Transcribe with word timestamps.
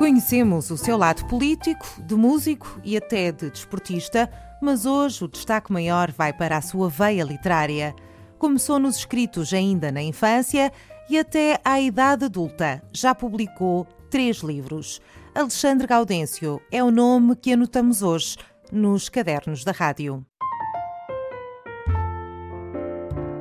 Conhecemos 0.00 0.70
o 0.70 0.78
seu 0.78 0.96
lado 0.96 1.26
político, 1.26 1.86
de 1.98 2.14
músico 2.14 2.80
e 2.82 2.96
até 2.96 3.30
de 3.30 3.50
desportista, 3.50 4.30
mas 4.58 4.86
hoje 4.86 5.22
o 5.22 5.28
destaque 5.28 5.70
maior 5.70 6.10
vai 6.10 6.32
para 6.32 6.56
a 6.56 6.62
sua 6.62 6.88
veia 6.88 7.22
literária. 7.22 7.94
Começou 8.38 8.78
nos 8.78 8.96
escritos 8.96 9.52
ainda 9.52 9.92
na 9.92 10.00
infância 10.00 10.72
e 11.10 11.18
até 11.18 11.60
à 11.62 11.78
idade 11.78 12.24
adulta 12.24 12.82
já 12.94 13.14
publicou 13.14 13.86
três 14.08 14.38
livros. 14.38 15.02
Alexandre 15.34 15.86
Gaudêncio 15.86 16.62
é 16.72 16.82
o 16.82 16.90
nome 16.90 17.36
que 17.36 17.52
anotamos 17.52 18.00
hoje 18.00 18.38
nos 18.72 19.10
cadernos 19.10 19.64
da 19.64 19.72
rádio. 19.72 20.24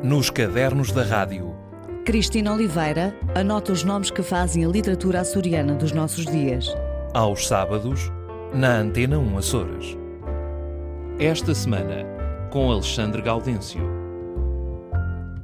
Nos 0.04 0.30
cadernos 0.30 0.92
da 0.92 1.04
rádio. 1.04 1.49
Cristina 2.10 2.52
Oliveira 2.52 3.16
anota 3.36 3.72
os 3.72 3.84
nomes 3.84 4.10
que 4.10 4.24
fazem 4.24 4.66
a 4.66 4.68
literatura 4.68 5.22
açoriana 5.22 5.76
dos 5.76 5.92
nossos 5.92 6.26
dias. 6.26 6.66
Aos 7.14 7.48
sábados, 7.48 8.12
na 8.52 8.80
Antena 8.80 9.20
1 9.20 9.38
Açores. 9.38 9.96
Esta 11.20 11.54
semana, 11.54 12.04
com 12.52 12.72
Alexandre 12.72 13.22
Gaudêncio. 13.22 13.80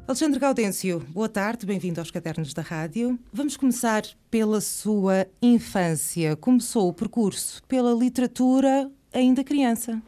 Alexandre 0.07 0.39
Gaudêncio, 0.39 1.05
boa 1.11 1.29
tarde, 1.29 1.67
bem-vindo 1.67 1.99
aos 1.99 2.09
Cadernos 2.09 2.51
da 2.51 2.63
Rádio. 2.63 3.19
Vamos 3.31 3.55
começar 3.55 4.01
pela 4.31 4.59
sua 4.59 5.27
infância. 5.39 6.35
Começou 6.35 6.89
o 6.89 6.93
percurso 6.93 7.61
pela 7.67 7.93
literatura 7.93 8.89
ainda 9.13 9.43
criança. 9.43 10.01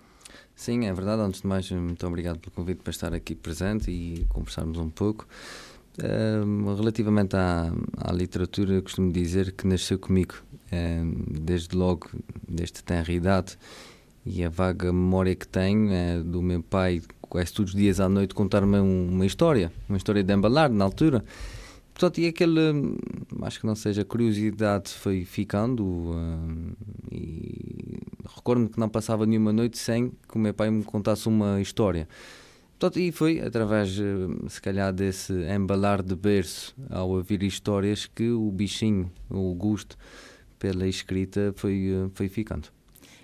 Sim, 0.55 0.87
é 0.87 0.91
verdade. 0.91 1.21
Antes 1.21 1.41
de 1.41 1.47
mais, 1.47 1.69
muito 1.69 2.07
obrigado 2.07 2.39
pelo 2.39 2.51
convite 2.51 2.81
para 2.81 2.89
estar 2.89 3.13
aqui 3.13 3.35
presente 3.35 3.91
e 3.91 4.25
conversarmos 4.27 4.79
um 4.79 4.89
pouco. 4.89 5.27
Relativamente 6.77 7.35
à, 7.35 7.71
à, 7.97 8.11
literatura, 8.11 8.81
costumo 8.81 9.11
dizer 9.11 9.51
que 9.51 9.65
nasceu 9.65 9.97
comigo 9.97 10.35
desde 11.27 11.75
logo, 11.75 12.09
desde 12.47 12.83
tenra 12.83 13.11
idade, 13.11 13.57
e 14.25 14.43
a 14.43 14.49
vaga 14.49 14.91
memória 14.91 15.33
que 15.35 15.47
tenho 15.47 15.91
é 15.91 16.19
do 16.19 16.41
meu 16.41 16.61
pai, 16.61 17.01
quase 17.21 17.53
todos 17.53 17.73
os 17.73 17.79
dias 17.79 17.99
à 17.99 18.09
noite, 18.09 18.35
contar-me 18.35 18.77
uma 18.77 19.25
história, 19.25 19.71
uma 19.87 19.97
história 19.97 20.23
de 20.23 20.33
embalar 20.33 20.69
na 20.69 20.83
altura. 20.83 21.23
Portanto, 21.93 22.19
e 22.19 22.27
aquele, 22.27 22.59
acho 23.41 23.59
que 23.59 23.65
não 23.65 23.73
seja, 23.73 24.05
curiosidade 24.05 24.91
foi 24.91 25.25
ficando 25.25 26.13
e 27.11 27.97
recordo-me 28.35 28.69
que 28.69 28.79
não 28.79 28.87
passava 28.87 29.25
nenhuma 29.25 29.51
noite 29.51 29.79
sem 29.79 30.09
que 30.09 30.35
o 30.35 30.37
meu 30.37 30.53
pai 30.53 30.69
me 30.69 30.83
contasse 30.83 31.27
uma 31.27 31.59
história. 31.59 32.07
Portanto, 32.79 32.99
e 32.99 33.11
foi 33.11 33.39
através, 33.39 33.97
eh, 33.97 34.49
se 34.49 34.61
calhar, 34.61 34.93
desse 34.93 35.33
embalar 35.33 36.03
de 36.03 36.15
berço 36.15 36.75
ao 36.91 37.09
ouvir 37.09 37.41
histórias 37.41 38.05
que 38.05 38.29
o 38.29 38.51
bichinho, 38.51 39.11
o 39.29 39.55
gosto 39.55 39.97
pela 40.59 40.87
escrita 40.87 41.51
foi, 41.55 41.89
eh, 41.89 42.09
foi 42.13 42.29
ficando. 42.29 42.67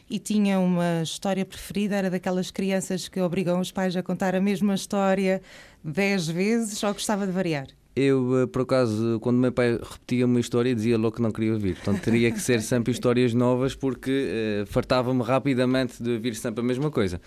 E 0.10 0.18
tinha 0.18 0.60
uma 0.60 1.04
história 1.04 1.46
preferida? 1.46 1.96
Era 1.96 2.10
daquelas 2.10 2.50
crianças 2.50 3.08
que 3.08 3.22
obrigam 3.22 3.60
os 3.60 3.72
pais 3.72 3.96
a 3.96 4.02
contar 4.02 4.36
a 4.36 4.42
mesma 4.42 4.74
história 4.74 5.40
dez 5.84 6.28
vezes 6.28 6.82
ou 6.84 6.92
gostava 6.92 7.28
de 7.28 7.32
variar? 7.32 7.68
Eu, 7.96 8.42
eh, 8.42 8.48
por 8.48 8.64
acaso, 8.64 9.20
quando 9.22 9.38
meu 9.38 9.52
pai 9.52 9.74
repetia 9.74 10.26
uma 10.26 10.40
história, 10.40 10.74
dizia 10.74 10.98
logo 10.98 11.16
que 11.16 11.22
não 11.22 11.32
queria 11.32 11.54
ouvir. 11.54 11.76
Portanto, 11.76 12.02
teria 12.02 12.32
que 12.32 12.40
ser 12.40 12.60
sempre 12.62 12.90
histórias 12.92 13.36
novas 13.36 13.76
porque 13.76 14.64
uh, 14.64 14.66
fartava-me 14.66 15.22
rapidamente 15.22 16.02
de 16.02 16.10
ouvir 16.10 16.34
sempre 16.34 16.62
a 16.62 16.64
mesma 16.64 16.90
coisa. 16.90 17.22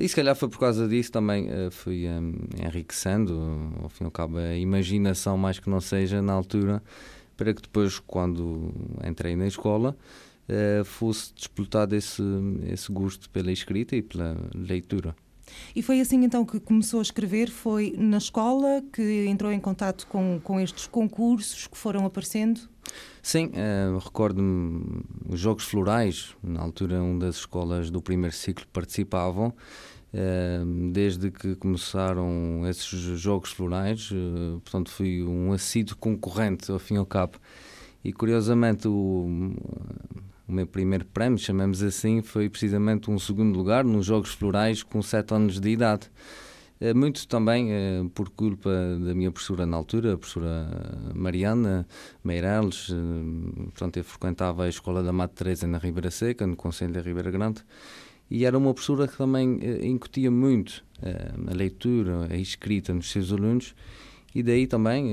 E 0.00 0.08
se 0.08 0.14
calhar 0.14 0.36
foi 0.36 0.48
por 0.48 0.60
causa 0.60 0.86
disso 0.86 1.10
também 1.10 1.48
uh, 1.48 1.72
fui 1.72 2.06
um, 2.08 2.32
enriquecendo, 2.64 3.72
ao 3.82 3.88
fim 3.88 4.04
e 4.04 4.06
ao 4.06 4.12
cabo, 4.12 4.38
a 4.38 4.54
imaginação, 4.54 5.36
mais 5.36 5.58
que 5.58 5.68
não 5.68 5.80
seja, 5.80 6.22
na 6.22 6.32
altura, 6.32 6.80
para 7.36 7.52
que 7.52 7.62
depois, 7.62 7.98
quando 7.98 8.72
entrei 9.04 9.34
na 9.34 9.48
escola, 9.48 9.96
uh, 10.48 10.84
fosse 10.84 11.34
disputado 11.34 11.96
esse, 11.96 12.22
esse 12.70 12.92
gosto 12.92 13.28
pela 13.30 13.50
escrita 13.50 13.96
e 13.96 14.00
pela 14.00 14.36
leitura. 14.54 15.16
E 15.74 15.82
foi 15.82 16.00
assim 16.00 16.24
então 16.24 16.44
que 16.44 16.58
começou 16.60 17.00
a 17.00 17.02
escrever? 17.02 17.50
Foi 17.50 17.94
na 17.96 18.18
escola 18.18 18.82
que 18.92 19.26
entrou 19.26 19.52
em 19.52 19.60
contato 19.60 20.06
com, 20.06 20.40
com 20.42 20.60
estes 20.60 20.86
concursos 20.86 21.66
que 21.66 21.76
foram 21.76 22.04
aparecendo? 22.04 22.60
Sim, 23.22 23.46
uh, 23.46 23.98
recordo-me 23.98 25.02
os 25.28 25.38
Jogos 25.38 25.64
Florais, 25.64 26.34
na 26.42 26.62
altura, 26.62 27.02
uma 27.02 27.18
das 27.18 27.36
escolas 27.36 27.90
do 27.90 28.00
primeiro 28.00 28.34
ciclo 28.34 28.66
participavam. 28.72 29.52
Uh, 30.10 30.90
desde 30.90 31.30
que 31.30 31.54
começaram 31.56 32.66
esses 32.66 32.88
Jogos 33.20 33.52
Florais, 33.52 34.10
uh, 34.10 34.58
portanto, 34.64 34.90
fui 34.90 35.22
um 35.22 35.52
assíduo 35.52 35.96
concorrente, 35.96 36.70
ao 36.72 36.78
fim 36.78 36.94
e 36.94 36.98
ao 36.98 37.04
cabo. 37.04 37.38
E 38.02 38.12
curiosamente, 38.12 38.88
o 38.88 39.52
o 40.48 40.52
meu 40.52 40.66
primeiro 40.66 41.04
prémio, 41.04 41.38
chamamos 41.38 41.82
assim, 41.82 42.22
foi 42.22 42.48
precisamente 42.48 43.10
um 43.10 43.18
segundo 43.18 43.56
lugar 43.56 43.84
nos 43.84 44.06
Jogos 44.06 44.32
Florais 44.32 44.82
com 44.82 45.02
7 45.02 45.34
anos 45.34 45.60
de 45.60 45.68
idade. 45.68 46.10
Eh, 46.80 46.94
muito 46.94 47.26
também 47.26 47.72
eh, 47.72 48.04
por 48.14 48.30
culpa 48.30 48.70
da 48.70 49.14
minha 49.14 49.30
professora 49.30 49.66
na 49.66 49.76
altura, 49.76 50.14
a 50.14 50.16
professora 50.16 50.68
Mariana 51.14 51.86
Meireles. 52.24 52.88
Eh, 52.90 53.62
portanto, 53.64 53.98
eu 53.98 54.04
frequentava 54.04 54.64
a 54.64 54.68
escola 54.68 55.02
da 55.02 55.12
Mata 55.12 55.34
Teresa 55.34 55.66
na 55.66 55.78
Ribeira 55.78 56.10
Seca, 56.10 56.46
no 56.46 56.56
Conselho 56.56 56.94
da 56.94 57.00
Ribeira 57.00 57.30
Grande, 57.30 57.62
e 58.30 58.44
era 58.44 58.56
uma 58.56 58.72
professora 58.72 59.06
que 59.06 59.16
também 59.16 59.58
incutia 59.82 60.30
muito 60.30 60.84
a 61.50 61.54
leitura, 61.54 62.26
a 62.30 62.36
escrita 62.36 62.92
nos 62.92 63.10
seus 63.10 63.32
alunos, 63.32 63.74
e 64.34 64.42
daí 64.42 64.66
também 64.66 65.10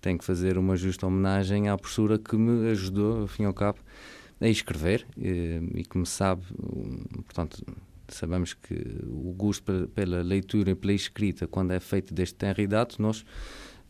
tenho 0.00 0.18
que 0.18 0.24
fazer 0.24 0.56
uma 0.56 0.76
justa 0.76 1.06
homenagem 1.06 1.68
à 1.68 1.76
professora 1.76 2.18
que 2.18 2.36
me 2.36 2.70
ajudou, 2.70 3.22
ao 3.22 3.26
fim 3.26 3.42
e 3.42 3.46
ao 3.46 3.54
cabo, 3.54 3.78
a 4.40 4.48
escrever 4.48 5.06
eh, 5.20 5.60
e 5.74 5.84
como 5.84 6.06
sabe, 6.06 6.42
portanto, 7.24 7.64
sabemos 8.08 8.54
que 8.54 8.74
o 9.06 9.32
gosto 9.32 9.88
pela 9.94 10.22
leitura 10.22 10.70
e 10.70 10.74
pela 10.74 10.92
escrita, 10.92 11.46
quando 11.46 11.72
é 11.72 11.80
feito 11.80 12.14
desde 12.14 12.34
tenra 12.34 12.62
idade, 12.62 12.96
nós 12.98 13.20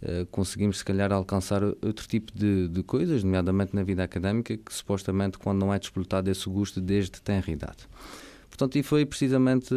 uh, 0.03 0.27
conseguimos 0.31 0.79
se 0.79 0.85
calhar 0.85 1.13
alcançar 1.13 1.63
outro 1.63 2.07
tipo 2.07 2.33
de, 2.37 2.69
de, 2.69 2.83
coisas, 2.83 3.23
nomeadamente 3.23 3.75
na 3.75 3.83
vida 3.83 4.03
académica, 4.03 4.57
que 4.57 4.75
supostamente 4.75 5.39
quando 5.39 5.61
não 5.61 5.73
é 5.73 5.79
disputado 5.79 6.29
esse 6.29 6.49
gosto 6.49 6.81
desde 6.81 7.23
tenra 7.23 7.51
idade. 7.51 7.87
Portanto, 8.59 8.77
e 8.77 8.83
foi 8.83 9.07
precisamente 9.07 9.73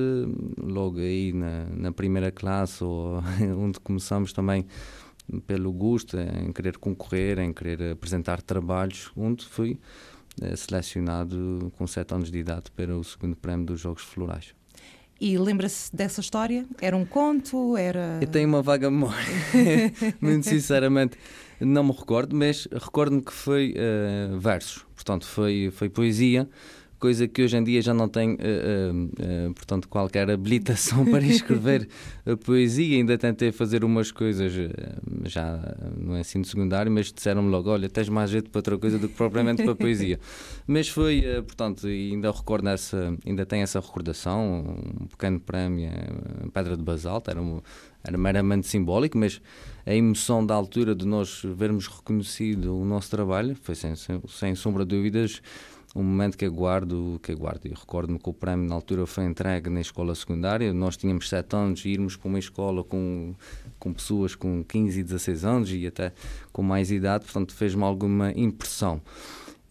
logo 0.58 0.97
aí 0.97 1.31
na, 1.31 1.66
na 1.66 1.92
primeira 1.92 2.31
classe, 2.31 2.84
ou 2.84 3.22
onde 3.56 3.80
começamos 3.80 4.34
também 4.34 4.66
pelo 5.46 5.72
gosto 5.72 6.18
em 6.18 6.52
querer 6.52 6.80
concorrer, 6.80 7.38
em 7.38 7.53
querer 7.53 7.91
apresentar 7.91 8.41
trabalhos, 8.41 9.12
onde 9.16 9.46
fui 9.46 9.78
eh, 10.41 10.56
selecionado 10.56 11.72
com 11.78 11.86
7 11.86 12.12
anos 12.12 12.31
de 12.31 12.40
idade 12.40 12.72
para 12.75 12.97
o 12.97 13.03
segundo 13.03 13.36
prémio 13.36 13.68
dos 13.68 13.80
Jogos 13.80 14.02
Florais. 14.02 14.56
E 15.20 15.38
lembra-se 15.38 15.96
dessa 15.96 16.20
história? 16.20 16.66
Era 16.81 16.97
um 16.97 17.06
conto? 17.06 17.78
Era... 17.78 18.18
Eu 18.20 18.28
tenho 18.28 18.47
uma 18.47 18.64
vaga 18.64 18.90
memória, 18.90 19.28
muito 20.20 20.47
sinceramente 20.47 21.20
não 21.59 21.84
me 21.84 21.91
recordo, 21.91 22.36
mas 22.36 22.68
recordo-me 22.72 23.22
que 23.22 23.31
foi 23.31 23.75
uh, 23.75 24.40
versos, 24.40 24.84
portanto 24.96 25.28
foi, 25.28 25.72
foi 25.72 25.88
poesia 25.88 26.50
coisa 27.01 27.28
que 27.28 27.41
hoje 27.41 27.57
em 27.57 27.63
dia 27.63 27.81
já 27.81 27.95
não 27.95 28.07
tem, 28.07 28.34
uh, 28.34 28.35
uh, 28.35 29.50
uh, 29.50 29.53
portanto, 29.56 29.89
qualquer 29.89 30.29
habilitação 30.29 31.03
para 31.03 31.25
escrever 31.25 31.89
poesia. 32.45 32.95
Ainda 32.95 33.17
tentei 33.17 33.51
fazer 33.51 33.84
umas 33.84 34.12
coisas 34.12 34.53
já 35.25 35.75
no 35.97 36.17
ensino 36.17 36.45
secundário, 36.45 36.91
mas 36.91 37.11
disseram-me 37.11 37.50
logo: 37.50 37.72
olha, 37.72 37.90
tens 37.90 38.07
mais 38.07 38.29
jeito 38.29 38.51
para 38.51 38.59
outra 38.59 38.78
coisa 38.78 39.00
do 39.00 39.09
que 39.09 39.16
propriamente 39.16 39.63
para 39.63 39.75
poesia. 39.75 40.19
mas 40.67 40.88
foi, 40.88 41.23
portanto, 41.47 41.88
ainda 41.88 42.29
recordo 42.29 42.69
essa, 42.69 43.17
ainda 43.25 43.47
tenho 43.47 43.63
essa 43.63 43.79
recordação, 43.79 44.78
um 45.01 45.07
pequeno 45.07 45.40
prémio 45.40 45.90
em 46.45 46.50
Pedra 46.51 46.78
de 46.78 46.84
Basalto, 46.84 47.31
era, 47.31 47.41
um, 47.41 47.61
era 48.03 48.17
meramente 48.17 48.67
simbólico, 48.67 49.17
mas 49.17 49.41
a 49.88 49.95
emoção 49.95 50.45
da 50.45 50.53
altura 50.53 50.93
de 50.93 51.08
nós 51.08 51.41
vermos 51.58 51.87
reconhecido 51.87 52.78
o 52.78 52.85
nosso 52.85 53.09
trabalho 53.09 53.55
foi 53.59 53.73
sem, 53.73 53.96
sem, 53.96 54.22
sem 54.28 54.53
sombra 54.53 54.85
de 54.85 54.96
dúvidas 54.96 55.41
um 55.96 56.03
momento 56.03 56.38
que 56.38 56.46
eu 56.46 56.52
guardo, 56.52 57.20
que 57.22 57.32
eu 57.32 57.38
guardo. 57.38 57.66
E 57.66 57.70
recordo-me 57.70 58.17
que 58.17 58.29
o 58.29 58.34
prémio 58.34 58.67
na 58.67 58.76
altura 58.76 59.05
foi 59.05 59.26
entregue 59.26 59.70
na 59.70 59.82
escola 59.82 60.16
secundária. 60.16 60.73
Nós 60.73 60.96
tínhamos 60.96 61.28
7 61.28 61.55
anos 61.55 61.85
e 61.85 61.90
irmos 61.90 62.16
para 62.16 62.29
uma 62.29 62.40
escola 62.40 62.84
com, 62.84 63.34
com 63.78 63.93
pessoas 63.93 64.35
com 64.35 64.64
15 64.64 64.99
e 64.99 65.03
16 65.03 65.46
anos 65.46 65.72
e 65.72 65.85
até 65.85 66.14
com 66.52 66.61
mais 66.61 66.91
idade, 66.91 67.26
portanto 67.26 67.53
fez-me 67.53 67.84
alguma 67.84 68.32
impressão. 68.32 69.02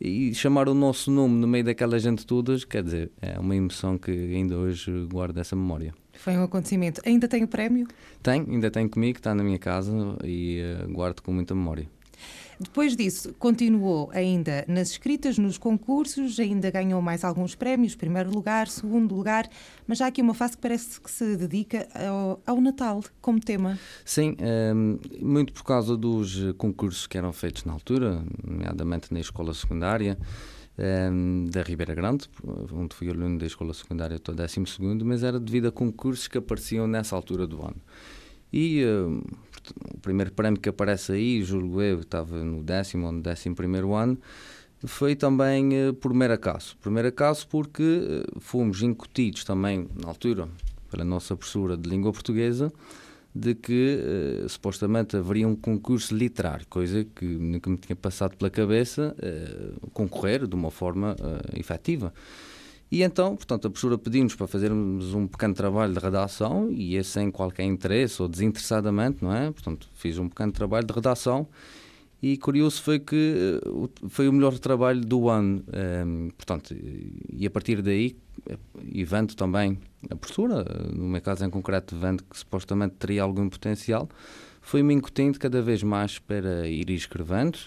E 0.00 0.34
chamar 0.34 0.68
o 0.68 0.74
nosso 0.74 1.10
nome 1.10 1.34
no 1.34 1.46
meio 1.46 1.64
daquela 1.64 1.98
gente 1.98 2.24
todas, 2.24 2.64
quer 2.64 2.82
dizer, 2.82 3.10
é 3.20 3.38
uma 3.38 3.54
emoção 3.54 3.98
que 3.98 4.10
ainda 4.10 4.56
hoje 4.56 4.90
guardo 5.12 5.36
essa 5.36 5.54
memória. 5.54 5.94
Foi 6.14 6.36
um 6.36 6.42
acontecimento. 6.42 7.02
Ainda 7.04 7.28
tem 7.28 7.44
o 7.44 7.48
prémio? 7.48 7.86
Tenho, 8.22 8.46
ainda 8.50 8.70
tenho 8.70 8.88
comigo, 8.88 9.18
está 9.18 9.34
na 9.34 9.42
minha 9.42 9.58
casa 9.58 9.92
e 10.24 10.60
uh, 10.62 10.92
guardo 10.92 11.20
com 11.20 11.32
muita 11.32 11.54
memória. 11.54 11.86
Depois 12.62 12.94
disso, 12.94 13.34
continuou 13.38 14.10
ainda 14.12 14.66
nas 14.68 14.90
escritas, 14.90 15.38
nos 15.38 15.56
concursos, 15.56 16.38
ainda 16.38 16.70
ganhou 16.70 17.00
mais 17.00 17.24
alguns 17.24 17.54
prémios, 17.54 17.94
primeiro 17.94 18.30
lugar, 18.30 18.68
segundo 18.68 19.14
lugar, 19.14 19.48
mas 19.86 20.02
há 20.02 20.08
aqui 20.08 20.20
uma 20.20 20.34
fase 20.34 20.56
que 20.56 20.60
parece 20.60 21.00
que 21.00 21.10
se 21.10 21.38
dedica 21.38 21.88
ao, 21.94 22.38
ao 22.44 22.60
Natal 22.60 23.02
como 23.22 23.40
tema. 23.40 23.78
Sim, 24.04 24.36
um, 24.74 24.98
muito 25.22 25.54
por 25.54 25.64
causa 25.64 25.96
dos 25.96 26.52
concursos 26.58 27.06
que 27.06 27.16
eram 27.16 27.32
feitos 27.32 27.64
na 27.64 27.72
altura, 27.72 28.22
nomeadamente 28.46 29.10
na 29.10 29.20
escola 29.20 29.54
secundária. 29.54 30.18
Um, 30.78 31.44
da 31.50 31.62
Ribeira 31.62 31.94
Grande, 31.94 32.26
onde 32.72 32.94
fui 32.94 33.10
aluno 33.10 33.38
da 33.38 33.44
escola 33.44 33.74
secundária 33.74 34.16
até 34.16 34.32
o 34.32 34.34
12, 34.34 34.58
mas 35.04 35.22
era 35.22 35.38
devido 35.38 35.68
a 35.68 35.72
concursos 35.72 36.26
que 36.26 36.38
apareciam 36.38 36.86
nessa 36.86 37.14
altura 37.14 37.46
do 37.46 37.60
ano. 37.62 37.76
E 38.52 38.84
uh, 38.84 39.22
o 39.94 39.98
primeiro 40.00 40.32
prémio 40.32 40.60
que 40.60 40.68
aparece 40.68 41.12
aí, 41.12 41.42
julgo 41.42 41.80
eu, 41.80 42.00
estava 42.00 42.42
no 42.44 42.62
décimo 42.62 43.06
ou 43.06 43.12
no 43.12 43.22
décimo 43.22 43.54
primeiro 43.54 43.94
ano, 43.94 44.18
foi 44.84 45.14
também 45.14 45.88
uh, 45.88 45.94
por 45.94 46.14
mero 46.14 46.32
acaso. 46.32 46.76
Por 46.80 46.90
mero 46.90 47.08
acaso 47.08 47.46
porque 47.48 47.82
uh, 47.82 48.40
fomos 48.40 48.82
incutidos 48.82 49.44
também, 49.44 49.88
na 50.02 50.08
altura, 50.08 50.48
pela 50.90 51.04
nossa 51.04 51.36
professora 51.36 51.76
de 51.76 51.88
língua 51.88 52.12
portuguesa, 52.12 52.72
de 53.34 53.54
que 53.54 53.98
uh, 54.44 54.48
supostamente 54.48 55.16
haveria 55.16 55.46
um 55.46 55.54
concurso 55.54 56.14
literário, 56.14 56.66
coisa 56.68 57.04
que 57.04 57.24
nunca 57.24 57.70
me 57.70 57.76
tinha 57.76 57.94
passado 57.94 58.36
pela 58.36 58.50
cabeça 58.50 59.14
concorrer 59.92 60.46
de 60.46 60.54
uma 60.54 60.70
forma 60.70 61.14
efetiva. 61.54 62.12
E 62.90 63.02
então, 63.02 63.36
portanto, 63.36 63.68
a 63.68 63.70
professora 63.70 63.96
pediu-nos 63.96 64.34
para 64.34 64.48
fazermos 64.48 65.14
um 65.14 65.28
pequeno 65.28 65.54
trabalho 65.54 65.92
de 65.92 66.00
redação 66.00 66.70
e 66.72 66.96
esse 66.96 67.10
sem 67.10 67.30
qualquer 67.30 67.64
interesse 67.64 68.20
ou 68.20 68.26
desinteressadamente, 68.26 69.22
não 69.22 69.32
é? 69.32 69.50
Portanto, 69.52 69.88
fiz 69.94 70.18
um 70.18 70.28
pequeno 70.28 70.50
trabalho 70.50 70.86
de 70.86 70.92
redação 70.92 71.46
e 72.22 72.36
curioso 72.36 72.82
foi 72.82 72.98
que 72.98 73.60
eh, 73.64 74.08
foi 74.08 74.28
o 74.28 74.32
melhor 74.32 74.58
trabalho 74.58 75.00
do 75.00 75.28
ano. 75.28 75.64
Um, 75.68 76.26
ehm, 76.26 76.28
portanto, 76.30 76.74
e 77.32 77.46
a 77.46 77.50
partir 77.50 77.80
daí, 77.80 78.16
e 78.92 79.04
vendo 79.04 79.34
também 79.34 79.78
a 80.10 80.16
professora, 80.16 80.64
no 80.92 81.08
meu 81.08 81.20
caso 81.20 81.44
em 81.44 81.50
concreto, 81.50 81.96
vendo 81.96 82.22
que 82.24 82.36
supostamente 82.36 82.96
teria 82.96 83.22
algum 83.22 83.48
potencial, 83.48 84.08
foi-me 84.60 84.92
incutindo 84.94 85.38
cada 85.38 85.62
vez 85.62 85.82
mais 85.82 86.18
para 86.18 86.68
ir 86.68 86.90
escrevendo 86.90 87.58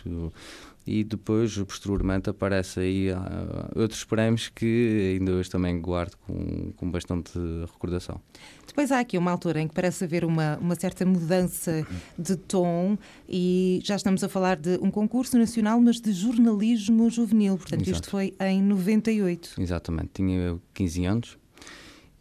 e 0.85 1.03
depois, 1.03 1.57
posteriormente, 1.59 2.29
aparece 2.29 2.79
aí 2.81 3.11
uh, 3.11 3.79
outros 3.79 4.03
prémios 4.03 4.49
que 4.49 5.17
ainda 5.17 5.31
hoje 5.31 5.49
também 5.49 5.79
guardo 5.79 6.15
com, 6.17 6.73
com 6.73 6.91
bastante 6.91 7.31
recordação. 7.71 8.19
Depois 8.67 8.91
há 8.91 8.99
aqui 8.99 9.17
uma 9.17 9.31
altura 9.31 9.61
em 9.61 9.67
que 9.67 9.73
parece 9.73 10.03
haver 10.03 10.25
uma, 10.25 10.57
uma 10.57 10.75
certa 10.75 11.05
mudança 11.05 11.87
de 12.17 12.35
tom 12.35 12.97
e 13.29 13.79
já 13.83 13.95
estamos 13.95 14.23
a 14.23 14.29
falar 14.29 14.57
de 14.57 14.77
um 14.81 14.91
concurso 14.91 15.37
nacional, 15.37 15.79
mas 15.79 16.01
de 16.01 16.11
jornalismo 16.11 17.09
juvenil. 17.09 17.57
Portanto, 17.57 17.81
Exato. 17.81 17.95
isto 17.95 18.09
foi 18.09 18.33
em 18.41 18.61
98. 18.61 19.55
Exatamente. 19.59 20.09
Tinha 20.13 20.59
15 20.73 21.05
anos 21.05 21.37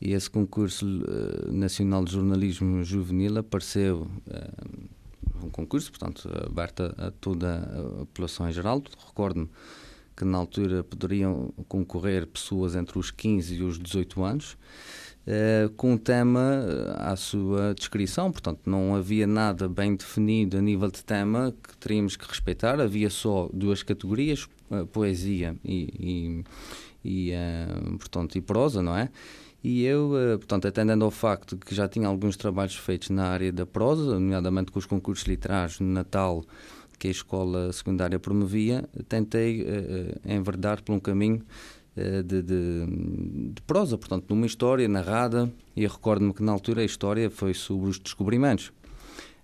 e 0.00 0.12
esse 0.12 0.30
concurso 0.30 0.86
uh, 0.86 1.52
nacional 1.52 2.04
de 2.04 2.12
jornalismo 2.12 2.84
juvenil 2.84 3.38
apareceu... 3.38 4.06
Uh, 4.28 5.01
um 5.44 5.50
concurso, 5.50 5.90
portanto, 5.90 6.28
aberto 6.46 6.82
a 6.98 7.10
toda 7.10 7.56
a 7.56 8.06
população 8.06 8.48
em 8.48 8.52
geral. 8.52 8.82
Recordo-me 9.06 9.48
que 10.16 10.24
na 10.24 10.38
altura 10.38 10.84
poderiam 10.84 11.52
concorrer 11.68 12.26
pessoas 12.26 12.74
entre 12.74 12.98
os 12.98 13.10
15 13.10 13.54
e 13.54 13.62
os 13.62 13.78
18 13.78 14.22
anos, 14.22 14.56
eh, 15.26 15.70
com 15.76 15.92
um 15.92 15.96
tema 15.96 16.64
eh, 16.66 16.94
à 16.98 17.16
sua 17.16 17.74
descrição, 17.74 18.32
portanto, 18.32 18.60
não 18.66 18.94
havia 18.94 19.26
nada 19.26 19.68
bem 19.68 19.94
definido 19.94 20.58
a 20.58 20.60
nível 20.60 20.90
de 20.90 21.04
tema 21.04 21.54
que 21.62 21.76
teríamos 21.76 22.16
que 22.16 22.26
respeitar, 22.26 22.80
havia 22.80 23.08
só 23.08 23.48
duas 23.52 23.82
categorias, 23.82 24.48
eh, 24.70 24.84
poesia 24.92 25.56
e, 25.64 26.44
e, 27.04 27.30
e 27.30 27.32
portanto, 27.98 28.36
e 28.36 28.40
prosa, 28.40 28.82
não 28.82 28.96
é? 28.96 29.10
E 29.62 29.84
eu, 29.84 30.18
eh, 30.18 30.36
portanto, 30.38 30.66
atendendo 30.66 31.04
ao 31.04 31.10
facto 31.10 31.56
que 31.56 31.74
já 31.74 31.88
tinha 31.88 32.08
alguns 32.08 32.36
trabalhos 32.36 32.74
feitos 32.74 33.10
na 33.10 33.28
área 33.28 33.52
da 33.52 33.64
prosa, 33.64 34.14
nomeadamente 34.14 34.72
com 34.72 34.78
os 34.78 34.86
concursos 34.86 35.24
literários 35.24 35.78
no 35.78 35.86
Natal 35.86 36.44
que 36.98 37.08
a 37.08 37.10
escola 37.10 37.72
secundária 37.72 38.18
promovia, 38.18 38.88
tentei 39.08 39.62
uh, 39.62 40.20
enverdar 40.24 40.82
por 40.82 40.92
um 40.92 41.00
caminho 41.00 41.42
de, 41.96 42.22
de, 42.22 42.86
de, 43.52 43.62
prosa, 43.66 43.98
portanto, 43.98 44.26
numa 44.30 44.46
história 44.46 44.88
narrada, 44.88 45.52
e 45.76 45.86
recordo-me 45.86 46.32
que 46.32 46.42
na 46.42 46.52
altura 46.52 46.80
a 46.80 46.84
história 46.84 47.28
foi 47.28 47.52
sobre 47.52 47.90
os 47.90 47.98
descobrimentos. 47.98 48.72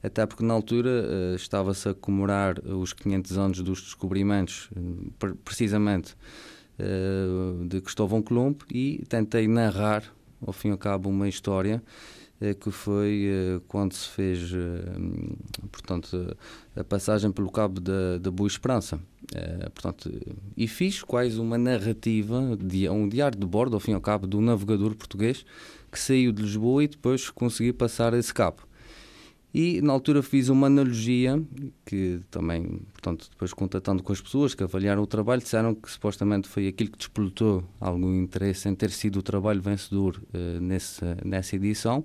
Até 0.02 0.24
porque 0.24 0.44
na 0.44 0.54
altura 0.54 1.34
estava-se 1.34 1.88
a 1.88 1.94
comemorar 1.94 2.58
os 2.64 2.92
500 2.92 3.36
anos 3.36 3.60
dos 3.60 3.82
descobrimentos, 3.82 4.70
precisamente 5.44 6.16
de 7.66 7.80
Cristóvão 7.80 8.22
Colombo 8.22 8.64
e 8.70 9.04
tentei 9.08 9.48
narrar, 9.48 10.04
ao 10.44 10.52
fim 10.52 10.68
e 10.68 10.70
ao 10.70 10.78
cabo, 10.78 11.08
uma 11.10 11.28
história 11.28 11.82
uh, 12.40 12.54
que 12.54 12.70
foi 12.70 13.28
uh, 13.28 13.60
quando 13.66 13.92
se 13.92 14.08
fez, 14.08 14.52
portanto, 15.72 16.36
a 16.76 16.84
passagem 16.84 17.32
pelo 17.32 17.50
cabo 17.50 17.80
da, 17.80 18.18
da 18.18 18.30
Boa 18.30 18.46
Esperança. 18.46 19.00
portanto, 19.74 20.10
e 20.56 20.68
fiz 20.68 21.02
quase 21.02 21.40
uma 21.40 21.58
narrativa, 21.58 22.38
um 22.92 23.08
diário 23.08 23.38
de 23.38 23.46
bordo, 23.46 23.74
ao 23.74 23.80
fim 23.80 23.90
e 23.90 23.94
ao 23.94 24.00
cabo, 24.00 24.26
do 24.26 24.40
navegador 24.40 24.94
português 24.94 25.44
que 25.90 25.98
saiu 25.98 26.32
de 26.32 26.42
Lisboa 26.42 26.84
e 26.84 26.88
depois 26.88 27.30
conseguiu 27.30 27.74
passar 27.74 28.14
esse 28.14 28.32
cabo. 28.32 28.67
E 29.52 29.80
na 29.80 29.94
altura 29.94 30.22
fiz 30.22 30.50
uma 30.50 30.66
analogia 30.66 31.42
que 31.86 32.20
também, 32.30 32.82
portanto, 32.92 33.28
depois 33.30 33.52
contatando 33.54 34.02
com 34.02 34.12
as 34.12 34.20
pessoas 34.20 34.54
que 34.54 34.62
avaliaram 34.62 35.02
o 35.02 35.06
trabalho, 35.06 35.40
disseram 35.40 35.74
que 35.74 35.90
supostamente 35.90 36.46
foi 36.46 36.68
aquilo 36.68 36.90
que 36.90 36.98
despoltou 36.98 37.64
algum 37.80 38.14
interesse 38.14 38.68
em 38.68 38.74
ter 38.74 38.90
sido 38.90 39.20
o 39.20 39.22
trabalho 39.22 39.62
vencedor 39.62 40.20
uh, 40.34 40.60
nessa, 40.60 41.16
nessa 41.24 41.56
edição, 41.56 42.04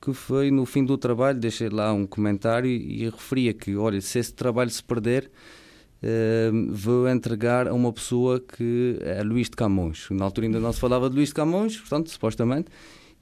que 0.00 0.12
foi 0.12 0.50
no 0.50 0.66
fim 0.66 0.84
do 0.84 0.98
trabalho, 0.98 1.38
deixei 1.38 1.70
lá 1.70 1.92
um 1.92 2.06
comentário 2.06 2.68
e, 2.68 3.02
e 3.02 3.08
referia 3.08 3.54
que, 3.54 3.74
olha, 3.74 4.00
se 4.02 4.18
esse 4.18 4.34
trabalho 4.34 4.68
se 4.68 4.84
perder, 4.84 5.30
uh, 6.02 6.74
vou 6.74 7.08
entregar 7.08 7.66
a 7.66 7.72
uma 7.72 7.94
pessoa 7.94 8.40
que 8.40 8.98
é 9.00 9.22
Luís 9.22 9.48
de 9.48 9.56
Camões. 9.56 10.06
Na 10.10 10.26
altura 10.26 10.46
ainda 10.46 10.60
não 10.60 10.72
se 10.74 10.80
falava 10.80 11.08
de 11.08 11.16
Luís 11.16 11.30
de 11.30 11.34
Camões, 11.34 11.78
portanto, 11.78 12.10
supostamente, 12.10 12.68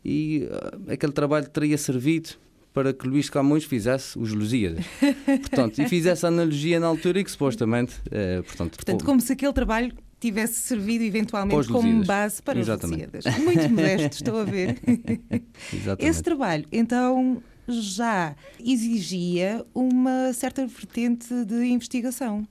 e 0.05 0.49
uh, 0.51 0.91
aquele 0.91 1.13
trabalho 1.13 1.49
teria 1.49 1.79
servido 1.79 2.31
para 2.77 2.93
que 2.93 3.09
Luís 3.09 3.31
Camões 3.31 3.65
fizesse 3.65 4.19
os 4.19 4.35
Lusíadas. 4.35 4.85
portanto, 5.25 5.79
e 5.79 5.89
fizesse 5.89 6.27
a 6.27 6.29
analogia 6.29 6.79
na 6.79 6.87
altura 6.87 7.21
e 7.21 7.25
que 7.25 7.31
supostamente. 7.31 7.95
É, 8.11 8.43
portanto, 8.43 8.77
portanto 8.77 9.03
como 9.03 9.19
se 9.19 9.33
aquele 9.33 9.55
trabalho 9.55 9.95
tivesse 10.21 10.57
servido 10.57 11.03
eventualmente 11.03 11.69
como 11.69 12.05
base 12.05 12.43
para 12.43 12.59
Exatamente. 12.59 13.07
os 13.17 13.25
Lusíadas. 13.25 13.45
Muito 13.45 13.71
modesto, 13.71 14.17
estou 14.17 14.39
a 14.41 14.45
ver. 14.45 14.79
Exatamente. 15.73 16.05
Esse 16.05 16.23
trabalho, 16.23 16.67
então, 16.71 17.43
já 17.67 18.37
exigia 18.61 19.65
uma 19.75 20.35
certa 20.35 20.67
vertente 20.67 21.47
de 21.47 21.65
investigação. 21.65 22.47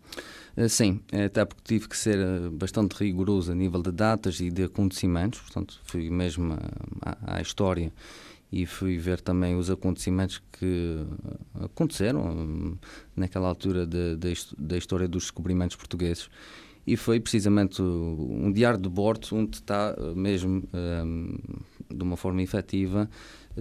Eh, 0.58 0.68
sim, 0.68 1.02
até 1.24 1.46
porque 1.46 1.62
tive 1.64 1.88
que 1.88 1.96
ser 1.96 2.18
eh, 2.18 2.50
bastante 2.52 2.94
rigoroso 2.94 3.52
a 3.52 3.56
nível 3.56 3.84
de 3.84 3.92
datas 3.92 4.40
e 4.40 4.50
de 4.50 4.64
acontecimentos, 4.64 5.40
portanto, 5.42 5.80
fui 5.84 6.10
mesmo 6.10 6.58
à, 7.04 7.38
à 7.38 7.42
história 7.42 7.94
e 8.56 8.66
fui 8.66 8.98
ver 8.98 9.20
também 9.20 9.54
os 9.58 9.70
acontecimentos 9.70 10.42
que 10.54 11.06
aconteceram 11.60 12.22
hum, 12.22 12.78
naquela 13.14 13.50
altura 13.50 13.86
da 13.86 14.78
história 14.78 15.10
dos 15.10 15.24
descobrimentos 15.24 15.76
portugueses. 15.76 16.30
E 16.88 16.96
foi 16.96 17.20
precisamente 17.20 17.82
um 17.82 18.50
diário 18.54 18.80
de 18.80 18.88
bordo 18.88 19.28
onde 19.34 19.58
está 19.58 19.94
eh, 19.98 20.14
mesmo 20.16 20.64
um, 20.74 21.38
de 21.94 22.02
uma 22.02 22.16
forma 22.16 22.42
efetiva 22.44 23.10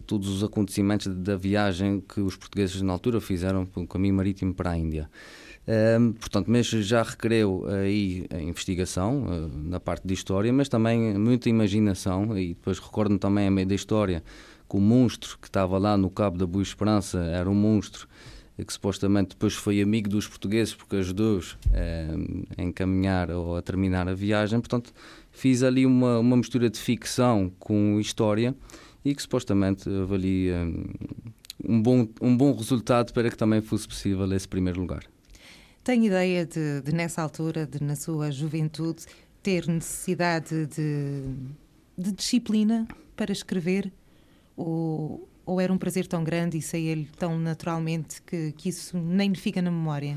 todos 0.07 0.29
os 0.29 0.45
acontecimentos 0.45 1.09
da 1.09 1.37
viagem 1.37 2.01
que 2.01 2.21
os 2.21 2.37
portugueses 2.37 2.81
na 2.83 2.93
altura 2.93 3.21
fizeram 3.21 3.67
pelo 3.67 3.89
caminho 3.89 4.15
marítimo 4.15 4.55
para 4.55 4.71
a 4.71 4.79
Índia. 4.79 5.11
Um, 5.67 6.13
portanto, 6.13 6.51
mas 6.51 6.67
já 6.67 7.03
requereu 7.03 7.65
aí 7.67 8.27
a 8.31 8.39
investigação 8.39 9.25
uh, 9.25 9.49
na 9.49 9.81
parte 9.81 10.07
de 10.07 10.13
história, 10.13 10.53
mas 10.53 10.69
também 10.69 11.19
muita 11.19 11.49
imaginação 11.49 12.37
e 12.37 12.49
depois 12.49 12.79
recordo-me 12.79 13.19
também 13.19 13.47
a 13.47 13.51
meio 13.51 13.67
da 13.67 13.75
história 13.75 14.23
que 14.69 14.77
o 14.77 14.81
monstro 14.81 15.39
que 15.39 15.49
estava 15.49 15.79
lá 15.79 15.97
no 15.97 16.11
Cabo 16.11 16.39
da 16.39 16.47
Boa 16.47 16.63
Esperança 16.63 17.19
era 17.19 17.49
um 17.49 17.55
monstro 17.55 18.09
que 18.63 18.73
supostamente 18.73 19.31
depois 19.31 19.55
foi 19.55 19.81
amigo 19.83 20.09
dos 20.09 20.29
portugueses 20.29 20.75
porque 20.75 20.97
ajudou-os 20.97 21.59
eh, 21.73 22.15
a 22.57 22.63
encaminhar 22.63 23.31
ou 23.31 23.57
a 23.57 23.63
terminar 23.63 24.09
a 24.09 24.15
viagem. 24.15 24.61
Portanto, 24.61 24.93
fiz 25.33 25.65
ali 25.65 25.85
uma, 25.85 26.21
uma 26.21 26.37
mistura 26.37 26.71
de 26.71 26.79
ficção 26.79 27.51
com 27.59 27.99
história 27.99 28.55
e 29.05 29.13
que 29.13 29.21
supostamente 29.21 29.89
avalia 29.89 30.73
um 31.65 31.83
bom, 31.83 32.07
um 32.21 32.37
bom 32.37 32.55
resultado 32.55 33.13
para 33.13 33.29
que 33.29 33.37
também 33.37 33.61
fosse 33.61 33.89
possível 33.89 34.33
esse 34.33 34.47
primeiro 34.47 34.81
lugar. 34.81 35.03
Tem 35.83 36.07
ideia 36.07 36.47
de, 36.47 36.81
de 36.81 36.95
nessa 36.95 37.23
altura, 37.23 37.67
de, 37.67 37.83
na 37.83 37.97
sua 37.97 38.31
juventude, 38.31 39.05
ter 39.43 39.67
necessidade 39.67 40.67
de, 40.67 41.23
de 41.99 42.13
disciplina 42.13 42.87
para 43.17 43.33
escrever? 43.33 43.93
Ou, 44.57 45.29
ou 45.45 45.61
era 45.61 45.73
um 45.73 45.79
prazer 45.79 46.07
tão 46.07 46.23
grande 46.23 46.59
e 46.59 46.63
saía-lhe 46.63 47.09
tão 47.19 47.39
naturalmente 47.39 48.23
que, 48.23 48.53
que 48.53 48.69
isso 48.69 48.99
nem 48.99 49.31
lhe 49.31 49.39
fica 49.39 49.61
na 49.61 49.71
memória? 49.71 50.17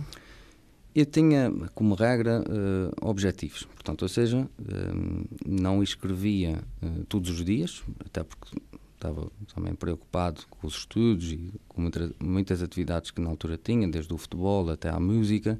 Eu 0.95 1.05
tinha 1.05 1.51
como 1.75 1.93
regra 1.93 2.41
uh, 2.41 3.07
objetivos, 3.07 3.63
portanto, 3.65 4.01
ou 4.01 4.09
seja, 4.09 4.39
uh, 4.39 5.27
não 5.45 5.83
escrevia 5.83 6.59
uh, 6.81 7.05
todos 7.05 7.29
os 7.29 7.45
dias, 7.45 7.83
até 8.03 8.23
porque 8.23 8.57
estava 8.95 9.29
também 9.53 9.75
preocupado 9.75 10.41
com 10.49 10.65
os 10.65 10.75
estudos 10.75 11.31
e 11.31 11.53
com 11.67 11.81
muitas, 11.81 12.11
muitas 12.19 12.63
atividades 12.63 13.11
que 13.11 13.21
na 13.21 13.29
altura 13.29 13.59
tinha, 13.63 13.87
desde 13.87 14.11
o 14.11 14.17
futebol 14.17 14.71
até 14.71 14.89
à 14.89 14.99
música, 14.99 15.59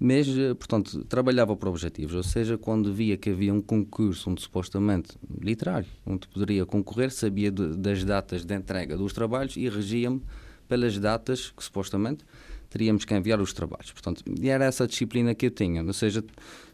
mas, 0.00 0.28
portanto, 0.58 1.04
trabalhava 1.04 1.56
por 1.56 1.68
objetivos, 1.68 2.14
ou 2.14 2.22
seja, 2.22 2.56
quando 2.56 2.92
via 2.92 3.16
que 3.16 3.30
havia 3.30 3.52
um 3.52 3.60
concurso 3.60 4.30
onde 4.30 4.40
supostamente 4.42 5.16
literário, 5.40 5.88
onde 6.06 6.28
poderia 6.28 6.64
concorrer, 6.64 7.10
sabia 7.10 7.50
de, 7.50 7.76
das 7.76 8.04
datas 8.04 8.44
de 8.44 8.54
entrega 8.54 8.96
dos 8.96 9.12
trabalhos 9.12 9.56
e 9.56 9.68
regia-me 9.68 10.22
pelas 10.68 10.98
datas 10.98 11.50
que 11.50 11.64
supostamente 11.64 12.24
teríamos 12.70 13.04
que 13.04 13.14
enviar 13.14 13.40
os 13.40 13.52
trabalhos. 13.52 13.90
Portanto, 13.90 14.22
era 14.42 14.66
essa 14.66 14.86
disciplina 14.86 15.34
que 15.34 15.46
eu 15.46 15.50
tinha, 15.50 15.82
ou 15.82 15.92
seja, 15.92 16.22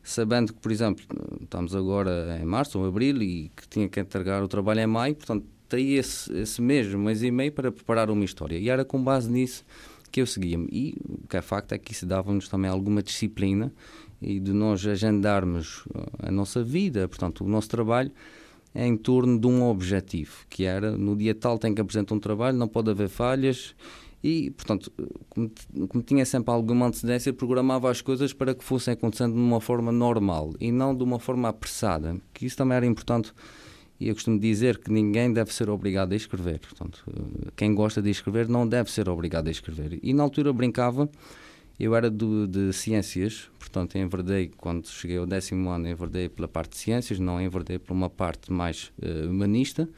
sabendo 0.02 0.52
que, 0.52 0.61
por 0.61 0.71
exemplo, 0.71 1.04
estamos 1.40 1.75
agora 1.75 2.38
em 2.43 2.45
março 2.45 2.78
ou 2.78 2.87
abril 2.87 3.23
e 3.23 3.50
que 3.57 3.66
tinha 3.69 3.88
que 3.88 4.00
entregar 4.00 4.43
o 4.43 4.49
trabalho 4.49 4.81
em 4.81 4.87
maio, 4.87 5.14
portanto, 5.14 5.47
teria 5.69 6.00
esse, 6.00 6.33
esse 6.37 6.61
mês, 6.61 6.93
mês 6.95 7.23
e 7.23 7.31
meio 7.31 7.52
para 7.52 7.73
preparar 7.73 8.11
uma 8.11 8.25
história. 8.25 8.59
E 8.59 8.69
era 8.69 8.85
com 8.85 9.02
base 9.02 9.31
nisso 9.31 9.64
que 10.14 10.21
eu 10.21 10.26
seguia-me. 10.28 10.68
E 10.71 10.94
o 11.09 11.26
que 11.26 11.37
é 11.37 11.42
facto 11.42 11.73
é 11.73 11.78
que 11.78 11.90
isso 11.90 12.06
dava-nos 12.06 12.49
também 12.49 12.71
alguma 12.71 13.02
disciplina 13.02 13.73
e 14.23 14.38
de 14.38 14.52
nós 14.52 14.87
agendarmos 14.87 15.83
a 16.21 16.30
nossa 16.30 16.62
vida, 16.62 17.09
portanto, 17.09 17.44
o 17.44 17.49
nosso 17.49 17.68
trabalho 17.68 18.12
em 18.73 18.97
torno 18.97 19.37
de 19.40 19.49
um 19.49 19.64
objetivo, 19.64 20.47
que 20.49 20.62
era 20.62 20.97
no 20.97 21.16
dia 21.16 21.35
tal 21.35 21.59
tem 21.59 21.75
que 21.75 21.80
apresentar 21.80 22.14
um 22.14 22.21
trabalho, 22.21 22.56
não 22.56 22.68
pode 22.68 22.92
haver 22.92 23.09
falhas 23.09 23.75
e, 24.23 24.52
portanto, 24.52 24.92
como, 25.28 25.50
como, 25.88 26.04
tinha 26.04 26.25
sempre 26.25 26.54
alguma 26.54 26.87
antecedência, 26.87 27.33
programava 27.33 27.90
as 27.90 28.00
coisas 28.00 28.33
para 28.33 28.54
que 28.54 28.62
fossem 28.62 28.94
acontecendo 28.94 29.33
de 29.35 29.40
uma 29.40 29.61
forma 29.61 29.90
normal 29.90 30.52
e 30.61 30.71
não 30.71 30.94
de 30.94 31.02
uma 31.02 31.18
forma 31.18 31.49
apressada, 31.49 32.16
que 32.33 32.47
isso 32.47 32.56
também 32.56 32.76
era 32.76 32.87
importante. 32.87 33.33
E 34.00 34.08
eu 34.08 34.14
costumo 34.14 34.38
dizer 34.38 34.78
que 34.78 34.90
ninguém 34.90 35.32
deve 35.32 35.52
ser 35.54 35.70
obrigado 35.70 36.12
a 36.12 36.16
escrever. 36.16 36.58
Portanto, 36.58 37.04
quem 37.56 37.74
gosta 37.74 38.02
de 38.02 38.10
escrever 38.10 38.48
não 38.48 38.66
deve 38.66 38.90
ser 38.90 39.08
obrigado 39.08 39.48
a 39.48 39.50
escrever. 39.50 39.98
E 40.02 40.12
na 40.12 40.22
altura 40.22 40.52
brincava, 40.52 41.08
eu 41.78 41.94
era 41.94 42.10
do, 42.10 42.46
de 42.46 42.72
ciências, 42.72 43.48
portanto, 43.58 43.96
enverdei, 43.96 44.50
quando 44.56 44.86
cheguei 44.88 45.18
ao 45.18 45.26
décimo 45.26 45.70
ano, 45.70 45.88
enverdei 45.88 46.28
pela 46.28 46.46
parte 46.46 46.72
de 46.72 46.78
ciências, 46.78 47.18
não 47.18 47.40
enverdei 47.40 47.78
por 47.78 47.92
uma 47.92 48.08
parte 48.08 48.52
mais 48.52 48.92
uh, 49.02 49.28
humanista. 49.28 49.88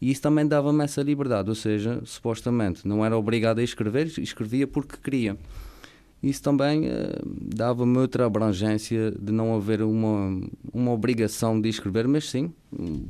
E 0.00 0.10
isso 0.10 0.22
também 0.22 0.46
dava-me 0.46 0.82
essa 0.82 1.02
liberdade, 1.02 1.50
ou 1.50 1.54
seja, 1.54 2.00
supostamente 2.06 2.88
não 2.88 3.04
era 3.04 3.16
obrigado 3.16 3.58
a 3.58 3.62
escrever, 3.62 4.06
escrevia 4.18 4.66
porque 4.66 4.96
queria. 4.96 5.36
Isso 6.22 6.42
também 6.42 6.86
uh, 6.86 6.90
dava-me 7.24 7.96
outra 7.98 8.26
abrangência 8.26 9.10
de 9.10 9.32
não 9.32 9.54
haver 9.56 9.82
uma, 9.82 10.40
uma 10.72 10.92
obrigação 10.92 11.58
de 11.58 11.68
escrever, 11.68 12.06
mas 12.06 12.28
sim 12.28 12.52
um, 12.72 13.06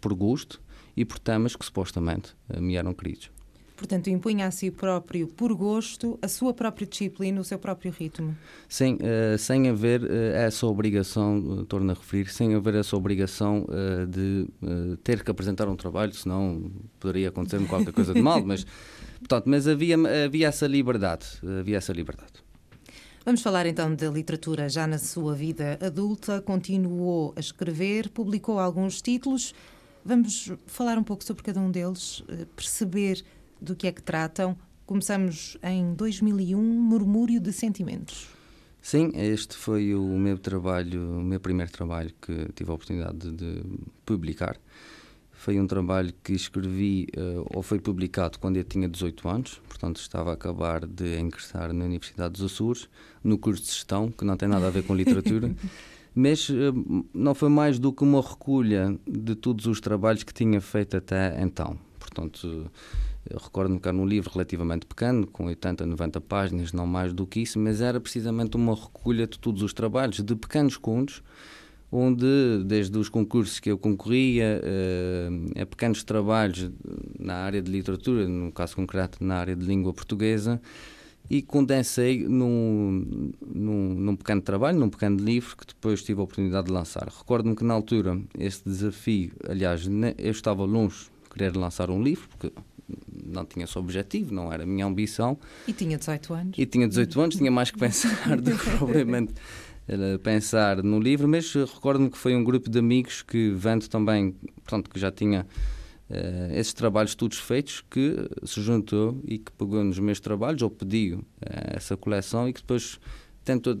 por 0.00 0.14
gosto 0.14 0.60
e 0.96 1.04
por 1.04 1.18
temas 1.18 1.54
que 1.54 1.64
supostamente 1.64 2.34
uh, 2.48 2.60
me 2.60 2.76
eram 2.76 2.94
queridos. 2.94 3.30
Portanto, 3.76 4.08
impunha 4.08 4.46
a 4.46 4.50
si 4.50 4.70
próprio, 4.70 5.26
por 5.26 5.52
gosto, 5.54 6.16
a 6.22 6.28
sua 6.28 6.54
própria 6.54 6.86
disciplina, 6.86 7.40
o 7.40 7.44
seu 7.44 7.58
próprio 7.58 7.90
ritmo. 7.90 8.36
Sim, 8.68 8.94
uh, 8.94 9.36
sem 9.36 9.68
haver 9.68 10.08
essa 10.34 10.66
obrigação, 10.66 11.64
torno 11.68 11.90
a 11.90 11.94
referir, 11.94 12.28
sem 12.28 12.54
haver 12.54 12.76
essa 12.76 12.96
obrigação 12.96 13.66
de 14.08 14.46
ter 15.02 15.24
que 15.24 15.30
apresentar 15.30 15.68
um 15.68 15.74
trabalho, 15.74 16.14
senão 16.14 16.70
poderia 17.00 17.28
acontecer-me 17.28 17.66
qualquer 17.66 17.92
coisa 17.92 18.14
de 18.14 18.22
mal, 18.22 18.40
mas, 18.44 18.64
portanto, 19.22 19.48
mas 19.48 19.66
havia, 19.66 19.96
havia 20.24 20.48
essa 20.48 20.66
liberdade, 20.66 21.26
havia 21.60 21.78
essa 21.78 21.92
liberdade. 21.92 22.32
Vamos 23.24 23.40
falar 23.40 23.66
então 23.66 23.94
da 23.94 24.10
literatura 24.10 24.68
já 24.68 24.84
na 24.86 24.98
sua 24.98 25.34
vida 25.34 25.78
adulta, 25.80 26.42
continuou 26.42 27.32
a 27.36 27.40
escrever, 27.40 28.08
publicou 28.08 28.58
alguns 28.58 29.00
títulos, 29.00 29.54
vamos 30.04 30.50
falar 30.66 30.98
um 30.98 31.04
pouco 31.04 31.22
sobre 31.22 31.42
cada 31.44 31.60
um 31.60 31.70
deles, 31.70 32.24
perceber 32.56 33.24
do 33.60 33.76
que 33.76 33.86
é 33.86 33.92
que 33.92 34.02
tratam. 34.02 34.58
Começamos 34.84 35.56
em 35.62 35.94
2001, 35.94 36.60
Murmúrio 36.60 37.40
de 37.40 37.52
Sentimentos. 37.52 38.28
Sim, 38.80 39.12
este 39.14 39.56
foi 39.56 39.94
o 39.94 40.18
meu 40.18 40.36
trabalho, 40.36 41.18
o 41.18 41.22
meu 41.22 41.38
primeiro 41.38 41.70
trabalho 41.70 42.12
que 42.20 42.52
tive 42.52 42.72
a 42.72 42.74
oportunidade 42.74 43.30
de, 43.30 43.36
de 43.36 43.62
publicar. 44.04 44.58
Foi 45.42 45.58
um 45.58 45.66
trabalho 45.66 46.14
que 46.22 46.34
escrevi 46.34 47.08
uh, 47.16 47.44
ou 47.52 47.64
foi 47.64 47.80
publicado 47.80 48.38
quando 48.38 48.58
eu 48.58 48.62
tinha 48.62 48.88
18 48.88 49.28
anos, 49.28 49.60
portanto 49.66 49.96
estava 49.96 50.30
a 50.30 50.34
acabar 50.34 50.86
de 50.86 51.18
ingressar 51.18 51.72
na 51.72 51.84
Universidade 51.84 52.34
dos 52.34 52.42
Açores, 52.42 52.88
no 53.24 53.36
curso 53.36 53.60
de 53.64 53.70
gestão, 53.70 54.08
que 54.08 54.24
não 54.24 54.36
tem 54.36 54.48
nada 54.48 54.68
a 54.68 54.70
ver 54.70 54.84
com 54.84 54.94
literatura. 54.94 55.52
mas 56.14 56.48
uh, 56.48 56.54
não 57.12 57.34
foi 57.34 57.48
mais 57.48 57.80
do 57.80 57.92
que 57.92 58.04
uma 58.04 58.22
recolha 58.22 58.96
de 59.04 59.34
todos 59.34 59.66
os 59.66 59.80
trabalhos 59.80 60.22
que 60.22 60.32
tinha 60.32 60.60
feito 60.60 60.96
até 60.96 61.42
então. 61.42 61.76
Portanto, 61.98 62.70
Recordo-me 63.30 63.80
que 63.80 63.88
era 63.88 63.96
um 63.96 64.06
livro 64.06 64.30
relativamente 64.32 64.84
pequeno, 64.84 65.26
com 65.26 65.46
80, 65.46 65.86
90 65.86 66.20
páginas, 66.20 66.72
não 66.72 66.86
mais 66.86 67.12
do 67.12 67.26
que 67.26 67.40
isso, 67.40 67.58
mas 67.58 67.80
era 67.80 68.00
precisamente 68.00 68.56
uma 68.56 68.74
recolha 68.74 69.26
de 69.26 69.38
todos 69.38 69.62
os 69.62 69.72
trabalhos, 69.72 70.20
de 70.20 70.34
pequenos 70.34 70.76
contos, 70.76 71.22
onde, 71.92 72.64
desde 72.64 72.96
os 72.96 73.10
concursos 73.10 73.60
que 73.60 73.70
eu 73.70 73.76
concorria, 73.76 74.62
uh, 74.64 75.60
a 75.60 75.66
pequenos 75.66 76.02
trabalhos 76.02 76.70
na 77.18 77.34
área 77.34 77.60
de 77.60 77.70
literatura, 77.70 78.26
no 78.26 78.50
caso 78.50 78.74
concreto 78.74 79.22
na 79.22 79.36
área 79.36 79.54
de 79.54 79.64
língua 79.66 79.92
portuguesa, 79.92 80.58
e 81.28 81.42
condensei 81.42 82.26
num, 82.26 83.30
num, 83.46 83.94
num, 83.94 84.16
pequeno 84.16 84.40
trabalho, 84.40 84.78
num 84.78 84.88
pequeno 84.88 85.22
livro 85.22 85.54
que 85.56 85.66
depois 85.66 86.02
tive 86.02 86.20
a 86.20 86.24
oportunidade 86.24 86.66
de 86.66 86.72
lançar. 86.72 87.06
Recordo-me 87.06 87.54
que 87.54 87.62
na 87.62 87.74
altura 87.74 88.20
esse 88.38 88.64
desafio, 88.64 89.30
aliás, 89.48 89.86
eu 90.18 90.30
estava 90.30 90.64
longe 90.64 91.04
de 91.22 91.30
querer 91.30 91.56
lançar 91.56 91.90
um 91.90 92.02
livro, 92.02 92.26
porque 92.28 92.52
não 93.24 93.44
tinha 93.44 93.64
esse 93.64 93.78
objetivo, 93.78 94.34
não 94.34 94.52
era 94.52 94.64
a 94.64 94.66
minha 94.66 94.84
ambição. 94.84 95.38
E 95.66 95.72
tinha 95.72 95.96
18 95.96 96.34
anos. 96.34 96.58
E 96.58 96.66
tinha 96.66 96.88
18 96.88 97.20
anos, 97.20 97.36
tinha 97.36 97.50
mais 97.50 97.70
que 97.70 97.78
pensar 97.78 98.40
do 98.40 98.56
que 98.56 98.70
propriamente 98.76 99.34
pensar 100.22 100.82
no 100.82 101.00
livro, 101.00 101.28
mas 101.28 101.52
recordo-me 101.52 102.10
que 102.10 102.18
foi 102.18 102.34
um 102.34 102.44
grupo 102.44 102.70
de 102.70 102.78
amigos 102.78 103.22
que, 103.22 103.50
vendo 103.50 103.88
também, 103.88 104.32
portanto, 104.62 104.88
que 104.88 104.98
já 104.98 105.10
tinha 105.10 105.46
uh, 106.08 106.52
esses 106.54 106.72
trabalhos 106.72 107.14
todos 107.14 107.38
feitos, 107.38 107.82
que 107.90 108.16
se 108.44 108.60
juntou 108.60 109.20
e 109.24 109.38
que 109.38 109.50
pegou 109.52 109.82
nos 109.82 109.98
meus 109.98 110.20
trabalhos, 110.20 110.62
ou 110.62 110.70
pediu 110.70 111.18
uh, 111.18 111.24
essa 111.76 111.96
coleção 111.96 112.48
e 112.48 112.52
que 112.52 112.60
depois 112.60 112.98
tentou 113.44 113.76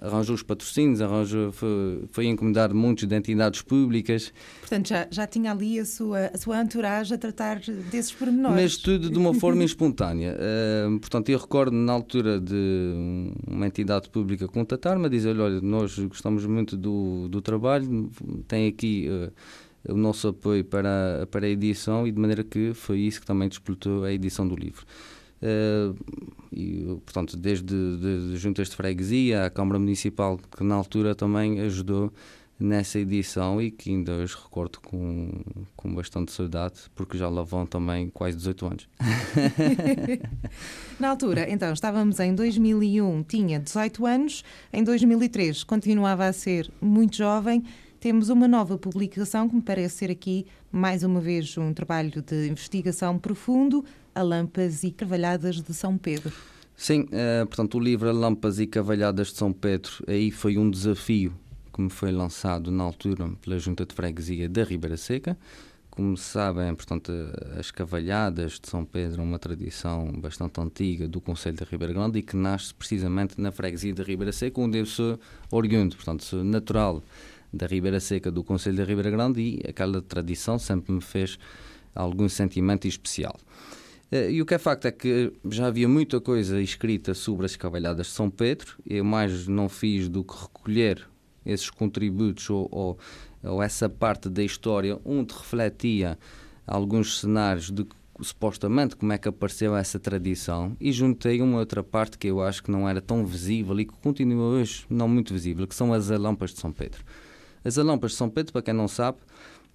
arranjou 0.00 0.34
os 0.34 0.42
patrocínios, 0.42 1.00
arranjou, 1.00 1.52
foi, 1.52 2.04
foi 2.10 2.26
encomendar 2.26 2.72
muitos 2.72 3.06
de 3.06 3.14
entidades 3.14 3.62
públicas. 3.62 4.32
Portanto, 4.60 4.88
já, 4.88 5.08
já 5.10 5.26
tinha 5.26 5.50
ali 5.50 5.78
a 5.78 5.84
sua, 5.84 6.30
a 6.32 6.38
sua 6.38 6.62
entourage 6.62 7.12
a 7.12 7.18
tratar 7.18 7.60
desses 7.90 8.12
pormenores. 8.12 8.56
Mas 8.56 8.76
tudo 8.76 9.10
de 9.10 9.18
uma 9.18 9.34
forma 9.34 9.62
espontânea. 9.64 10.36
Uh, 10.36 10.98
portanto, 11.00 11.28
eu 11.28 11.38
recordo 11.38 11.72
na 11.76 11.92
altura 11.92 12.40
de 12.40 13.32
uma 13.46 13.66
entidade 13.66 14.08
pública 14.08 14.46
contatar-me 14.46 15.06
a 15.06 15.08
dizer, 15.08 15.38
olha, 15.38 15.60
nós 15.60 15.98
gostamos 15.98 16.46
muito 16.46 16.76
do, 16.76 17.28
do 17.28 17.40
trabalho, 17.40 18.10
tem 18.46 18.68
aqui... 18.68 19.08
Uh, 19.08 19.32
o 19.88 19.96
nosso 19.96 20.28
apoio 20.28 20.64
para, 20.64 21.26
para 21.30 21.46
a 21.46 21.48
edição 21.48 22.06
e 22.06 22.12
de 22.12 22.20
maneira 22.20 22.42
que 22.42 22.74
foi 22.74 22.98
isso 23.00 23.20
que 23.20 23.26
também 23.26 23.48
disputou 23.48 24.04
a 24.04 24.12
edição 24.12 24.46
do 24.46 24.54
livro. 24.54 24.84
Uh, 25.42 25.96
e, 26.52 26.84
portanto, 27.04 27.36
desde 27.36 27.64
de, 27.64 28.30
de 28.30 28.36
juntas 28.36 28.68
de 28.68 28.76
freguesia, 28.76 29.46
a 29.46 29.50
Câmara 29.50 29.78
Municipal, 29.78 30.38
que 30.56 30.64
na 30.64 30.74
altura 30.74 31.14
também 31.14 31.60
ajudou 31.60 32.12
nessa 32.58 32.98
edição 32.98 33.62
e 33.62 33.70
que 33.70 33.90
ainda 33.90 34.12
hoje 34.12 34.34
recordo 34.34 34.80
com, 34.80 35.30
com 35.76 35.94
bastante 35.94 36.32
saudade, 36.32 36.74
porque 36.94 37.16
já 37.16 37.28
lá 37.28 37.42
vão 37.42 37.64
também 37.64 38.10
quase 38.10 38.36
18 38.36 38.66
anos. 38.66 38.88
Na 40.98 41.10
altura, 41.10 41.48
então, 41.48 41.72
estávamos 41.72 42.18
em 42.18 42.34
2001, 42.34 43.22
tinha 43.22 43.60
18 43.60 44.06
anos, 44.06 44.44
em 44.72 44.82
2003 44.82 45.62
continuava 45.62 46.26
a 46.26 46.32
ser 46.32 46.70
muito 46.80 47.16
jovem. 47.16 47.62
Temos 48.00 48.28
uma 48.28 48.46
nova 48.46 48.78
publicação 48.78 49.48
que 49.48 49.56
me 49.56 49.62
parece 49.62 49.96
ser 49.96 50.10
aqui, 50.10 50.46
mais 50.70 51.02
uma 51.02 51.20
vez, 51.20 51.58
um 51.58 51.74
trabalho 51.74 52.22
de 52.22 52.46
investigação 52.48 53.18
profundo, 53.18 53.84
a 54.14 54.22
Lampas 54.22 54.84
e 54.84 54.92
Carvalhadas 54.92 55.60
de 55.60 55.74
São 55.74 55.98
Pedro. 55.98 56.32
Sim, 56.76 57.00
uh, 57.02 57.44
portanto, 57.46 57.76
o 57.76 57.80
livro 57.80 58.12
Lampas 58.12 58.60
e 58.60 58.68
Cavalhadas 58.68 59.28
de 59.28 59.36
São 59.36 59.52
Pedro, 59.52 59.90
aí 60.06 60.30
foi 60.30 60.56
um 60.56 60.70
desafio 60.70 61.32
que 61.74 61.82
me 61.82 61.90
foi 61.90 62.12
lançado 62.12 62.70
na 62.70 62.84
altura 62.84 63.30
pela 63.42 63.58
Junta 63.58 63.84
de 63.84 63.92
Freguesia 63.92 64.48
da 64.48 64.62
Ribeira 64.62 64.96
Seca. 64.96 65.36
Como 65.90 66.16
sabem, 66.16 66.72
portanto, 66.76 67.10
as 67.58 67.72
cavalhadas 67.72 68.60
de 68.60 68.68
São 68.68 68.84
Pedro 68.84 69.22
é 69.22 69.24
uma 69.24 69.40
tradição 69.40 70.12
bastante 70.12 70.60
antiga 70.60 71.08
do 71.08 71.20
Conselho 71.20 71.56
da 71.56 71.66
Ribeira 71.68 71.92
Grande 71.92 72.20
e 72.20 72.22
que 72.22 72.36
nasce 72.36 72.72
precisamente 72.72 73.40
na 73.40 73.50
freguesia 73.50 73.92
da 73.92 74.04
Ribeira 74.04 74.30
Seca, 74.30 74.60
onde 74.60 74.78
eu 74.78 74.86
sou 74.86 75.18
oriundo, 75.50 75.96
portanto, 75.96 76.22
sou 76.22 76.44
natural 76.44 77.02
da 77.52 77.66
Ribeira 77.66 78.00
Seca 78.00 78.30
do 78.30 78.44
Conselho 78.44 78.76
da 78.76 78.84
Ribeira 78.84 79.10
Grande 79.10 79.40
e 79.40 79.68
aquela 79.68 80.02
tradição 80.02 80.58
sempre 80.58 80.92
me 80.92 81.00
fez 81.00 81.38
algum 81.94 82.28
sentimento 82.28 82.86
especial. 82.86 83.36
Eh, 84.10 84.32
e 84.32 84.42
o 84.42 84.46
que 84.46 84.54
é 84.54 84.58
facto 84.58 84.86
é 84.86 84.92
que 84.92 85.32
já 85.50 85.66
havia 85.66 85.88
muita 85.88 86.20
coisa 86.20 86.60
escrita 86.60 87.14
sobre 87.14 87.46
as 87.46 87.56
cavalhadas 87.56 88.06
de 88.06 88.12
São 88.12 88.30
Pedro. 88.30 88.74
Eu 88.86 89.04
mais 89.04 89.46
não 89.46 89.68
fiz 89.68 90.08
do 90.08 90.24
que 90.24 90.34
recolher 90.34 91.06
esses 91.44 91.70
contributos 91.70 92.48
ou, 92.50 92.68
ou, 92.70 92.98
ou 93.42 93.62
essa 93.62 93.88
parte 93.88 94.28
da 94.28 94.42
história 94.42 94.98
onde 95.04 95.34
refletia 95.34 96.18
alguns 96.66 97.20
cenários 97.20 97.70
de 97.70 97.86
supostamente 98.20 98.96
como 98.96 99.12
é 99.12 99.18
que 99.18 99.28
apareceu 99.28 99.76
essa 99.76 99.98
tradição 99.98 100.76
e 100.80 100.90
juntei 100.90 101.40
uma 101.40 101.58
outra 101.58 101.84
parte 101.84 102.18
que 102.18 102.26
eu 102.26 102.42
acho 102.42 102.62
que 102.62 102.70
não 102.70 102.88
era 102.88 103.00
tão 103.00 103.24
visível 103.24 103.78
e 103.78 103.84
que 103.84 103.94
continua 104.02 104.44
hoje 104.44 104.84
não 104.90 105.08
muito 105.08 105.32
visível, 105.32 105.66
que 105.68 105.74
são 105.74 105.92
as 105.92 106.10
alampas 106.10 106.52
de 106.52 106.58
São 106.58 106.72
Pedro. 106.72 107.00
As 107.68 107.76
alampas 107.76 108.12
de 108.12 108.16
São 108.16 108.30
Pedro, 108.30 108.50
para 108.50 108.62
quem 108.62 108.72
não 108.72 108.88
sabe, 108.88 109.18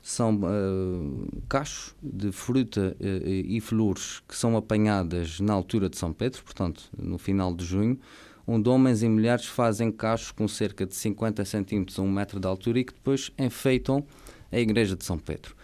são 0.02 0.34
uh, 0.34 1.44
cachos 1.48 1.94
de 2.02 2.32
fruta 2.32 2.98
uh, 3.00 3.30
e 3.30 3.62
flores 3.62 4.20
que 4.28 4.36
são 4.36 4.58
apanhadas 4.58 5.40
na 5.40 5.54
altura 5.54 5.88
de 5.88 5.96
São 6.00 6.12
Pedro, 6.12 6.42
portanto, 6.44 6.90
no 6.98 7.20
final 7.20 7.54
de 7.54 7.64
junho, 7.64 8.00
onde 8.48 8.68
homens 8.68 9.04
e 9.04 9.08
mulheres 9.08 9.46
fazem 9.46 9.92
cachos 9.92 10.32
com 10.32 10.48
cerca 10.48 10.88
de 10.88 10.96
50 10.96 11.46
centímetros 11.46 12.00
a 12.00 12.02
um 12.02 12.12
metro 12.12 12.40
de 12.40 12.48
altura 12.48 12.80
e 12.80 12.84
que 12.84 12.94
depois 12.94 13.30
enfeitam 13.38 14.04
a 14.52 14.58
igreja 14.58 14.96
de 14.96 15.06
São 15.06 15.20
Pedro. 15.20 15.56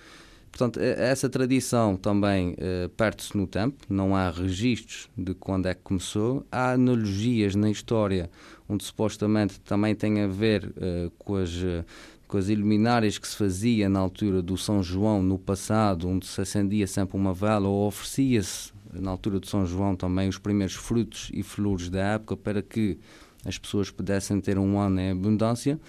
Portanto, 0.52 0.80
essa 0.80 1.30
tradição 1.30 1.96
também 1.96 2.52
uh, 2.52 2.90
perde-se 2.90 3.36
no 3.36 3.48
tempo, 3.48 3.78
não 3.90 4.16
há 4.16 4.30
registros 4.30 5.10
de 5.18 5.34
quando 5.34 5.68
é 5.68 5.74
que 5.74 5.82
começou. 5.82 6.46
Há 6.52 6.74
analogias 6.74 7.56
na 7.56 7.72
história 7.72 8.30
onde 8.68 8.84
supostamente 8.84 9.60
também 9.62 9.96
tem 9.96 10.22
a 10.22 10.28
ver 10.28 10.66
uh, 10.66 11.12
com, 11.18 11.36
as, 11.38 11.56
uh, 11.56 11.86
com 12.30 12.38
as 12.38 12.48
iluminárias 12.48 13.18
que 13.18 13.28
se 13.28 13.36
fazia 13.36 13.90
na 13.90 13.98
altura 13.98 14.40
do 14.40 14.56
São 14.56 14.84
João 14.84 15.24
no 15.24 15.40
passado, 15.40 16.08
onde 16.08 16.28
se 16.28 16.40
acendia 16.40 16.86
sempre 16.86 17.18
uma 17.18 17.34
vela 17.34 17.68
ou 17.68 17.88
oferecia-se 17.88 18.72
na 18.94 19.10
altura 19.10 19.40
do 19.40 19.48
São 19.48 19.66
João 19.66 19.96
também 19.96 20.30
os 20.30 20.38
primeiros 20.38 20.76
frutos 20.76 21.32
e 21.34 21.42
flores 21.42 21.90
da 21.90 22.00
época 22.00 22.38
para 22.38 22.62
que 22.62 23.00
as 23.44 23.58
pessoas 23.58 23.90
pudessem 23.90 24.40
ter 24.40 24.60
um 24.60 24.80
ano 24.80 25.00
em 25.00 25.10
abundância. 25.10 25.80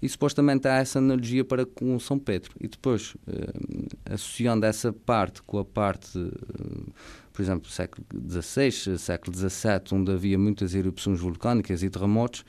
E 0.00 0.08
supostamente 0.08 0.66
há 0.66 0.76
essa 0.76 0.98
analogia 0.98 1.44
para 1.44 1.66
com 1.66 1.98
São 1.98 2.18
Pedro. 2.18 2.52
E 2.60 2.66
depois, 2.66 3.14
eh, 3.26 4.12
associando 4.14 4.64
essa 4.64 4.90
parte 4.90 5.42
com 5.42 5.58
a 5.58 5.64
parte, 5.64 6.18
eh, 6.18 6.92
por 7.30 7.42
exemplo, 7.42 7.70
século 7.70 8.06
XVI, 8.26 8.98
século 8.98 9.36
XVII, 9.36 9.80
onde 9.92 10.12
havia 10.12 10.38
muitas 10.38 10.74
erupções 10.74 11.20
vulcânicas 11.20 11.82
e 11.82 11.90
terremotos, 11.90 12.44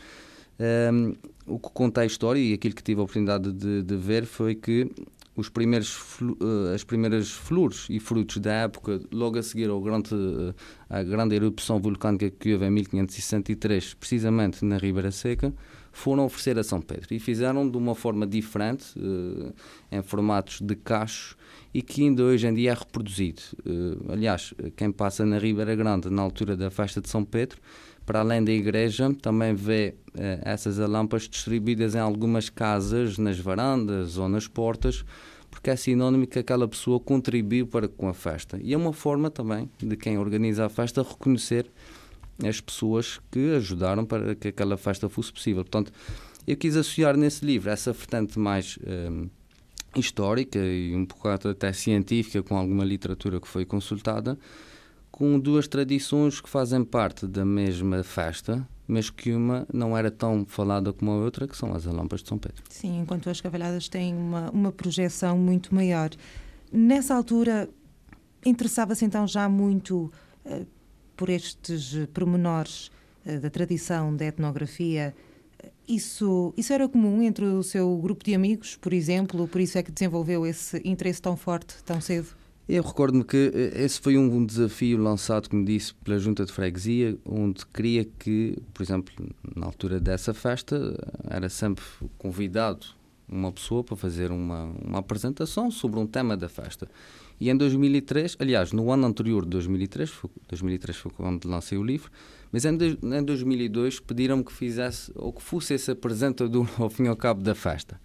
eh, 0.57 0.89
o 1.45 1.59
que 1.59 1.69
conta 1.73 2.01
a 2.01 2.05
história 2.05 2.39
e 2.39 2.53
aquilo 2.53 2.75
que 2.75 2.83
tive 2.83 2.99
a 2.99 3.03
oportunidade 3.03 3.51
de, 3.51 3.83
de 3.83 3.95
ver 3.95 4.25
foi 4.25 4.55
que 4.55 4.89
os 5.35 5.49
primeiros, 5.49 5.99
as 6.73 6.83
primeiras 6.83 7.29
flores 7.31 7.87
e 7.89 7.99
frutos 7.99 8.37
da 8.37 8.53
época, 8.53 9.01
logo 9.11 9.37
a 9.37 9.43
seguir 9.43 9.69
ao 9.69 9.81
grande, 9.81 10.09
à 10.89 11.03
grande 11.03 11.35
erupção 11.35 11.79
vulcânica 11.79 12.29
que 12.31 12.53
houve 12.53 12.65
em 12.65 12.71
1563, 12.71 13.95
precisamente 13.95 14.63
na 14.63 14.77
Ribeira 14.77 15.11
Seca, 15.11 15.53
foram 15.91 16.25
oferecer 16.25 16.57
a 16.57 16.63
São 16.63 16.81
Pedro 16.81 17.13
e 17.13 17.19
fizeram 17.19 17.69
de 17.69 17.77
uma 17.77 17.95
forma 17.95 18.25
diferente, 18.25 18.97
uh, 18.97 19.53
em 19.91 20.01
formatos 20.01 20.61
de 20.61 20.75
cachos 20.75 21.35
e 21.73 21.81
que 21.81 22.03
ainda 22.03 22.23
hoje 22.23 22.47
em 22.47 22.53
dia 22.53 22.71
é 22.71 22.73
reproduzido. 22.73 23.41
Aliás, 24.07 24.53
quem 24.77 24.91
passa 24.91 25.25
na 25.25 25.37
Ribeira 25.37 25.75
Grande 25.75 26.09
na 26.09 26.21
altura 26.21 26.55
da 26.55 26.69
festa 26.69 27.01
de 27.01 27.09
São 27.09 27.25
Pedro, 27.25 27.59
para 28.05 28.19
além 28.19 28.43
da 28.43 28.51
igreja, 28.51 29.13
também 29.21 29.53
vê 29.53 29.95
uh, 30.13 30.19
essas 30.43 30.77
lâmpadas 30.77 31.27
distribuídas 31.27 31.95
em 31.95 31.99
algumas 31.99 32.49
casas, 32.49 33.17
nas 33.17 33.39
varandas 33.39 34.17
ou 34.17 34.29
nas 34.29 34.47
portas, 34.47 35.03
porque 35.49 35.69
é 35.69 35.75
sinónimo 35.75 36.27
que 36.27 36.39
aquela 36.39 36.67
pessoa 36.67 36.99
contribuiu 36.99 37.65
para 37.65 37.87
com 37.87 38.07
a 38.07 38.13
festa. 38.13 38.59
E 38.61 38.73
é 38.73 38.77
uma 38.77 38.93
forma 38.93 39.31
também 39.31 39.69
de 39.79 39.95
quem 39.95 40.17
organiza 40.17 40.65
a 40.65 40.69
festa 40.69 41.01
reconhecer 41.01 41.71
as 42.43 42.59
pessoas 42.59 43.19
que 43.31 43.55
ajudaram 43.55 44.05
para 44.05 44.35
que 44.35 44.49
aquela 44.49 44.77
festa 44.77 45.07
fosse 45.07 45.31
possível. 45.31 45.63
Portanto, 45.63 45.91
eu 46.45 46.55
quis 46.57 46.75
associar 46.75 47.17
nesse 47.17 47.45
livro 47.45 47.69
essa 47.69 47.93
vertente 47.93 48.37
mais 48.37 48.77
um, 48.85 49.29
histórica 49.95 50.59
e 50.59 50.93
um 50.95 51.05
pouco 51.05 51.27
até 51.29 51.71
científica, 51.73 52.43
com 52.43 52.57
alguma 52.57 52.83
literatura 52.83 53.39
que 53.39 53.47
foi 53.47 53.65
consultada, 53.65 54.37
com 55.15 55.39
duas 55.39 55.65
tradições 55.65 56.41
que 56.41 56.49
fazem 56.49 56.83
parte 56.83 57.25
da 57.25 57.45
mesma 57.45 58.03
festa, 58.03 58.67
mas 58.85 59.09
que 59.09 59.31
uma 59.31 59.65
não 59.73 59.97
era 59.97 60.11
tão 60.11 60.45
falada 60.45 60.91
como 60.91 61.09
a 61.09 61.15
outra, 61.15 61.47
que 61.47 61.55
são 61.55 61.73
as 61.73 61.87
alampas 61.87 62.21
de 62.21 62.27
São 62.27 62.37
Pedro. 62.37 62.61
Sim, 62.69 62.99
enquanto 62.99 63.29
as 63.29 63.39
cavalhadas 63.39 63.87
têm 63.87 64.13
uma, 64.13 64.51
uma 64.51 64.73
projeção 64.73 65.37
muito 65.37 65.73
maior. 65.73 66.09
Nessa 66.69 67.15
altura, 67.15 67.69
interessava-se 68.45 69.05
então 69.05 69.25
já 69.25 69.47
muito 69.47 70.11
uh, 70.45 70.67
por 71.15 71.29
estes 71.29 71.95
pormenores 72.13 72.91
uh, 73.25 73.39
da 73.39 73.49
tradição 73.49 74.13
da 74.13 74.25
etnografia, 74.25 75.15
isso, 75.87 76.53
isso 76.57 76.73
era 76.73 76.89
comum 76.89 77.21
entre 77.21 77.45
o 77.45 77.63
seu 77.63 77.95
grupo 77.99 78.21
de 78.21 78.35
amigos, 78.35 78.75
por 78.75 78.91
exemplo? 78.91 79.47
Por 79.47 79.61
isso 79.61 79.77
é 79.77 79.83
que 79.83 79.93
desenvolveu 79.93 80.45
esse 80.45 80.81
interesse 80.83 81.21
tão 81.21 81.37
forte, 81.37 81.81
tão 81.85 82.01
cedo? 82.01 82.27
Eu 82.67 82.81
recordo-me 82.81 83.23
que 83.23 83.51
eh, 83.53 83.83
esse 83.83 84.01
foi 84.01 84.17
um 84.17 84.43
desafio 84.43 84.97
lançado, 84.97 85.49
como 85.49 85.63
disse, 85.63 85.93
pela 85.93 86.17
Junta 86.17 86.43
de 86.45 86.51
Freguesia, 86.51 87.15
onde 87.23 87.63
queria 87.67 88.03
que, 88.03 88.57
por 88.73 88.81
exemplo, 88.81 89.13
na 89.55 89.67
altura 89.67 89.99
dessa 89.99 90.33
festa, 90.33 90.97
era 91.29 91.47
sempre 91.47 91.83
convidado 92.17 92.87
uma 93.29 93.51
pessoa 93.51 93.83
para 93.83 93.95
fazer 93.95 94.31
uma, 94.31 94.63
uma 94.83 94.99
apresentação 94.99 95.69
sobre 95.69 95.99
um 95.99 96.07
tema 96.07 96.35
da 96.35 96.49
festa. 96.49 96.89
E 97.39 97.49
em 97.49 97.55
2003, 97.55 98.37
aliás, 98.39 98.71
no 98.71 98.91
ano 98.91 99.05
anterior 99.05 99.43
de 99.43 99.51
2003, 99.51 100.09
foi, 100.09 100.29
2003 100.47 100.97
foi 100.97 101.11
quando 101.11 101.45
lancei 101.47 101.77
o 101.77 101.83
livro, 101.83 102.09
mas 102.51 102.65
em, 102.65 102.75
em 102.75 103.23
2002 103.23 103.99
pediram-me 103.99 104.43
que 104.43 104.53
fizesse, 104.53 105.11
ou 105.15 105.31
que 105.31 105.41
fosse 105.41 105.75
esse 105.75 105.91
apresentador 105.91 106.67
ao 106.79 106.89
fim 106.89 107.03
e 107.03 107.07
ao 107.09 107.15
cabo 107.15 107.43
da 107.43 107.53
festa. 107.53 107.99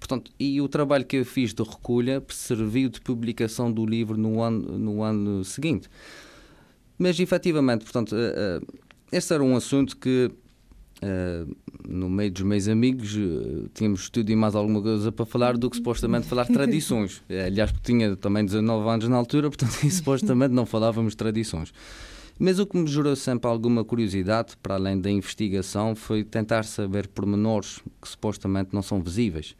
Portanto, 0.00 0.32
e 0.40 0.60
o 0.60 0.68
trabalho 0.68 1.04
que 1.04 1.18
eu 1.18 1.24
fiz 1.24 1.54
de 1.54 1.62
recolha 1.62 2.20
serviu 2.30 2.88
de 2.88 3.00
publicação 3.00 3.70
do 3.70 3.86
livro 3.86 4.16
no 4.16 4.42
ano, 4.42 4.78
no 4.78 5.02
ano 5.02 5.44
seguinte. 5.44 5.88
Mas, 6.98 7.20
efetivamente, 7.20 7.84
portanto, 7.84 8.12
uh, 8.12 8.62
uh, 8.62 8.78
esse 9.12 9.32
era 9.32 9.44
um 9.44 9.54
assunto 9.54 9.96
que 9.96 10.32
Uh, 11.02 11.56
no 11.88 12.10
meio 12.10 12.30
dos 12.30 12.42
meus 12.42 12.68
amigos, 12.68 13.16
tínhamos 13.72 14.10
tudo 14.10 14.30
e 14.30 14.36
mais 14.36 14.54
alguma 14.54 14.82
coisa 14.82 15.10
para 15.10 15.24
falar 15.24 15.56
do 15.56 15.70
que 15.70 15.78
supostamente 15.78 16.26
falar 16.26 16.44
tradições. 16.46 17.22
Aliás, 17.46 17.72
porque 17.72 17.90
tinha 17.90 18.14
também 18.16 18.44
19 18.44 18.86
anos 18.86 19.08
na 19.08 19.16
altura, 19.16 19.48
portanto, 19.48 19.82
e, 19.82 19.88
supostamente 19.90 20.52
não 20.52 20.66
falávamos 20.66 21.14
tradições. 21.14 21.72
Mas 22.38 22.58
o 22.58 22.66
que 22.66 22.76
me 22.76 22.86
gerou 22.86 23.16
sempre 23.16 23.50
alguma 23.50 23.82
curiosidade, 23.82 24.58
para 24.62 24.74
além 24.74 25.00
da 25.00 25.10
investigação, 25.10 25.94
foi 25.94 26.22
tentar 26.22 26.64
saber 26.64 27.08
pormenores 27.08 27.80
que 28.00 28.08
supostamente 28.08 28.74
não 28.74 28.82
são 28.82 29.02
visíveis. 29.02 29.56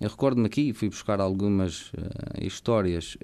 Eu 0.00 0.08
recordo-me 0.08 0.46
aqui, 0.46 0.72
fui 0.72 0.88
buscar 0.88 1.20
algumas 1.20 1.92
histórias 2.40 3.18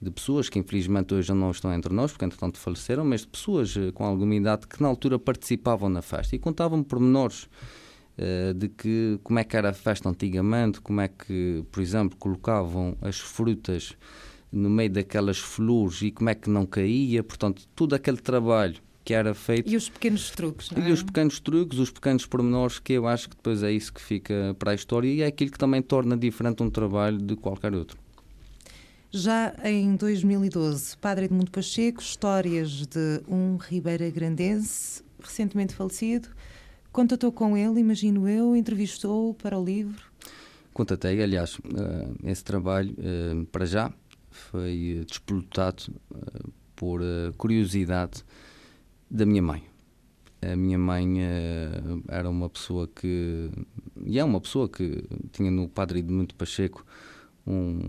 de 0.00 0.10
pessoas 0.10 0.48
que 0.48 0.58
infelizmente 0.58 1.14
hoje 1.14 1.32
não 1.32 1.50
estão 1.50 1.72
entre 1.72 1.92
nós, 1.92 2.12
porque 2.12 2.24
entretanto 2.24 2.58
faleceram, 2.58 3.04
mas 3.04 3.22
de 3.22 3.28
pessoas 3.28 3.76
eh, 3.76 3.90
com 3.92 4.04
alguma 4.04 4.34
idade 4.34 4.66
que 4.66 4.80
na 4.80 4.88
altura 4.88 5.18
participavam 5.18 5.88
na 5.88 6.02
festa 6.02 6.36
e 6.36 6.38
contavam-me 6.38 6.84
pormenores 6.84 7.48
uh, 8.16 8.54
de 8.54 8.68
que 8.68 9.18
como 9.24 9.40
é 9.40 9.44
que 9.44 9.56
era 9.56 9.70
a 9.70 9.72
festa 9.72 10.08
antigamente, 10.08 10.80
como 10.80 11.00
é 11.00 11.08
que, 11.08 11.64
por 11.72 11.82
exemplo, 11.82 12.16
colocavam 12.16 12.96
as 13.00 13.18
frutas 13.18 13.96
no 14.52 14.70
meio 14.70 14.90
daquelas 14.90 15.38
flores 15.38 16.00
e 16.02 16.10
como 16.10 16.30
é 16.30 16.34
que 16.34 16.48
não 16.48 16.64
caía, 16.64 17.22
portanto, 17.24 17.66
todo 17.74 17.94
aquele 17.94 18.18
trabalho 18.18 18.80
que 19.08 19.14
era 19.14 19.32
feito. 19.32 19.70
E 19.70 19.74
os 19.74 19.88
pequenos 19.88 20.28
truques, 20.28 20.70
não 20.70 20.84
é? 20.84 20.90
E 20.90 20.92
os 20.92 21.02
pequenos 21.02 21.40
truques, 21.40 21.78
os 21.78 21.90
pequenos 21.90 22.26
pormenores, 22.26 22.78
que 22.78 22.92
eu 22.92 23.08
acho 23.08 23.30
que 23.30 23.36
depois 23.36 23.62
é 23.62 23.72
isso 23.72 23.90
que 23.90 24.02
fica 24.02 24.54
para 24.58 24.72
a 24.72 24.74
história 24.74 25.08
e 25.08 25.22
é 25.22 25.26
aquilo 25.28 25.50
que 25.50 25.56
também 25.56 25.80
torna 25.80 26.14
diferente 26.14 26.62
um 26.62 26.68
trabalho 26.68 27.16
de 27.16 27.34
qualquer 27.34 27.72
outro. 27.72 27.96
Já 29.10 29.54
em 29.64 29.96
2012, 29.96 30.94
Padre 30.98 31.24
Edmundo 31.24 31.50
Pacheco, 31.50 32.02
histórias 32.02 32.86
de 32.86 33.22
um 33.26 33.56
Ribeira 33.56 34.10
Grandense, 34.10 35.02
recentemente 35.18 35.74
falecido, 35.74 36.28
contatou 36.92 37.32
com 37.32 37.56
ele, 37.56 37.80
imagino 37.80 38.28
eu, 38.28 38.54
entrevistou 38.54 39.32
para 39.32 39.58
o 39.58 39.64
livro? 39.64 40.02
Contatei, 40.74 41.22
aliás, 41.22 41.58
eh, 41.64 42.30
esse 42.30 42.44
trabalho, 42.44 42.94
eh, 42.98 43.46
para 43.50 43.64
já, 43.64 43.90
foi 44.30 45.02
despolutado 45.08 45.84
eh, 46.14 46.50
por 46.76 47.00
curiosidade 47.38 48.22
da 49.10 49.26
minha 49.26 49.42
mãe. 49.42 49.62
A 50.40 50.54
minha 50.54 50.78
mãe 50.78 51.18
era 52.06 52.30
uma 52.30 52.48
pessoa 52.48 52.86
que, 52.86 53.50
e 54.04 54.18
é 54.18 54.24
uma 54.24 54.40
pessoa 54.40 54.68
que 54.68 55.02
tinha 55.32 55.50
no 55.50 55.68
Padre 55.68 55.98
Edmundo 55.98 56.34
Pacheco 56.34 56.84
um, 57.48 57.80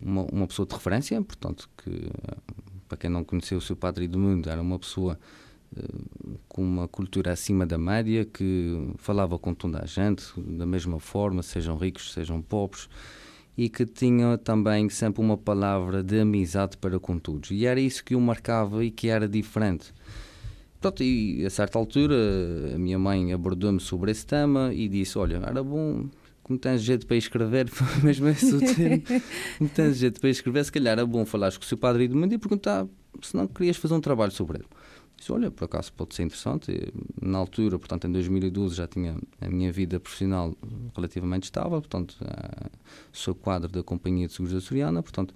uma, 0.00 0.22
uma 0.32 0.46
pessoa 0.46 0.66
de 0.66 0.74
referência, 0.74 1.20
portanto, 1.20 1.68
que 1.76 2.08
para 2.88 2.98
quem 2.98 3.10
não 3.10 3.24
conheceu 3.24 3.58
o 3.58 3.60
seu 3.60 3.74
padre 3.74 4.06
do 4.06 4.18
mundo, 4.18 4.48
era 4.48 4.60
uma 4.60 4.78
pessoa 4.78 5.18
uh, 5.76 6.38
com 6.48 6.62
uma 6.62 6.86
cultura 6.86 7.32
acima 7.32 7.66
da 7.66 7.76
média, 7.76 8.24
que 8.24 8.92
falava 8.98 9.38
com 9.38 9.52
toda 9.52 9.82
a 9.82 9.86
gente, 9.86 10.24
da 10.40 10.66
mesma 10.66 11.00
forma, 11.00 11.42
sejam 11.42 11.76
ricos, 11.76 12.12
sejam 12.12 12.40
pobres, 12.40 12.88
e 13.56 13.68
que 13.68 13.86
tinha 13.86 14.38
também 14.38 14.88
sempre 14.88 15.20
uma 15.20 15.36
palavra 15.36 16.02
de 16.02 16.20
amizade 16.20 16.76
para 16.76 16.98
com 16.98 17.18
todos. 17.18 17.50
E 17.50 17.66
era 17.66 17.80
isso 17.80 18.04
que 18.04 18.14
o 18.14 18.20
marcava 18.20 18.84
e 18.84 18.90
que 18.90 19.08
era 19.08 19.28
diferente. 19.28 19.92
Pronto, 20.84 21.02
e 21.02 21.46
a 21.46 21.48
certa 21.48 21.78
altura 21.78 22.14
a 22.74 22.78
minha 22.78 22.98
mãe 22.98 23.32
abordou-me 23.32 23.80
sobre 23.80 24.10
esse 24.10 24.26
tema 24.26 24.70
e 24.70 24.86
disse: 24.86 25.16
Olha, 25.16 25.36
era 25.36 25.64
bom, 25.64 26.06
como 26.42 26.58
tens 26.58 26.82
jeito 26.82 27.06
para 27.06 27.16
escrever, 27.16 27.70
mesmo 28.04 28.28
esse 28.28 28.54
o 28.54 28.58
termo, 28.58 29.02
como 29.56 29.70
tens 29.70 29.96
jeito 29.96 30.20
para 30.20 30.28
escrever, 30.28 30.62
se 30.62 30.70
calhar 30.70 30.92
era 30.92 31.06
bom 31.06 31.24
falares 31.24 31.56
com 31.56 31.64
o 31.64 31.66
seu 31.66 31.78
padre 31.78 32.04
Edmundo 32.04 32.34
e 32.34 32.38
perguntar 32.38 32.86
se 33.22 33.34
não 33.34 33.46
querias 33.46 33.78
fazer 33.78 33.94
um 33.94 34.00
trabalho 34.00 34.30
sobre 34.30 34.58
ele. 34.58 34.66
Disse, 35.16 35.32
olha, 35.32 35.50
por 35.50 35.64
acaso 35.64 35.90
pode 35.94 36.14
ser 36.14 36.24
interessante. 36.24 36.92
Na 37.18 37.38
altura, 37.38 37.78
portanto, 37.78 38.06
em 38.06 38.12
2012 38.12 38.76
já 38.76 38.86
tinha 38.86 39.16
a 39.40 39.48
minha 39.48 39.72
vida 39.72 39.98
profissional 39.98 40.54
relativamente 40.94 41.44
estável, 41.44 41.80
portanto, 41.80 42.14
uh, 42.20 42.70
sou 43.10 43.34
quadro 43.34 43.72
da 43.72 43.82
Companhia 43.82 44.26
de 44.26 44.34
Seguros 44.34 44.54
Açoriana, 44.54 45.02
portanto, 45.02 45.34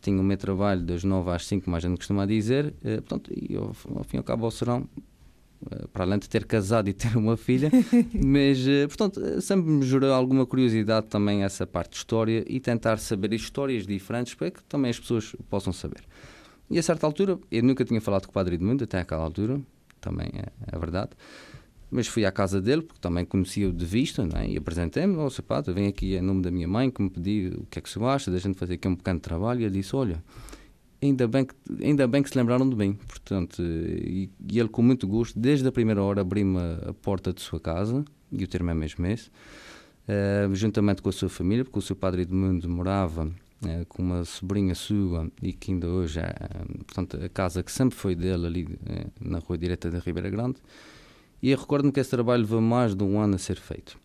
tinha 0.00 0.20
o 0.20 0.24
meu 0.24 0.36
trabalho 0.36 0.82
das 0.82 1.04
9 1.04 1.30
às 1.30 1.46
5, 1.46 1.68
mais 1.68 1.84
a 1.84 1.88
gente 1.88 1.98
costuma 1.98 2.26
dizer, 2.26 2.66
uh, 2.66 3.02
portanto, 3.02 3.30
e 3.34 3.56
ao, 3.56 3.74
ao 3.96 4.04
fim 4.04 4.16
e 4.16 4.18
ao 4.18 4.24
cabo 4.24 4.44
ao 4.44 4.50
serão, 4.50 4.88
uh, 5.62 5.88
para 5.88 6.04
além 6.04 6.18
de 6.18 6.28
ter 6.28 6.44
casado 6.44 6.88
e 6.88 6.92
ter 6.92 7.16
uma 7.16 7.36
filha, 7.36 7.70
mas, 8.24 8.58
portanto, 8.88 9.40
sempre 9.40 9.70
me 9.70 9.82
gerou 9.84 10.12
alguma 10.12 10.46
curiosidade 10.46 11.06
também 11.06 11.44
essa 11.44 11.66
parte 11.66 11.92
de 11.92 11.96
história 11.98 12.44
e 12.48 12.60
tentar 12.60 12.98
saber 12.98 13.32
histórias 13.32 13.86
diferentes 13.86 14.34
para 14.34 14.50
que 14.50 14.62
também 14.64 14.90
as 14.90 14.98
pessoas 14.98 15.34
possam 15.48 15.72
saber. 15.72 16.02
E 16.70 16.78
a 16.78 16.82
certa 16.82 17.06
altura, 17.06 17.38
eu 17.50 17.62
nunca 17.64 17.84
tinha 17.84 18.00
falado 18.00 18.26
com 18.26 18.30
o 18.30 18.34
Padre 18.34 18.54
Edmundo, 18.54 18.84
até 18.84 19.00
aquela 19.00 19.24
altura, 19.24 19.60
também 20.00 20.30
é, 20.34 20.46
é 20.72 20.78
verdade, 20.78 21.10
mas 21.90 22.06
fui 22.06 22.24
à 22.24 22.30
casa 22.30 22.60
dele, 22.60 22.82
porque 22.82 23.00
também 23.00 23.24
conhecia-o 23.24 23.72
de 23.72 23.84
vista, 23.84 24.24
não 24.24 24.40
é? 24.40 24.48
e 24.48 24.56
apresentei-me, 24.56 25.16
oh, 25.16 25.42
Padre, 25.42 25.72
vem 25.74 25.88
aqui 25.88 26.14
em 26.14 26.20
nome 26.20 26.42
da 26.42 26.50
minha 26.50 26.68
mãe, 26.68 26.90
que 26.90 27.02
me 27.02 27.10
pediu 27.10 27.60
o 27.60 27.66
que 27.66 27.78
é 27.78 27.82
que 27.82 27.90
você 27.90 27.98
acha, 28.04 28.38
gente 28.38 28.58
fazer 28.58 28.74
aqui 28.74 28.86
um 28.86 28.94
pequeno 28.94 29.20
trabalho, 29.20 29.60
e 29.60 29.64
ele 29.64 29.74
disse, 29.78 29.96
olha, 29.96 30.22
ainda 31.02 31.26
bem 31.26 31.44
que, 31.44 31.54
ainda 31.82 32.06
bem 32.06 32.22
que 32.22 32.30
se 32.30 32.38
lembraram 32.38 32.68
de 32.68 32.76
mim, 32.76 32.94
portanto, 33.08 33.62
e, 33.62 34.30
e 34.50 34.58
ele 34.58 34.68
com 34.68 34.82
muito 34.82 35.06
gosto, 35.08 35.38
desde 35.38 35.66
a 35.66 35.72
primeira 35.72 36.02
hora 36.02 36.20
abriu-me 36.20 36.58
a 36.58 36.94
porta 36.94 37.32
de 37.32 37.40
sua 37.40 37.58
casa, 37.58 38.04
e 38.30 38.44
o 38.44 38.46
termo 38.46 38.70
é 38.70 38.74
mesmo 38.74 39.04
esse, 39.06 39.28
uh, 39.28 40.54
juntamente 40.54 41.02
com 41.02 41.08
a 41.08 41.12
sua 41.12 41.28
família, 41.28 41.64
porque 41.64 41.78
o 41.78 41.82
seu 41.82 41.96
Padre 41.96 42.22
Edmundo 42.22 42.68
morava 42.68 43.30
é, 43.66 43.84
com 43.86 44.02
uma 44.02 44.24
sobrinha 44.24 44.74
sua 44.74 45.30
e 45.42 45.52
que 45.52 45.70
ainda 45.70 45.86
hoje 45.86 46.20
é, 46.20 46.32
portanto, 46.86 47.22
a 47.22 47.28
casa 47.28 47.62
que 47.62 47.70
sempre 47.70 47.96
foi 47.96 48.14
dele 48.14 48.46
ali 48.46 48.78
é, 48.86 49.06
na 49.20 49.38
rua 49.38 49.58
direita 49.58 49.90
da 49.90 49.98
Ribeira 49.98 50.30
Grande. 50.30 50.56
E 51.42 51.50
eu 51.50 51.58
recordo-me 51.58 51.92
que 51.92 52.00
esse 52.00 52.10
trabalho 52.10 52.42
levou 52.42 52.60
mais 52.60 52.94
de 52.94 53.02
um 53.02 53.18
ano 53.18 53.36
a 53.36 53.38
ser 53.38 53.56
feito. 53.56 53.98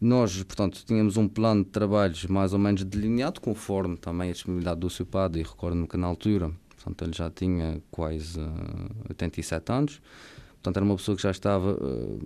Nós, 0.00 0.42
portanto, 0.42 0.82
tínhamos 0.84 1.16
um 1.16 1.28
plano 1.28 1.62
de 1.62 1.70
trabalhos 1.70 2.26
mais 2.26 2.52
ou 2.52 2.58
menos 2.58 2.82
delineado, 2.82 3.40
conforme 3.40 3.96
também 3.96 4.30
a 4.30 4.32
disponibilidade 4.32 4.80
do 4.80 4.90
seu 4.90 5.06
padre, 5.06 5.40
e 5.40 5.44
recordo-me 5.44 5.86
que 5.86 5.96
na 5.96 6.08
altura, 6.08 6.50
portanto, 6.74 7.02
ele 7.04 7.12
já 7.12 7.30
tinha 7.30 7.80
quase 7.88 8.38
uh, 8.40 8.90
87 9.08 9.72
anos, 9.72 10.02
portanto, 10.54 10.76
era 10.76 10.84
uma 10.84 10.96
pessoa 10.96 11.16
que 11.16 11.22
já 11.22 11.30
estava 11.30 11.74
uh, 11.74 12.18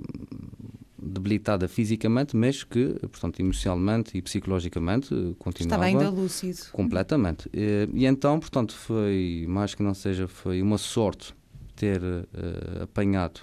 debilitada 0.99 1.69
fisicamente, 1.69 2.35
mas 2.35 2.65
que, 2.65 2.95
portanto, 3.03 3.41
emocionalmente 3.41 4.17
e 4.17 4.23
psicologicamente 4.23 5.09
continuava... 5.39 5.87
Estava 5.87 6.05
ainda 6.07 6.09
lúcido. 6.09 6.71
Completamente. 6.73 7.47
E, 7.53 7.91
e, 7.93 8.07
então, 8.07 8.41
portanto, 8.41 8.75
foi, 8.75 9.45
mais 9.47 9.75
que 9.75 9.83
não 9.83 9.93
seja, 9.93 10.27
foi 10.27 10.62
uma 10.62 10.79
sorte 10.79 11.35
ter 11.77 12.03
uh, 12.03 12.85
apanhado 12.85 13.43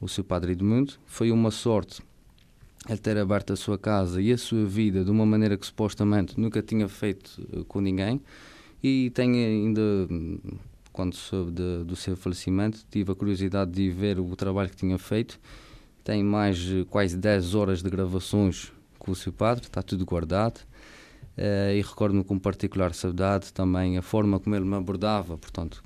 o 0.00 0.08
seu 0.08 0.24
padre 0.24 0.52
Edmundo, 0.52 0.94
foi 1.06 1.30
uma 1.30 1.50
sorte 1.50 2.02
ele 2.88 2.98
ter 2.98 3.16
aberto 3.16 3.52
a 3.52 3.56
sua 3.56 3.78
casa 3.78 4.20
e 4.20 4.32
a 4.32 4.38
sua 4.38 4.64
vida 4.66 5.04
de 5.04 5.10
uma 5.10 5.24
maneira 5.24 5.56
que 5.56 5.64
supostamente 5.64 6.38
nunca 6.38 6.62
tinha 6.62 6.88
feito 6.88 7.40
uh, 7.52 7.64
com 7.64 7.80
ninguém. 7.80 8.20
E 8.82 9.10
tenho 9.10 9.34
ainda 9.34 9.80
quando 10.92 11.14
soube 11.14 11.52
de, 11.52 11.84
do 11.84 11.96
seu 11.96 12.16
falecimento 12.16 12.84
tive 12.90 13.10
a 13.10 13.14
curiosidade 13.14 13.70
de 13.70 13.90
ver 13.90 14.20
o 14.20 14.36
trabalho 14.36 14.68
que 14.68 14.76
tinha 14.76 14.98
feito. 14.98 15.40
Tem 16.02 16.22
mais 16.22 16.58
quase 16.90 17.16
10 17.16 17.54
horas 17.54 17.82
de 17.82 17.88
gravações 17.88 18.70
com 18.98 19.12
o 19.12 19.14
seu 19.14 19.32
padre, 19.32 19.64
está 19.64 19.82
tudo 19.82 20.04
guardado. 20.04 20.60
Uh, 21.36 21.72
e 21.74 21.82
recordo-me 21.82 22.22
com 22.22 22.38
particular 22.38 22.92
saudade 22.92 23.52
também 23.52 23.96
a 23.96 24.02
forma 24.02 24.38
como 24.38 24.54
ele 24.54 24.64
me 24.64 24.76
abordava, 24.76 25.36
portanto, 25.36 25.82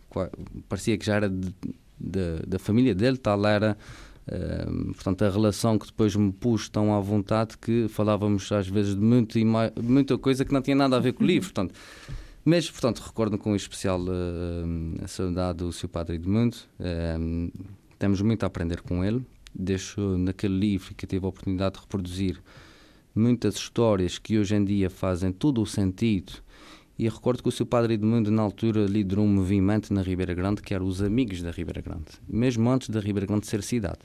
parecia 0.69 0.99
que 0.99 1.07
já 1.07 1.15
era 1.15 1.31
de, 1.31 1.55
de, 1.99 2.41
da 2.47 2.59
família 2.59 2.95
dele, 2.95 3.17
tal 3.17 3.47
era 3.47 3.77
uh, 4.27 4.85
portanto, 4.95 5.23
a 5.25 5.31
relação 5.31 5.79
que 5.79 5.87
depois 5.87 6.15
me 6.17 6.33
pus 6.33 6.69
tão 6.69 6.95
à 6.95 7.01
vontade 7.01 7.57
que 7.59 7.87
falávamos 7.89 8.51
às 8.53 8.69
vezes 8.69 8.95
de 8.95 9.01
muito 9.01 9.39
muita 9.83 10.19
coisa 10.19 10.45
que 10.45 10.53
não 10.53 10.63
tinha 10.63 10.77
nada 10.77 10.97
a 10.97 11.01
ver 11.01 11.13
com 11.13 11.25
o 11.25 11.27
livro. 11.29 11.53
Portanto, 11.53 11.75
mas, 12.45 12.71
portanto, 12.71 13.01
recordo 13.01 13.37
com 13.37 13.55
especial 13.55 14.01
uh, 14.01 15.05
a 15.05 15.07
saudade 15.07 15.59
do 15.59 15.73
seu 15.73 15.89
padre 15.89 16.17
Edmundo. 16.17 16.57
temos 17.99 18.23
muito 18.23 18.45
a 18.45 18.47
aprender 18.47 18.81
com 18.81 19.05
ele, 19.05 19.25
deixou 19.55 20.17
naquele 20.17 20.59
livro 20.59 20.95
que 20.95 21.07
tive 21.07 21.27
a 21.27 21.29
oportunidade 21.29 21.75
de 21.75 21.81
reproduzir 21.81 22.41
muitas 23.15 23.57
histórias 23.57 24.19
que 24.19 24.39
hoje 24.39 24.55
em 24.55 24.65
dia 24.65 24.89
fazem 24.89 25.33
todo 25.33 25.61
o 25.61 25.67
sentido. 25.67 26.33
E 26.99 27.09
recordo 27.09 27.43
que 27.43 27.49
o 27.49 27.53
seu 27.53 27.65
padre 27.65 27.95
Edmundo, 27.95 28.29
na 28.29 28.43
altura, 28.43 28.85
liderou 28.87 29.25
um 29.25 29.33
movimento 29.33 29.95
na 29.95 30.03
Ribeira 30.03 30.35
Grande 30.35 30.61
que 30.61 30.75
era 30.75 30.83
os 30.83 31.01
Amigos 31.01 31.41
da 31.41 31.53
Ribeira 31.53 31.81
Grande, 31.81 32.07
mesmo 32.29 32.69
antes 32.69 32.89
da 32.89 32.99
Ribeira 32.99 33.27
Grande 33.27 33.47
ser 33.47 33.63
cidade. 33.63 34.01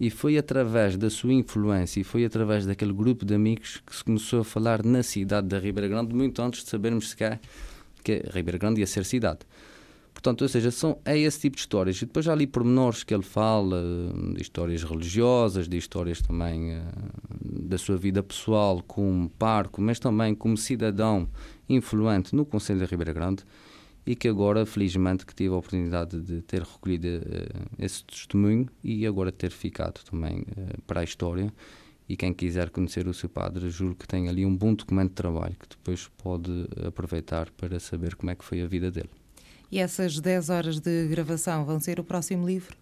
E 0.00 0.10
foi 0.10 0.36
através 0.36 0.96
da 0.96 1.08
sua 1.08 1.32
influência 1.32 2.00
e 2.00 2.04
foi 2.04 2.24
através 2.24 2.66
daquele 2.66 2.92
grupo 2.92 3.24
de 3.24 3.34
amigos 3.34 3.80
que 3.86 3.94
se 3.94 4.02
começou 4.02 4.40
a 4.40 4.44
falar 4.44 4.84
na 4.84 5.04
cidade 5.04 5.46
da 5.46 5.58
Ribeira 5.60 5.88
Grande, 5.88 6.14
muito 6.14 6.42
antes 6.42 6.64
de 6.64 6.68
sabermos 6.68 7.10
sequer 7.10 7.40
que 8.02 8.24
a 8.28 8.32
Ribeira 8.32 8.58
Grande 8.58 8.80
ia 8.80 8.86
ser 8.88 9.04
cidade. 9.04 9.40
Portanto, 10.12 10.42
ou 10.42 10.48
seja, 10.48 10.70
são, 10.70 10.98
é 11.04 11.16
esse 11.16 11.40
tipo 11.40 11.56
de 11.56 11.60
histórias. 11.60 11.96
E 11.98 12.06
depois 12.06 12.26
há 12.26 12.32
ali 12.32 12.46
pormenores 12.46 13.04
que 13.04 13.14
ele 13.14 13.22
fala, 13.22 13.82
de 14.34 14.42
histórias 14.42 14.82
religiosas, 14.82 15.68
de 15.68 15.76
histórias 15.76 16.20
também 16.22 16.74
uh, 16.74 16.82
da 17.40 17.76
sua 17.76 17.96
vida 17.96 18.22
pessoal 18.22 18.82
como 18.86 19.28
parco, 19.30 19.80
mas 19.80 19.98
também 19.98 20.34
como 20.34 20.56
cidadão 20.56 21.28
influente 21.68 22.34
no 22.34 22.44
Conselho 22.44 22.80
da 22.80 22.86
Ribeira 22.86 23.12
Grande 23.12 23.44
e 24.06 24.14
que 24.14 24.28
agora, 24.28 24.64
felizmente, 24.64 25.26
que 25.26 25.34
tive 25.34 25.52
a 25.52 25.58
oportunidade 25.58 26.20
de 26.20 26.40
ter 26.42 26.62
recolhido 26.62 27.08
uh, 27.08 27.66
esse 27.76 28.04
testemunho 28.04 28.68
e 28.82 29.04
agora 29.04 29.32
ter 29.32 29.50
ficado 29.50 30.00
também 30.08 30.42
uh, 30.42 30.80
para 30.86 31.00
a 31.00 31.04
história. 31.04 31.52
E 32.08 32.16
quem 32.16 32.32
quiser 32.32 32.70
conhecer 32.70 33.08
o 33.08 33.12
seu 33.12 33.28
padre, 33.28 33.68
juro 33.68 33.96
que 33.96 34.06
tem 34.06 34.28
ali 34.28 34.46
um 34.46 34.56
bom 34.56 34.72
documento 34.72 35.08
de 35.08 35.14
trabalho 35.16 35.56
que 35.58 35.68
depois 35.68 36.08
pode 36.22 36.68
aproveitar 36.86 37.50
para 37.50 37.80
saber 37.80 38.14
como 38.14 38.30
é 38.30 38.36
que 38.36 38.44
foi 38.44 38.62
a 38.62 38.66
vida 38.66 38.92
dele. 38.92 39.10
E 39.72 39.80
essas 39.80 40.20
10 40.20 40.50
horas 40.50 40.78
de 40.78 41.08
gravação 41.08 41.64
vão 41.64 41.80
ser 41.80 41.98
o 41.98 42.04
próximo 42.04 42.46
livro? 42.46 42.76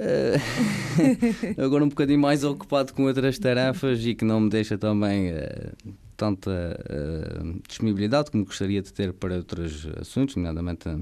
Uh, 0.00 1.60
agora 1.62 1.84
um 1.84 1.88
bocadinho 1.88 2.18
mais 2.18 2.42
ocupado 2.42 2.94
com 2.94 3.04
outras 3.04 3.38
tarefas 3.38 4.04
e 4.04 4.14
que 4.14 4.24
não 4.24 4.40
me 4.40 4.48
deixa 4.48 4.78
também 4.78 5.30
uh, 5.30 5.94
tanta 6.16 6.50
uh, 6.50 7.60
disponibilidade 7.68 8.30
como 8.30 8.44
gostaria 8.44 8.82
de 8.82 8.92
ter 8.92 9.12
para 9.12 9.36
outros 9.36 9.86
assuntos, 10.00 10.36
nomeadamente 10.36 10.88
a, 10.88 10.98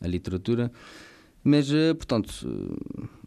a 0.00 0.06
literatura. 0.06 0.70
Mas, 1.44 1.68
portanto, 1.96 2.46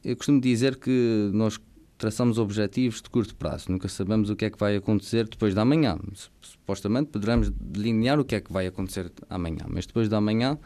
eu 0.04 0.16
costumo 0.16 0.40
dizer 0.40 0.76
que 0.76 1.32
nós 1.34 1.60
traçamos 1.98 2.38
objetivos 2.38 3.02
de 3.02 3.10
curto 3.10 3.36
prazo, 3.36 3.72
nunca 3.72 3.88
sabemos 3.88 4.30
o 4.30 4.36
que 4.36 4.46
é 4.46 4.50
que 4.50 4.60
vai 4.60 4.76
acontecer 4.76 5.28
depois 5.28 5.56
da 5.56 5.64
manhã. 5.64 5.98
Supostamente 6.42 7.10
poderemos 7.10 7.50
delinear 7.50 8.20
o 8.20 8.26
que 8.26 8.36
é 8.36 8.42
que 8.42 8.52
vai 8.52 8.68
acontecer 8.68 9.12
amanhã, 9.30 9.66
mas 9.68 9.86
depois 9.86 10.10
da 10.10 10.20
manhã 10.20 10.60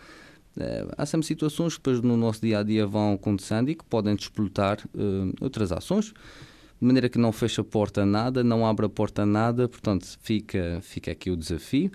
Uh, 0.56 0.88
há 0.98 1.06
sempre 1.06 1.28
situações 1.28 1.74
que 1.74 1.80
depois 1.80 2.02
no 2.02 2.16
nosso 2.16 2.40
dia 2.40 2.60
a 2.60 2.64
dia 2.64 2.88
vão 2.88 3.16
acontecendo 3.16 3.70
e 3.70 3.76
que 3.76 3.84
podem 3.84 4.16
despoltar 4.16 4.80
uh, 4.96 5.34
outras 5.42 5.70
ações, 5.70 6.14
de 6.80 6.86
maneira 6.86 7.10
que 7.10 7.18
não 7.18 7.32
fecha 7.32 7.62
a 7.62 7.64
porta 7.64 8.04
a 8.04 8.06
nada, 8.06 8.44
não 8.44 8.66
abre 8.66 8.86
a 8.86 8.90
porta 8.90 9.24
a 9.24 9.26
nada, 9.26 9.68
portanto 9.68 10.18
fica, 10.22 10.80
fica 10.82 11.12
aqui 11.12 11.30
o 11.32 11.38
desafio. 11.38 11.92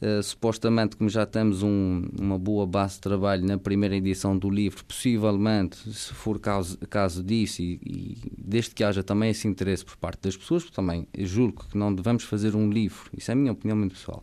Uh, 0.00 0.22
supostamente, 0.22 0.96
como 0.96 1.10
já 1.10 1.26
temos 1.26 1.64
um, 1.64 2.04
uma 2.20 2.38
boa 2.38 2.64
base 2.64 2.94
de 2.94 3.00
trabalho 3.00 3.44
na 3.44 3.58
primeira 3.58 3.96
edição 3.96 4.38
do 4.38 4.48
livro, 4.48 4.84
possivelmente, 4.84 5.92
se 5.92 6.14
for 6.14 6.38
caso, 6.38 6.78
caso 6.88 7.20
disso, 7.20 7.60
e, 7.60 7.80
e 7.84 8.16
desde 8.38 8.76
que 8.76 8.84
haja 8.84 9.02
também 9.02 9.30
esse 9.30 9.48
interesse 9.48 9.84
por 9.84 9.96
parte 9.96 10.20
das 10.22 10.36
pessoas, 10.36 10.70
também 10.70 11.08
julgo 11.18 11.64
que 11.68 11.76
não 11.76 11.92
devemos 11.92 12.22
fazer 12.22 12.54
um 12.54 12.70
livro, 12.70 13.10
isso 13.12 13.32
é 13.32 13.34
a 13.34 13.36
minha 13.36 13.50
opinião 13.50 13.76
muito 13.76 13.94
pessoal 13.94 14.22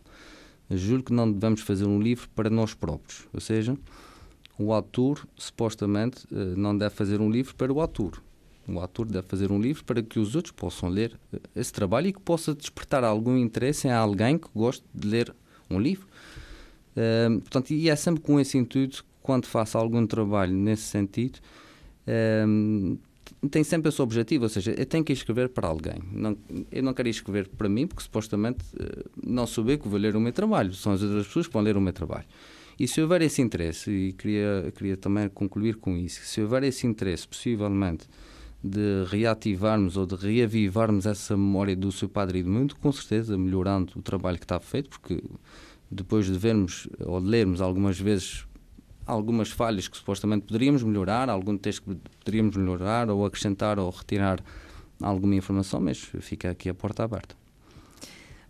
juro 0.70 1.02
que 1.02 1.12
não 1.12 1.30
devemos 1.30 1.60
fazer 1.60 1.86
um 1.86 2.00
livro 2.00 2.28
para 2.34 2.50
nós 2.50 2.74
próprios. 2.74 3.28
Ou 3.32 3.40
seja, 3.40 3.76
o 4.58 4.72
autor, 4.72 5.26
supostamente, 5.36 6.26
eh, 6.32 6.54
não 6.56 6.76
deve 6.76 6.94
fazer 6.94 7.20
um 7.20 7.30
livro 7.30 7.54
para 7.54 7.72
o 7.72 7.80
autor. 7.80 8.22
O 8.68 8.80
autor 8.80 9.06
deve 9.06 9.26
fazer 9.26 9.52
um 9.52 9.60
livro 9.60 9.84
para 9.84 10.02
que 10.02 10.18
os 10.18 10.34
outros 10.34 10.52
possam 10.52 10.88
ler 10.88 11.18
eh, 11.32 11.38
esse 11.54 11.72
trabalho 11.72 12.08
e 12.08 12.12
que 12.12 12.20
possa 12.20 12.54
despertar 12.54 13.04
algum 13.04 13.36
interesse 13.36 13.86
em 13.86 13.92
alguém 13.92 14.38
que 14.38 14.48
goste 14.54 14.84
de 14.92 15.06
ler 15.06 15.34
um 15.70 15.78
livro. 15.78 16.06
Uh, 16.96 17.40
portanto, 17.40 17.70
e 17.70 17.88
é 17.90 17.96
sempre 17.96 18.22
com 18.22 18.40
esse 18.40 18.56
intuito, 18.56 19.04
quando 19.22 19.46
faço 19.46 19.76
algum 19.76 20.06
trabalho 20.06 20.52
nesse 20.52 20.84
sentido, 20.84 21.38
uh, 22.08 22.98
tem 23.50 23.62
sempre 23.62 23.88
esse 23.88 24.00
objetivo, 24.00 24.44
ou 24.44 24.48
seja, 24.48 24.72
eu 24.72 24.86
tenho 24.86 25.04
que 25.04 25.12
escrever 25.12 25.50
para 25.50 25.68
alguém. 25.68 26.00
Não, 26.10 26.36
eu 26.72 26.82
não 26.82 26.94
quero 26.94 27.08
escrever 27.08 27.48
para 27.48 27.68
mim, 27.68 27.86
porque 27.86 28.02
supostamente 28.02 28.64
uh, 28.74 29.10
não 29.24 29.46
sou 29.46 29.68
eu 29.68 29.78
que 29.78 29.88
vou 29.88 29.98
ler 29.98 30.16
o 30.16 30.20
meu 30.20 30.32
trabalho, 30.32 30.72
são 30.72 30.92
as 30.92 31.02
outras 31.02 31.26
pessoas 31.26 31.46
que 31.46 31.52
vão 31.52 31.62
ler 31.62 31.76
o 31.76 31.80
meu 31.80 31.92
trabalho. 31.92 32.26
E 32.78 32.86
se 32.86 33.00
houver 33.00 33.22
esse 33.22 33.40
interesse, 33.40 33.90
e 33.90 34.12
queria, 34.12 34.72
queria 34.76 34.96
também 34.96 35.28
concluir 35.28 35.76
com 35.76 35.96
isso, 35.96 36.20
se 36.24 36.40
houver 36.40 36.62
esse 36.62 36.86
interesse, 36.86 37.26
possivelmente, 37.26 38.06
de 38.62 39.04
reativarmos 39.08 39.96
ou 39.96 40.06
de 40.06 40.16
reavivarmos 40.16 41.06
essa 41.06 41.36
memória 41.36 41.76
do 41.76 41.92
seu 41.92 42.08
Padre 42.08 42.40
Edmundo, 42.40 42.74
com 42.76 42.90
certeza 42.90 43.36
melhorando 43.38 43.92
o 43.96 44.02
trabalho 44.02 44.38
que 44.38 44.44
está 44.44 44.58
feito, 44.58 44.90
porque 44.90 45.22
depois 45.90 46.26
de 46.26 46.38
vermos 46.38 46.88
ou 47.00 47.20
de 47.20 47.26
lermos 47.26 47.60
algumas 47.60 47.98
vezes 47.98 48.46
algumas 49.06 49.50
falhas 49.50 49.86
que 49.86 49.96
supostamente 49.96 50.46
poderíamos 50.46 50.82
melhorar, 50.82 51.30
algum 51.30 51.56
texto 51.56 51.82
que 51.84 51.96
poderíamos 52.24 52.56
melhorar 52.56 53.08
ou 53.08 53.24
acrescentar 53.24 53.78
ou 53.78 53.88
retirar 53.88 54.42
alguma 55.00 55.36
informação, 55.36 55.80
mas 55.80 55.98
fica 55.98 56.50
aqui 56.50 56.68
a 56.68 56.74
porta 56.74 57.04
aberta. 57.04 57.36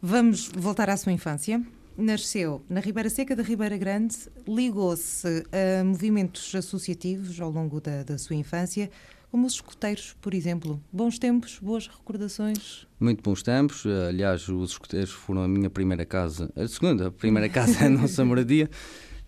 Vamos 0.00 0.50
voltar 0.56 0.88
à 0.88 0.96
sua 0.96 1.12
infância. 1.12 1.62
Nasceu 1.96 2.62
na 2.68 2.80
Ribeira 2.80 3.08
Seca 3.08 3.34
da 3.34 3.42
Ribeira 3.42 3.76
Grande, 3.78 4.14
ligou-se 4.46 5.26
a 5.50 5.82
movimentos 5.82 6.54
associativos 6.54 7.40
ao 7.40 7.50
longo 7.50 7.80
da, 7.80 8.02
da 8.02 8.18
sua 8.18 8.36
infância, 8.36 8.90
como 9.36 9.46
os 9.46 9.52
escuteiros, 9.52 10.16
por 10.18 10.32
exemplo. 10.32 10.82
Bons 10.90 11.18
tempos, 11.18 11.58
boas 11.60 11.86
recordações? 11.86 12.86
Muito 12.98 13.22
bons 13.22 13.42
tempos. 13.42 13.84
Aliás, 14.08 14.48
os 14.48 14.70
escuteiros 14.70 15.10
foram 15.10 15.42
a 15.42 15.48
minha 15.48 15.68
primeira 15.68 16.06
casa, 16.06 16.50
a 16.56 16.66
segunda, 16.66 17.08
a 17.08 17.10
primeira 17.10 17.46
casa 17.46 17.84
a 17.84 17.90
nossa 17.90 18.24
moradia, 18.24 18.70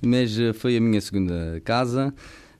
mas 0.03 0.38
eh, 0.38 0.55
foi 0.55 0.79
a 0.79 0.81
minha 0.81 0.99
segunda 1.03 1.61
casa. 1.62 2.14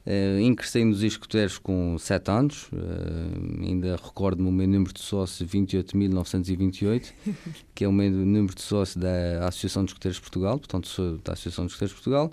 Uh, 0.07 0.41
ingressei 0.41 0.85
nos 0.85 1.03
escuteiros 1.03 1.57
com 1.57 1.97
7 1.99 2.31
anos, 2.31 2.65
uh, 2.65 3.63
ainda 3.63 3.97
recordo-me 3.97 4.49
o 4.49 4.53
meu 4.53 4.69
número 4.69 4.93
de 4.93 5.01
sócio 5.01 5.47
28.928, 5.47 7.13
que 7.75 7.85
é 7.85 7.89
o 7.89 7.93
meu 7.93 8.11
número 8.11 8.55
de 8.55 8.63
sócio 8.63 9.01
da 9.01 9.47
Associação 9.49 9.85
de 9.85 9.91
Escuteiros 9.91 10.17
de 10.17 10.23
Portugal, 10.23 10.59
portanto 10.59 10.87
sou 10.89 11.19
da 11.19 11.33
Associação 11.33 11.65
de 11.65 11.73
Escuteiros 11.73 11.97
de 11.97 12.03
Portugal, 12.03 12.33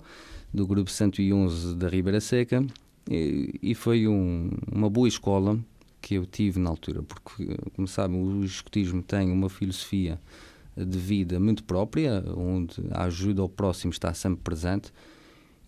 do 0.52 0.66
grupo 0.66 0.90
111 0.90 1.74
da 1.74 1.88
Ribeira 1.88 2.20
Seca, 2.20 2.64
e, 3.10 3.58
e 3.62 3.74
foi 3.74 4.06
um, 4.08 4.50
uma 4.70 4.90
boa 4.90 5.08
escola 5.08 5.58
que 6.00 6.14
eu 6.14 6.26
tive 6.26 6.58
na 6.60 6.70
altura, 6.70 7.02
porque, 7.02 7.56
como 7.74 7.88
sabem, 7.88 8.20
o 8.20 8.44
escutismo 8.44 9.02
tem 9.02 9.30
uma 9.30 9.48
filosofia 9.48 10.20
de 10.76 10.98
vida 10.98 11.40
muito 11.40 11.64
própria, 11.64 12.22
onde 12.36 12.76
a 12.90 13.04
ajuda 13.04 13.42
ao 13.42 13.48
próximo 13.48 13.92
está 13.92 14.12
sempre 14.12 14.40
presente. 14.42 14.92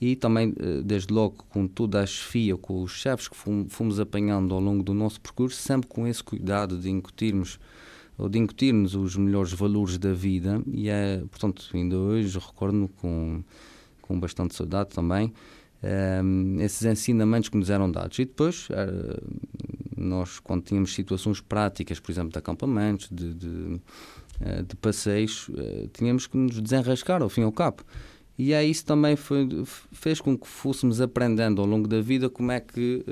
E 0.00 0.14
também, 0.14 0.54
eh, 0.60 0.80
desde 0.84 1.12
logo, 1.12 1.44
com 1.48 1.66
toda 1.66 2.00
a 2.00 2.06
chefia, 2.06 2.56
com 2.56 2.82
os 2.82 2.92
chefes 2.92 3.26
que 3.26 3.36
fomos 3.68 3.98
apanhando 3.98 4.54
ao 4.54 4.60
longo 4.60 4.82
do 4.82 4.94
nosso 4.94 5.20
percurso, 5.20 5.60
sempre 5.60 5.88
com 5.88 6.06
esse 6.06 6.22
cuidado 6.22 6.78
de 6.78 6.88
incutirmos 6.88 7.58
ou 8.16 8.28
de 8.28 8.38
incutirmos 8.38 8.94
os 8.94 9.16
melhores 9.16 9.52
valores 9.52 9.98
da 9.98 10.12
vida. 10.12 10.62
E 10.72 10.88
é, 10.88 11.18
portanto, 11.30 11.68
ainda 11.74 11.96
hoje 11.96 12.38
recordo-me 12.38 12.86
com, 12.86 13.42
com 14.00 14.20
bastante 14.20 14.54
saudade 14.54 14.90
também 14.90 15.32
esses 16.60 16.84
ensinamentos 16.84 17.48
que 17.48 17.56
nos 17.56 17.70
eram 17.70 17.90
dados. 17.90 18.18
E 18.18 18.24
depois, 18.24 18.68
uh, 18.70 19.22
nós, 19.96 20.40
quando 20.40 20.62
tínhamos 20.62 20.94
situações 20.94 21.40
práticas, 21.40 22.00
por 22.00 22.10
exemplo, 22.10 22.32
de 22.32 22.38
acampamentos, 22.38 23.08
de, 23.10 23.34
de, 23.34 23.48
uh, 23.48 24.62
de 24.66 24.76
passeios, 24.76 25.48
uh, 25.48 25.88
tínhamos 25.92 26.26
que 26.26 26.36
nos 26.36 26.60
desenrascar 26.60 27.22
ao 27.22 27.28
fim 27.28 27.42
e 27.42 27.44
ao 27.44 27.52
cabo. 27.52 27.84
E 28.36 28.54
aí 28.54 28.70
isso 28.70 28.84
também 28.84 29.16
foi, 29.16 29.48
fez 29.92 30.20
com 30.20 30.36
que 30.38 30.46
fôssemos 30.46 31.00
aprendendo 31.00 31.60
ao 31.60 31.66
longo 31.66 31.88
da 31.88 32.00
vida 32.00 32.30
como 32.30 32.52
é 32.52 32.60
que 32.60 33.04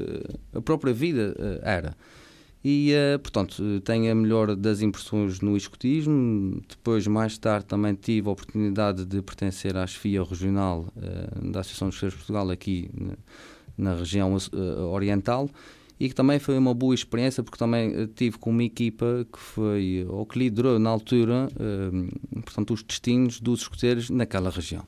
a 0.55 0.61
própria 0.61 0.92
vida 0.94 1.35
era. 1.62 1.96
E, 2.68 2.92
uh, 2.92 3.18
portanto, 3.20 3.81
tenho 3.83 4.11
a 4.11 4.14
melhor 4.14 4.57
das 4.57 4.83
impressões 4.83 5.40
no 5.40 5.57
escotismo. 5.57 6.61
Depois, 6.68 7.07
mais 7.07 7.38
tarde, 7.38 7.66
também 7.66 7.94
tive 7.94 8.29
a 8.29 8.33
oportunidade 8.33 9.05
de 9.05 9.22
pertencer 9.22 9.76
à 9.76 9.87
chefia 9.87 10.24
regional 10.24 10.87
da 11.42 11.61
Associação 11.61 11.90
dos 11.90 11.96
Chefes 11.96 12.14
de 12.14 12.18
Portugal 12.18 12.50
aqui 12.50 12.90
na, 12.92 13.92
na 13.92 13.94
região 13.96 14.37
oriental 14.90 15.48
e 16.00 16.09
que 16.09 16.14
também 16.14 16.40
foi 16.40 16.59
uma 16.59 16.74
boa 16.74 16.92
experiência 16.94 17.40
porque 17.40 17.57
também 17.57 18.09
tive 18.16 18.37
com 18.38 18.50
uma 18.50 18.64
equipa 18.64 19.24
que 19.33 19.38
foi 19.38 20.05
ou 20.09 20.26
que 20.26 20.38
liderou 20.38 20.79
na 20.79 20.90
altura 20.90 21.48
portanto 22.44 22.74
os 22.74 22.83
destinos 22.83 23.40
dos 23.40 23.61
escuteiros 23.61 24.11
naquela 24.11 24.50
região 24.50 24.85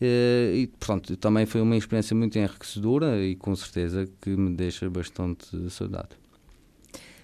eh, 0.00 0.52
e, 0.54 0.66
portanto, 0.66 1.16
também 1.16 1.46
foi 1.46 1.60
uma 1.60 1.76
experiência 1.76 2.14
muito 2.14 2.38
enriquecedora 2.38 3.24
e 3.24 3.34
com 3.34 3.54
certeza 3.56 4.06
que 4.20 4.30
me 4.30 4.54
deixa 4.54 4.88
bastante 4.90 5.70
saudade. 5.70 6.25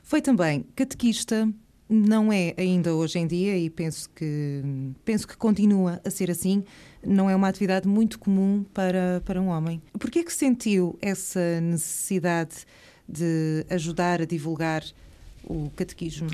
Foi 0.03 0.21
também 0.21 0.67
catequista, 0.75 1.49
não 1.89 2.33
é 2.33 2.55
ainda 2.57 2.95
hoje 2.95 3.19
em 3.19 3.27
dia 3.27 3.57
e 3.57 3.69
penso 3.69 4.09
que 4.11 4.63
penso 5.05 5.27
que 5.27 5.37
continua 5.37 6.01
a 6.05 6.11
ser 6.11 6.31
assim. 6.31 6.65
Não 7.07 7.29
é 7.29 7.37
uma 7.37 7.49
atividade 7.49 7.87
muito 7.87 8.19
comum 8.19 8.65
para, 8.73 9.23
para 9.25 9.41
um 9.41 9.49
homem. 9.49 9.83
Por 9.99 10.11
que 10.11 10.21
é 10.21 10.25
que 10.25 10.33
sentiu 10.33 10.99
essa 11.01 11.61
necessidade 11.61 12.65
de 13.09 13.67
ajudar 13.69 14.23
a 14.23 14.25
divulgar 14.25 14.85
o 15.45 15.71
catequismo? 15.77 16.29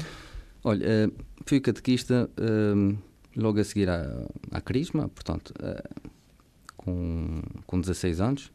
Olha, 0.62 0.84
eh, 0.84 1.10
fui 1.46 1.60
catequista 1.60 2.30
eh, 2.36 2.96
logo 3.36 3.58
a 3.58 3.64
seguir 3.64 3.88
à, 3.88 4.28
à 4.50 4.60
Crisma, 4.60 5.08
portanto, 5.08 5.54
com, 6.76 7.42
com 7.66 7.80
16 7.80 8.20
anos 8.20 8.52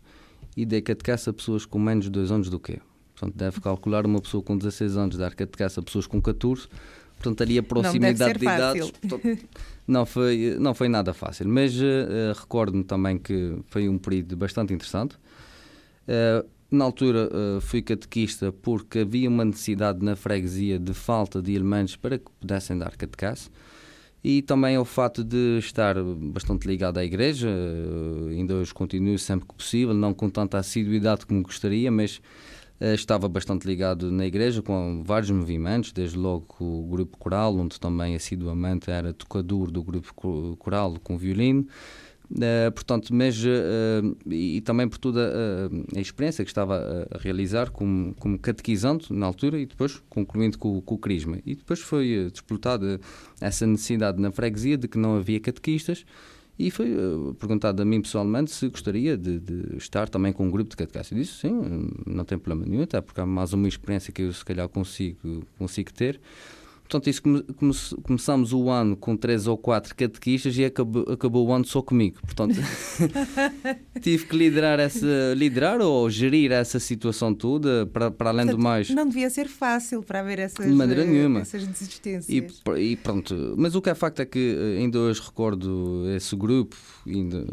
e 0.56 0.66
dei 0.66 0.82
catequese 0.82 1.30
a 1.30 1.34
pessoas 1.34 1.66
com 1.66 1.80
menos 1.80 2.06
de 2.06 2.12
2 2.12 2.32
anos 2.32 2.50
do 2.50 2.60
que 2.60 2.74
eu. 2.74 2.93
Portanto, 3.16 3.36
deve 3.38 3.62
calcular 3.62 4.06
uma 4.06 4.22
pessoa 4.22 4.44
com 4.44 4.58
16 4.58 4.98
anos 4.98 5.18
dar 5.18 5.36
catequese 5.36 5.80
a 5.80 5.84
pessoas 5.84 6.08
com 6.08 6.22
14, 6.22 6.68
portanto, 7.14 7.42
ali 7.42 7.58
a 7.58 7.64
proximidade 7.64 8.40
de 8.40 8.46
idades. 8.46 8.92
Portanto, 8.92 9.48
não, 9.88 10.06
foi, 10.06 10.58
não 10.60 10.74
foi 10.74 10.90
nada 10.90 11.14
fácil, 11.14 11.48
mas 11.48 11.76
uh, 11.76 12.34
recordo-me 12.36 12.84
também 12.84 13.18
que 13.18 13.58
foi 13.68 13.88
um 13.88 13.98
período 13.98 14.36
bastante 14.36 14.74
interessante. 14.74 15.16
Uh, 16.08 16.48
na 16.72 16.86
altura 16.86 17.30
uh, 17.30 17.62
fui 17.62 17.84
catequista 17.84 18.52
porque 18.52 19.00
havia 19.00 19.30
uma 19.30 19.46
necessidade 19.46 20.04
na 20.04 20.16
freguesia 20.16 20.80
de 20.80 20.94
falta 20.94 21.40
de 21.40 21.54
elementos 21.54 21.96
para 21.96 22.18
que 22.18 22.26
pudessem 22.40 22.78
dar 22.78 22.96
catequese 22.98 23.50
e 24.24 24.42
também 24.42 24.76
ao 24.76 24.86
fato 24.86 25.24
de 25.24 25.60
estar 25.60 25.96
bastante 26.02 26.66
ligado 26.66 26.98
à 26.98 27.04
igreja, 27.04 27.50
ainda 28.30 28.56
hoje 28.56 28.74
continuo 28.74 29.20
sempre 29.20 29.46
que 29.46 29.54
possível, 29.54 29.94
não 29.94 30.14
com 30.14 30.30
tanta 30.30 30.58
assiduidade 30.58 31.26
como 31.26 31.42
gostaria, 31.44 31.92
mas 31.92 32.22
estava 32.82 33.30
bastante 33.30 33.66
ligado 33.66 34.12
na 34.12 34.26
igreja 34.26 34.62
com 34.62 35.04
vários 35.06 35.32
movimentos, 35.32 35.92
desde 35.92 36.18
logo 36.18 36.46
o 36.60 36.88
grupo 36.90 37.18
coral, 37.18 37.56
onde 37.56 37.80
também 37.80 38.16
assiduamente 38.16 38.92
era 38.92 39.14
tocador 39.14 39.72
do 39.72 39.82
grupo 39.84 40.14
coral 40.58 40.96
com 41.02 41.18
violino, 41.18 41.68
Uh, 42.32 42.72
portanto, 42.72 43.14
mas 43.14 43.38
uh, 43.44 44.18
e 44.26 44.60
também 44.62 44.88
por 44.88 44.98
toda 44.98 45.22
a, 45.22 45.98
a, 45.98 46.02
experiência 46.02 46.44
que 46.44 46.50
estava 46.50 47.08
a, 47.12 47.18
realizar 47.20 47.70
como, 47.70 48.16
como 48.16 48.40
catequizante 48.40 49.14
na 49.14 49.28
altura 49.28 49.60
e 49.60 49.68
depois 49.68 50.02
concluindo 50.10 50.58
com, 50.58 50.82
com 50.82 50.96
o 50.96 50.98
Crisma. 50.98 51.38
E 51.46 51.54
depois 51.54 51.80
foi 51.80 52.30
disputada 52.32 53.00
essa 53.40 53.68
necessidade 53.68 54.20
na 54.20 54.32
freguesia 54.32 54.78
de 54.78 54.88
que 54.88 54.98
não 54.98 55.18
havia 55.18 55.40
catequistas 55.40 56.06
e 56.58 56.70
foi 56.70 56.94
uh, 56.94 57.36
perguntado 57.40 57.82
a 57.82 57.86
mim 57.86 58.02
pessoalmente 58.02 58.52
se 58.52 58.70
gostaria 58.70 59.18
de, 59.18 59.40
de, 59.40 59.78
estar 59.78 60.08
também 60.08 60.32
com 60.32 60.46
um 60.46 60.52
grupo 60.52 60.70
de 60.70 60.76
catequistas. 60.76 61.12
Eu 61.12 61.18
disse 61.18 61.34
sim, 61.34 61.90
não 62.06 62.24
tem 62.24 62.38
problema 62.38 62.70
nenhum, 62.70 62.84
até 62.84 63.02
porque 63.02 63.20
há 63.20 63.26
mais 63.26 63.54
uma 63.54 63.68
experiência 63.68 64.14
que 64.14 64.22
eu 64.22 64.32
se 64.32 64.46
calhar 64.46 64.68
consigo, 64.70 65.44
consigo 65.58 65.92
ter. 65.92 66.20
Portanto, 66.94 67.10
isso 67.10 67.24
come, 67.24 67.42
come, 67.42 67.74
começamos 68.04 68.54
o 68.54 68.70
ano 68.70 68.96
com 68.96 69.18
três 69.18 69.48
ou 69.48 69.58
quatro 69.58 69.96
catequistas 69.96 70.56
e 70.60 70.66
acabou, 70.66 71.04
acabou 71.12 71.48
o 71.48 71.52
ano 71.52 71.66
só 71.66 71.82
comigo. 71.82 72.20
Portanto, 72.22 72.54
tive 74.00 74.28
que 74.28 74.38
liderar 74.38 74.80
essa, 74.80 75.34
liderar 75.36 75.82
ou 75.82 76.08
gerir 76.08 76.52
essa 76.52 76.80
situação 76.80 77.34
toda, 77.34 77.88
para, 77.88 78.12
para 78.12 78.30
além 78.30 78.46
Portanto, 78.46 78.60
do 78.60 78.64
mais. 78.64 78.90
Não 78.92 79.08
devia 79.08 79.28
ser 79.32 79.48
fácil 79.48 80.04
para 80.04 80.20
haver 80.20 80.38
essas, 80.38 80.68
de 80.68 80.72
maneira 80.72 81.04
nenhuma. 81.04 81.40
essas 81.40 81.66
desistências. 81.66 82.30
E, 82.30 82.46
e, 82.80 82.96
pronto, 82.96 83.56
mas 83.58 83.74
o 83.74 83.82
que 83.82 83.90
é 83.90 83.96
facto 83.96 84.20
é 84.20 84.26
que 84.26 84.56
eh, 84.56 84.82
ainda 84.82 85.00
hoje 85.00 85.20
recordo 85.20 86.04
esse 86.16 86.36
grupo, 86.36 86.76
ainda, 87.08 87.44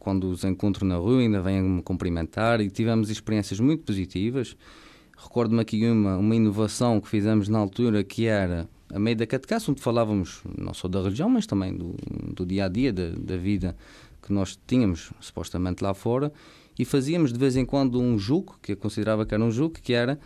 quando 0.00 0.28
os 0.28 0.42
encontro 0.42 0.84
na 0.84 0.96
rua, 0.96 1.20
ainda 1.20 1.40
vêm-me 1.40 1.82
cumprimentar 1.82 2.60
e 2.60 2.68
tivemos 2.68 3.10
experiências 3.10 3.60
muito 3.60 3.84
positivas. 3.84 4.56
Recordo-me 5.16 5.60
aqui 5.60 5.88
uma, 5.88 6.16
uma 6.16 6.34
inovação 6.34 7.00
que 7.00 7.08
fizemos 7.08 7.48
na 7.48 7.58
altura 7.58 8.02
que 8.02 8.26
era 8.26 8.68
a 8.92 8.98
meio 8.98 9.16
da 9.16 9.26
catequese, 9.26 9.70
onde 9.70 9.80
falávamos 9.80 10.40
não 10.56 10.72
só 10.72 10.88
da 10.88 11.02
religião, 11.02 11.28
mas 11.28 11.46
também 11.46 11.76
do, 11.76 11.94
do 12.34 12.46
dia 12.46 12.64
a 12.64 12.68
dia, 12.68 12.92
da, 12.92 13.10
da 13.10 13.36
vida 13.36 13.76
que 14.22 14.32
nós 14.32 14.58
tínhamos 14.66 15.10
supostamente 15.20 15.82
lá 15.82 15.94
fora, 15.94 16.32
e 16.78 16.84
fazíamos 16.84 17.32
de 17.32 17.38
vez 17.38 17.56
em 17.56 17.64
quando 17.64 18.00
um 18.00 18.18
jogo, 18.18 18.56
que 18.62 18.72
eu 18.72 18.76
considerava 18.76 19.26
que 19.26 19.34
era 19.34 19.42
um 19.42 19.50
jogo, 19.50 19.74
que 19.82 19.92
era 19.92 20.18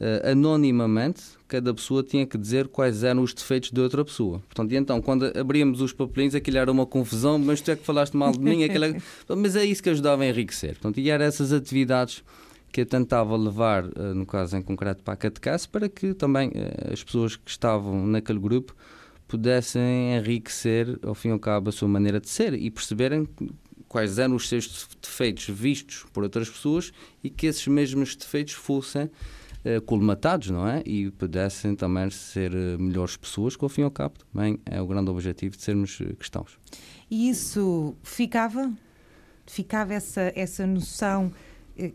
uh, 0.00 0.30
anonimamente, 0.30 1.22
cada 1.46 1.74
pessoa 1.74 2.02
tinha 2.02 2.26
que 2.26 2.38
dizer 2.38 2.68
quais 2.68 3.04
eram 3.04 3.22
os 3.22 3.34
defeitos 3.34 3.70
de 3.70 3.80
outra 3.80 4.04
pessoa. 4.04 4.40
Portanto, 4.40 4.72
e 4.72 4.76
então, 4.76 5.00
quando 5.02 5.30
abríamos 5.38 5.80
os 5.80 5.92
papelinhos, 5.92 6.34
aquilo 6.34 6.58
era 6.58 6.72
uma 6.72 6.86
confusão, 6.86 7.38
mas 7.38 7.60
tu 7.60 7.70
é 7.70 7.76
que 7.76 7.84
falaste 7.84 8.16
mal 8.16 8.32
de 8.32 8.40
mim, 8.40 8.64
aquela... 8.64 8.86
mas 9.36 9.56
é 9.56 9.64
isso 9.64 9.82
que 9.82 9.90
ajudava 9.90 10.22
a 10.22 10.26
enriquecer. 10.26 10.72
Portanto, 10.72 10.98
e 10.98 11.10
eram 11.10 11.24
essas 11.24 11.52
atividades 11.52 12.24
que 12.72 12.84
tentava 12.84 13.36
levar, 13.36 13.84
uh, 13.84 14.14
no 14.14 14.24
caso 14.24 14.56
em 14.56 14.62
concreto, 14.62 15.02
para 15.02 15.14
a 15.14 15.16
catequese, 15.16 15.68
para 15.68 15.88
que 15.88 16.14
também 16.14 16.48
uh, 16.48 16.92
as 16.92 17.02
pessoas 17.02 17.36
que 17.36 17.50
estavam 17.50 18.06
naquele 18.06 18.38
grupo 18.38 18.74
pudessem 19.26 20.16
enriquecer, 20.16 20.98
ao 21.02 21.14
fim 21.14 21.28
e 21.28 21.32
ao 21.32 21.38
cabo, 21.38 21.68
a 21.68 21.72
sua 21.72 21.88
maneira 21.88 22.20
de 22.20 22.28
ser 22.28 22.54
e 22.54 22.70
perceberem 22.70 23.28
quais 23.88 24.18
eram 24.18 24.36
os 24.36 24.48
seus 24.48 24.88
defeitos 25.02 25.48
vistos 25.48 26.06
por 26.12 26.22
outras 26.22 26.48
pessoas 26.48 26.92
e 27.22 27.30
que 27.30 27.46
esses 27.46 27.66
mesmos 27.66 28.14
defeitos 28.14 28.54
fossem 28.54 29.04
uh, 29.04 29.80
colmatados, 29.84 30.50
não 30.50 30.66
é? 30.66 30.82
E 30.86 31.10
pudessem 31.10 31.74
também 31.74 32.08
ser 32.10 32.52
melhores 32.78 33.16
pessoas, 33.16 33.56
que 33.56 33.64
ao 33.64 33.68
fim 33.68 33.80
e 33.80 33.84
ao 33.84 33.90
cabo 33.90 34.14
também 34.32 34.60
é 34.64 34.80
o 34.80 34.86
grande 34.86 35.10
objetivo 35.10 35.56
de 35.56 35.62
sermos 35.62 35.98
cristãos. 36.18 36.58
E 37.10 37.28
isso 37.28 37.96
ficava? 38.02 38.72
Ficava 39.44 39.92
essa, 39.92 40.32
essa 40.36 40.64
noção 40.64 41.32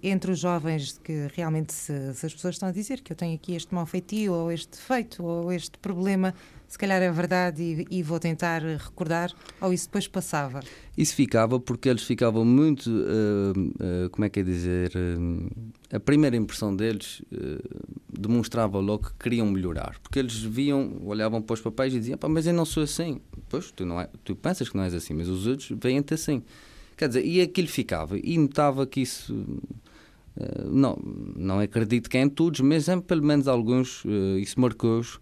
entre 0.01 0.31
os 0.31 0.39
jovens 0.39 0.99
que 1.03 1.27
realmente 1.35 1.73
se, 1.73 2.13
se, 2.13 2.25
as 2.25 2.33
pessoas 2.33 2.55
estão 2.55 2.69
a 2.69 2.71
dizer 2.71 3.01
que 3.01 3.11
eu 3.11 3.15
tenho 3.15 3.35
aqui 3.35 3.55
este 3.55 3.73
mau 3.73 3.85
feitio 3.85 4.33
ou 4.33 4.51
este 4.51 4.71
defeito 4.71 5.23
ou 5.23 5.51
este 5.51 5.77
problema, 5.77 6.33
se 6.67 6.77
calhar 6.77 7.01
é 7.01 7.11
verdade 7.11 7.61
e, 7.61 7.99
e, 7.99 8.03
vou 8.03 8.19
tentar 8.19 8.61
recordar, 8.61 9.31
ou 9.61 9.71
isso 9.71 9.85
depois 9.85 10.07
passava? 10.07 10.61
Isso 10.97 11.15
ficava 11.15 11.59
porque 11.59 11.87
eles 11.89 12.03
ficavam 12.03 12.43
muito, 12.43 12.89
uh, 12.89 14.05
uh, 14.05 14.09
como 14.09 14.25
é 14.25 14.29
que 14.29 14.39
é 14.39 14.43
dizer, 14.43 14.91
uh, 14.95 15.95
a 15.95 15.99
primeira 15.99 16.35
impressão 16.35 16.75
deles 16.75 17.21
demonstrava 18.09 18.79
logo 18.79 19.07
que 19.09 19.13
queriam 19.19 19.45
melhorar, 19.49 19.99
porque 20.01 20.19
eles 20.19 20.37
viam, 20.41 21.01
olhavam 21.05 21.41
para 21.41 21.53
os 21.53 21.61
papéis 21.61 21.93
e 21.93 21.99
diziam, 21.99 22.17
mas 22.29 22.47
eu 22.47 22.53
não 22.53 22.65
sou 22.65 22.83
assim. 22.83 23.21
Pois, 23.47 23.71
tu, 23.71 23.85
não 23.85 24.01
é, 24.01 24.09
tu 24.23 24.35
pensas 24.35 24.67
que 24.67 24.75
não 24.75 24.83
és 24.83 24.93
assim, 24.93 25.13
mas 25.13 25.27
os 25.27 25.45
outros 25.45 25.71
veem-te 25.79 26.13
assim. 26.13 26.43
Quer 26.97 27.09
dizer, 27.09 27.25
e 27.25 27.41
aquilo 27.41 27.67
ficava. 27.67 28.17
E 28.17 28.37
notava 28.37 28.85
que 28.85 29.01
isso. 29.01 29.33
Uh, 29.33 30.69
não, 30.69 30.97
não 31.35 31.59
acredito 31.59 32.09
que 32.09 32.17
é 32.17 32.21
em 32.21 32.29
todos, 32.29 32.59
mas 32.59 32.89
em 32.89 32.99
pelo 32.99 33.23
menos 33.23 33.47
alguns 33.47 34.03
uh, 34.03 34.37
isso 34.37 34.59
marcou-os, 34.59 35.19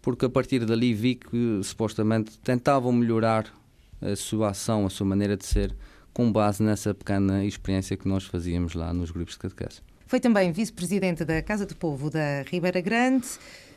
porque 0.00 0.24
a 0.24 0.30
partir 0.30 0.64
dali 0.64 0.94
vi 0.94 1.16
que 1.16 1.60
supostamente 1.64 2.38
tentavam 2.38 2.92
melhorar 2.92 3.52
a 4.00 4.14
sua 4.14 4.50
ação, 4.50 4.86
a 4.86 4.90
sua 4.90 5.06
maneira 5.06 5.36
de 5.36 5.44
ser, 5.44 5.74
com 6.12 6.30
base 6.30 6.62
nessa 6.62 6.94
pequena 6.94 7.44
experiência 7.44 7.96
que 7.96 8.06
nós 8.06 8.24
fazíamos 8.24 8.74
lá 8.74 8.92
nos 8.92 9.10
grupos 9.10 9.34
de 9.34 9.40
catequese. 9.40 9.80
Foi 10.06 10.20
também 10.20 10.52
vice-presidente 10.52 11.24
da 11.24 11.40
Casa 11.40 11.64
do 11.64 11.74
Povo 11.74 12.10
da 12.10 12.42
Ribeira 12.42 12.80
Grande, 12.80 13.26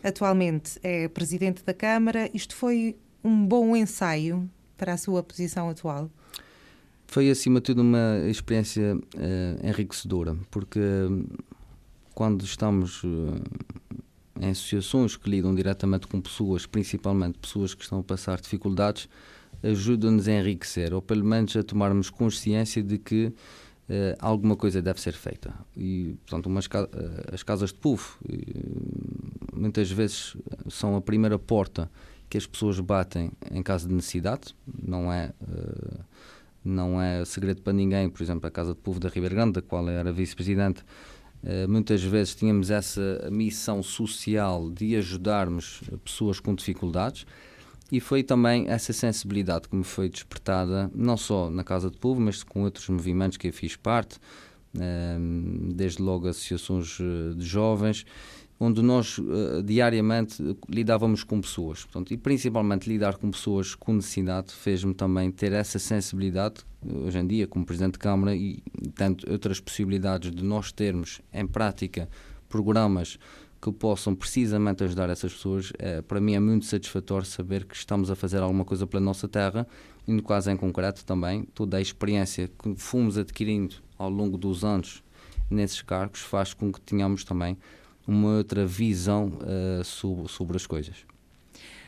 atualmente 0.04 0.78
é 0.84 1.08
presidente 1.08 1.64
da 1.64 1.74
Câmara. 1.74 2.30
Isto 2.34 2.56
foi 2.56 2.96
um 3.24 3.46
bom 3.46 3.76
ensaio 3.76 4.50
para 4.78 4.94
a 4.94 4.98
sua 4.98 5.24
posição 5.24 5.70
atual? 5.70 6.10
Foi, 7.08 7.30
acima 7.30 7.60
de 7.60 7.65
tudo, 7.65 7.82
uma 7.82 8.20
experiência 8.28 8.96
uh, 8.96 9.68
enriquecedora, 9.68 10.36
porque 10.52 10.80
uh, 10.80 11.44
quando 12.13 12.44
estamos 12.44 13.04
uh, 13.04 13.41
em 14.39 14.50
associações 14.50 15.15
que 15.15 15.30
lidam 15.30 15.56
diretamente 15.56 16.08
com 16.08 16.20
pessoas, 16.20 16.65
principalmente 16.65 17.38
pessoas 17.39 17.74
que 17.74 17.84
estão 17.84 18.00
a 18.00 18.04
passar 18.04 18.41
dificuldades, 18.41 19.08
ajuda-nos 19.63 20.28
a 20.28 20.34
enriquecer, 20.34 20.94
ou 20.94 21.02
pelo 21.02 21.24
menos 21.24 21.56
a 21.56 21.63
tomarmos 21.63 22.10
consciência 22.10 22.84
de 22.84 22.98
que 22.98 23.34
alguma 24.20 24.56
coisa 24.56 24.82
deve 24.82 25.00
ser 25.00 25.13
feita. 25.13 25.54
E, 25.78 26.18
portanto, 26.26 26.48
umas, 26.48 26.68
as 27.32 27.44
casas 27.44 27.72
de 27.72 27.78
povo 27.78 28.18
muitas 29.54 29.89
vezes 29.89 30.36
são 30.70 30.96
a 30.96 31.02
primeira 31.02 31.39
porta 31.39 31.89
que 32.28 32.38
as 32.38 32.46
pessoas 32.46 32.80
batem 32.80 33.32
em 33.52 33.63
caso 33.63 33.88
de 33.88 33.94
necessidade, 33.94 34.56
não 34.84 35.13
é 35.13 35.32
não 36.65 36.99
é 36.99 37.23
segredo 37.23 37.62
para 37.62 37.71
ninguém, 37.71 38.10
por 38.10 38.23
exemplo, 38.23 38.47
a 38.47 38.51
Casa 38.51 38.73
de 38.73 38.80
Povo 38.80 38.99
da 38.99 39.08
Ribeira 39.08 39.36
Grande, 39.36 39.54
da 39.54 39.62
qual 39.62 39.88
era 39.88 40.12
vice-presidente, 40.12 40.84
eh, 41.43 41.67
muitas 41.67 42.01
vezes 42.01 42.34
tínhamos 42.34 42.71
essa 42.71 43.30
missão 43.32 43.84
social 43.84 44.71
de 44.71 44.95
ajudarmos 44.95 45.84
pessoas 46.04 46.39
com 46.39 46.56
dificuldades 46.56 47.25
e 47.91 47.99
foi 47.99 48.23
também 48.23 48.65
essa 48.67 48.91
sensibilidade 48.91 49.69
que 49.69 49.75
me 49.75 49.84
foi 49.84 50.10
despertada, 50.10 50.89
não 50.93 51.15
só 51.15 51.51
na 51.51 51.63
Casa 51.63 51.91
de 51.91 51.97
Povo, 51.97 52.19
mas 52.19 52.41
com 52.41 52.63
outros 52.63 52.89
movimentos 52.89 53.38
que 53.38 53.47
eu 53.47 53.54
fiz 53.54 53.75
parte, 53.75 54.19
eh, 54.80 55.17
desde 55.75 56.01
logo 56.01 56.28
associações 56.28 56.97
eh, 56.99 57.36
de 57.36 57.45
jovens, 57.45 58.06
onde 58.60 58.82
nós 58.82 59.18
uh, 59.18 59.62
diariamente 59.63 60.41
lidávamos 60.70 61.24
com 61.24 61.41
pessoas. 61.41 61.84
Portanto, 61.84 62.13
e 62.13 62.18
principalmente 62.18 62.89
lidar 62.89 63.18
com 63.18 63.30
pessoas 63.30 63.76
com 63.76 63.94
necessidade 63.94 64.54
fez-me 64.54 64.94
também 64.94 65.30
ter 65.32 65.52
essa 65.52 65.78
sensibilidade, 65.78 66.62
hoje 66.86 67.20
em 67.20 67.28
dia, 67.28 67.48
como 67.48 67.65
Presidente 67.65 67.94
de 67.94 68.00
Câmara, 68.00 68.36
e 68.36 68.63
tanto 68.96 69.30
outras 69.30 69.60
possibilidades 69.60 70.32
de 70.32 70.44
nós 70.44 70.72
termos 70.72 71.22
em 71.34 71.46
prática 71.46 72.08
programas 72.48 73.20
que 73.62 73.72
possam 73.72 74.13
precisamente 74.13 74.84
ajudar 74.84 75.10
essas 75.10 75.34
pessoas. 75.34 75.74
É, 75.80 76.02
para 76.02 76.22
mim 76.22 76.36
é 76.36 76.39
muito 76.39 76.65
satisfatório 76.65 77.26
saber 77.26 77.65
que 77.65 77.76
estamos 77.76 78.12
a 78.12 78.15
fazer 78.15 78.38
alguma 78.38 78.63
coisa 78.63 78.86
pela 78.86 79.02
nossa 79.02 79.28
terra 79.28 79.68
e, 80.08 80.13
no 80.13 80.22
caso 80.22 80.52
em 80.52 80.58
concreto, 80.58 81.04
também 81.04 81.44
toda 81.54 81.78
a 81.78 81.82
experiência 81.82 82.48
que 82.48 82.76
fomos 82.76 83.18
adquirindo 83.18 83.76
ao 83.98 84.10
longo 84.10 84.38
dos 84.38 84.63
anos 84.63 85.04
nesses 85.50 85.82
cargos 85.82 86.22
faz 86.22 86.54
com 86.54 86.72
que 86.72 86.80
tenhamos 86.82 87.24
também 87.24 87.58
uma 88.08 88.38
outra 88.38 88.65
visão 88.65 89.28
uh, 89.28 89.84
sobre, 89.84 90.28
sobre 90.30 90.58
as 90.58 90.65
coisas. 90.68 91.06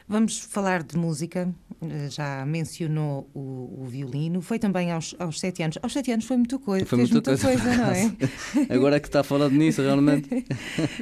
Vamos 0.09 0.39
falar 0.39 0.83
de 0.83 0.97
música. 0.97 1.53
Eh, 1.81 2.09
já 2.09 2.45
mencionou 2.45 3.29
o, 3.33 3.81
o, 3.81 3.85
violino. 3.85 4.41
Foi 4.41 4.57
também 4.57 4.89
aos, 4.89 5.13
aos 5.19 5.37
sete 5.37 5.61
anos. 5.61 5.77
Aos 5.81 5.91
sete 5.91 6.11
anos 6.13 6.23
foi 6.23 6.37
muita 6.37 6.57
coisa. 6.57 6.85
Foi 6.85 6.97
Fez 6.97 7.11
muita, 7.11 7.31
muita 7.31 7.45
coisa. 7.45 7.61
coisa. 7.61 7.77
não 7.77 7.91
é? 7.91 8.15
Agora 8.73 8.95
é 8.95 8.99
que 9.01 9.07
está 9.07 9.21
falando 9.21 9.53
nisso, 9.53 9.81
realmente. 9.81 10.29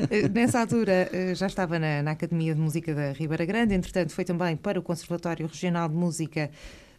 Eh, 0.10 0.28
nessa 0.30 0.60
altura 0.60 1.10
já 1.36 1.46
estava 1.46 1.78
na, 1.78 2.02
na, 2.02 2.12
Academia 2.12 2.54
de 2.56 2.60
Música 2.60 2.96
da 2.96 3.12
Ribeira 3.12 3.46
Grande. 3.46 3.76
Entretanto, 3.76 4.12
foi 4.12 4.26
também 4.26 4.58
para 4.58 4.80
o 4.80 4.82
Conservatório 4.82 5.46
Regional 5.46 5.88
de 5.88 5.96
Música 5.96 6.50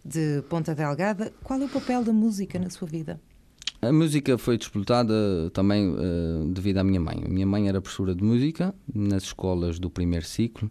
de 0.05 0.43
Ponta 0.49 0.75
Delgada. 0.75 1.33
Qual 1.43 1.61
é 1.61 1.65
o 1.65 1.69
papel 1.69 2.05
da 2.05 2.13
música 2.13 2.59
na 2.59 2.71
sua 2.71 2.87
vida? 2.87 3.21
A 3.81 3.93
música 3.93 4.39
foi 4.39 4.57
disputada 4.57 5.51
também 5.53 5.91
uh, 5.91 6.49
devido 6.49 6.79
à 6.79 6.85
minha 6.85 7.01
mãe. 7.01 7.23
A 7.25 7.29
minha 7.29 7.47
mãe 7.47 7.69
era 7.69 7.81
professora 7.81 8.15
de 8.15 8.25
música 8.25 8.75
nas 8.93 9.25
escolas 9.25 9.79
do 9.79 9.91
primeiro 9.91 10.25
ciclo 10.25 10.71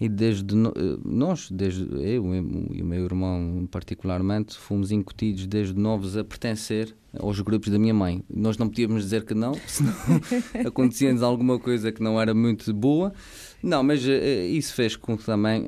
e 0.00 0.08
desde 0.08 0.54
no, 0.54 0.70
uh, 0.70 1.00
nós, 1.04 1.50
desde 1.50 1.82
eu 1.82 2.24
e 2.72 2.80
o 2.80 2.86
meu 2.86 3.04
irmão 3.04 3.68
particularmente, 3.70 4.56
fomos 4.56 4.92
incutidos 4.92 5.46
desde 5.46 5.74
novos 5.74 6.16
a 6.16 6.22
pertencer 6.22 6.94
aos 7.18 7.40
grupos 7.40 7.70
da 7.70 7.78
minha 7.78 7.94
mãe. 7.94 8.24
Nós 8.32 8.56
não 8.56 8.68
podíamos 8.68 9.02
dizer 9.02 9.24
que 9.24 9.34
não, 9.34 9.54
senão 9.66 9.92
acontecia-nos 10.64 11.24
alguma 11.24 11.58
coisa 11.58 11.90
que 11.90 12.02
não 12.02 12.20
era 12.20 12.32
muito 12.32 12.72
boa. 12.72 13.12
Não, 13.60 13.82
mas 13.82 14.06
uh, 14.06 14.10
isso 14.48 14.74
fez 14.74 14.94
com 14.94 15.18
que 15.18 15.24
também 15.24 15.66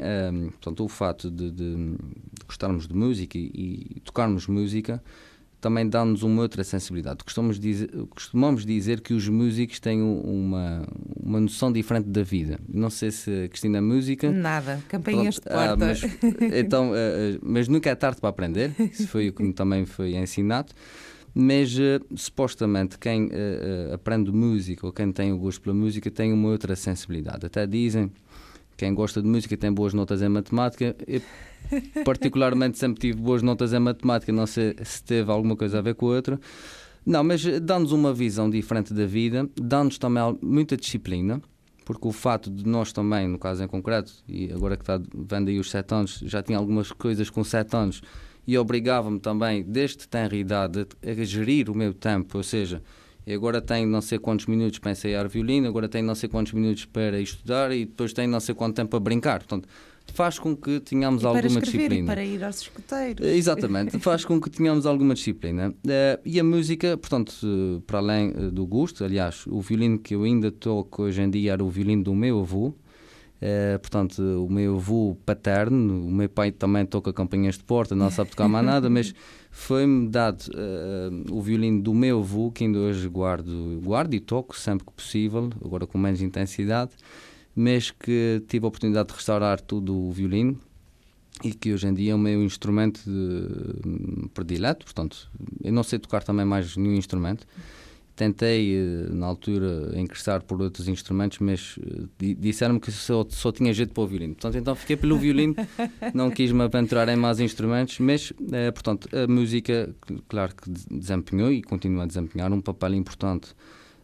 portanto, 0.53 0.85
o 0.85 0.89
fato 0.89 1.31
de, 1.33 1.51
de, 1.51 1.75
de 1.75 2.45
gostarmos 2.47 2.87
de 2.87 2.95
música 2.95 3.37
e, 3.37 3.97
e 3.97 4.01
tocarmos 4.05 4.47
música 4.47 5.03
também 5.61 5.89
dá-nos 5.89 6.23
uma 6.23 6.43
outra 6.43 6.63
sensibilidade. 6.63 7.25
Costumamos 7.25 7.59
dizer, 7.59 7.91
costumamos 8.11 8.65
dizer 8.65 9.01
que 9.01 9.15
os 9.15 9.29
músicos 9.29 9.81
têm 9.81 10.01
uma, 10.03 10.87
uma 11.21 11.41
noção 11.41 11.73
diferente 11.73 12.09
da 12.09 12.23
vida. 12.23 12.59
Não 12.69 12.91
sei 12.91 13.11
se 13.11 13.49
Cristina 13.49 13.81
música. 13.81 14.31
Nada, 14.31 14.81
campainhas 14.89 15.39
Pronto, 15.39 15.55
de 15.55 15.67
porta. 15.67 15.85
Ah, 15.85 15.89
mas, 15.89 16.55
então, 16.55 16.91
uh, 16.91 16.95
mas 17.43 17.69
nunca 17.69 17.91
é 17.91 17.95
tarde 17.95 18.21
para 18.21 18.31
aprender, 18.31 18.73
isso 18.79 19.09
foi 19.09 19.29
o 19.29 19.33
que 19.33 19.53
também 19.53 19.85
foi 19.85 20.15
ensinado. 20.15 20.73
Mas 21.39 21.77
supostamente 22.15 22.99
quem 22.99 23.29
aprende 23.93 24.33
música 24.33 24.87
ou 24.87 24.91
quem 24.91 25.13
tem 25.13 25.35
o 25.35 25.37
gosto 25.37 25.61
pela 25.61 25.75
música 25.75 26.11
tem 26.11 26.33
uma 26.33 26.49
outra 26.49 26.75
sensibilidade. 26.75 27.45
Até 27.45 27.67
dizem 27.67 28.11
quem 28.77 28.95
gosta 28.95 29.23
de 29.23 29.29
música 29.29 29.57
tem 29.57 29.73
boas 29.73 29.95
notas 29.95 30.23
em 30.23 30.29
matemática. 30.29 30.95
Eu, 31.07 31.23
particularmente, 32.05 32.79
sempre 32.79 33.01
tive 33.01 33.21
boas 33.21 33.43
notas 33.43 33.73
em 33.73 33.79
matemática. 33.79 34.33
Não 34.33 34.47
sei 34.47 34.77
se 34.85 35.03
teve 35.03 35.31
alguma 35.31 35.57
coisa 35.57 35.79
a 35.79 35.83
ver 35.83 35.95
com 35.95 36.07
a 36.07 36.11
outra. 36.11 36.41
Não, 37.05 37.23
mas 37.23 37.45
dá-nos 37.61 37.93
uma 37.93 38.13
visão 38.13 38.51
diferente 38.51 38.93
da 38.93 39.07
vida, 39.07 39.49
dá-nos 39.55 39.97
também 39.97 40.37
muita 40.43 40.77
disciplina, 40.77 41.41
porque 41.85 42.09
o 42.09 42.11
fato 42.11 42.51
de 42.51 42.67
nós 42.67 42.93
também, 42.93 43.29
no 43.29 43.39
caso 43.39 43.63
em 43.63 43.69
concreto, 43.69 44.13
e 44.29 44.53
agora 44.53 44.77
que 44.77 44.83
está 44.83 45.01
vendo 45.15 45.49
aí 45.49 45.61
os 45.61 45.71
sete 45.71 45.95
anos, 45.95 46.21
já 46.25 46.43
tinha 46.43 46.59
algumas 46.59 46.91
coisas 46.91 47.31
com 47.31 47.45
sete 47.45 47.77
anos 47.77 48.03
e 48.45 48.59
obrigava-me 48.59 49.21
também, 49.21 49.63
desde 49.63 50.09
tenra 50.09 50.37
idade, 50.37 50.85
a 51.01 51.25
gerir 51.25 51.71
o 51.71 51.77
meu 51.77 51.95
tempo, 51.95 52.39
ou 52.39 52.43
seja, 52.43 52.83
e 53.27 53.35
agora 53.35 53.61
tenho 53.61 53.89
não 53.89 54.01
sei 54.01 54.19
quantos 54.19 54.47
minutos 54.47 54.79
para 54.79 54.93
ensaiar 54.93 55.29
violino, 55.29 55.67
agora 55.67 55.89
tenho 55.89 56.07
não 56.07 56.15
sei 56.15 56.29
quantos 56.29 56.53
minutos 56.53 56.85
para 56.85 57.21
estudar 57.21 57.73
e 57.73 57.85
depois 57.85 58.13
tenho 58.13 58.31
não 58.31 58.39
sei 58.39 58.55
quanto 58.55 58.77
tempo 58.77 58.91
para 58.91 59.01
brincar. 59.01 59.39
Portanto, 59.39 59.69
faz 60.15 60.39
com 60.39 60.57
que 60.57 60.79
tenhamos 60.79 61.23
e 61.23 61.27
alguma 61.27 61.55
para 61.55 61.61
disciplina. 61.61 62.13
E 62.13 62.15
para 62.15 62.25
ir 62.25 62.45
aos 62.45 62.61
escuteiros. 62.61 63.27
Exatamente, 63.27 63.99
faz 64.01 64.25
com 64.25 64.41
que 64.41 64.49
tenhamos 64.49 64.87
alguma 64.87 65.15
disciplina. 65.15 65.71
Uh, 65.71 66.21
e 66.25 66.39
a 66.39 66.45
música, 66.45 66.97
portanto, 66.97 67.35
uh, 67.43 67.81
para 67.81 67.99
além 67.99 68.31
uh, 68.31 68.51
do 68.51 68.65
gosto, 68.65 69.05
aliás, 69.05 69.45
o 69.49 69.61
violino 69.61 69.99
que 69.99 70.15
eu 70.15 70.23
ainda 70.23 70.53
toco 70.53 71.03
hoje 71.03 71.21
em 71.21 71.29
dia 71.29 71.55
era 71.55 71.65
o 71.65 71.69
violino 71.69 72.05
do 72.05 72.15
meu 72.15 72.41
avô, 72.41 72.75
Uh, 73.37 73.79
portanto, 73.79 74.23
o 74.23 74.51
meu 74.51 74.77
avô 74.77 75.15
paterno, 75.27 76.07
o 76.07 76.11
meu 76.11 76.29
pai 76.29 76.51
também 76.51 76.87
toca 76.87 77.13
campanhas 77.13 77.59
de 77.59 77.65
porta, 77.65 77.95
não 77.95 78.11
sabe 78.11 78.31
tocar 78.31 78.49
mais 78.49 78.65
nada, 78.65 78.89
mas 78.89 79.15
foi-me 79.51 80.09
dado 80.09 80.43
uh, 80.49 81.35
o 81.35 81.43
violino 81.43 81.83
do 81.83 81.93
meu 81.93 82.21
avô, 82.21 82.51
que 82.51 82.65
ainda 82.65 82.79
hoje 82.79 83.07
guardo, 83.09 83.79
guardo 83.85 84.15
e 84.15 84.21
toco 84.21 84.57
sempre 84.57 84.87
que 84.87 84.93
possível, 84.93 85.51
agora 85.63 85.87
com 85.87 85.99
menos 85.99 86.23
intensidade, 86.23 86.93
mas 87.55 87.91
que 87.91 88.43
tive 88.49 88.65
a 88.65 88.69
oportunidade 88.69 89.09
de 89.09 89.15
restaurar 89.15 89.61
tudo 89.61 89.95
o 89.95 90.11
violino 90.11 90.59
e 91.45 91.53
que 91.53 91.73
hoje 91.73 91.87
em 91.87 91.95
dia 91.95 92.13
é 92.13 92.15
o 92.15 92.19
meu 92.19 92.43
instrumento 92.43 93.03
de, 93.05 94.29
predileto, 94.31 94.87
portanto, 94.87 95.31
eu 95.63 95.73
não 95.73 95.83
sei 95.83 95.99
tocar 95.99 96.23
também 96.23 96.47
mais 96.47 96.75
nenhum 96.77 96.95
instrumento, 96.95 97.47
tentei 98.17 98.75
eh, 98.75 99.09
na 99.11 99.27
altura 99.27 99.93
ingressar 99.95 100.43
por 100.43 100.61
outros 100.63 100.89
instrumentos, 100.89 101.39
mas 101.39 101.79
eh, 102.19 102.35
disseram-me 102.39 102.81
que 102.81 102.91
só, 102.91 103.25
só 103.29 103.53
tinha 103.53 103.73
jeito 103.75 103.93
para 103.93 104.03
o 104.03 104.07
violino. 104.07 104.35
Portanto, 104.35 104.57
então 104.57 104.75
fiquei 104.75 104.97
pelo 104.97 105.19
violino, 105.19 105.55
não 106.15 106.31
quis 106.31 106.51
me 106.51 106.63
aventurar 106.63 107.09
em 107.11 107.17
mais 107.17 107.39
instrumentos, 107.39 107.99
mas, 107.99 108.33
é, 108.51 108.71
portanto, 108.71 109.09
a 109.15 109.31
música, 109.31 109.95
claro 110.29 110.55
que 110.57 110.71
desempenhou 110.91 111.53
e 111.53 111.63
continua 111.63 112.05
a 112.05 112.07
desempenhar 112.07 112.51
um 112.53 112.61
papel 112.61 112.95
importante 112.95 113.55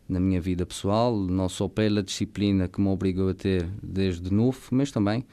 na 0.07 0.21
minha 0.21 0.41
vida 0.41 0.67
pessoal, 0.67 1.17
não 1.17 1.49
só 1.49 1.67
pela 1.67 2.03
disciplina 2.03 2.69
que 2.69 2.81
me 2.81 2.89
obrigou 2.89 3.31
a 3.31 3.35
ter 3.35 3.67
desde 3.83 4.31
novo, 4.31 4.61
mas 4.71 4.91
também 4.91 5.25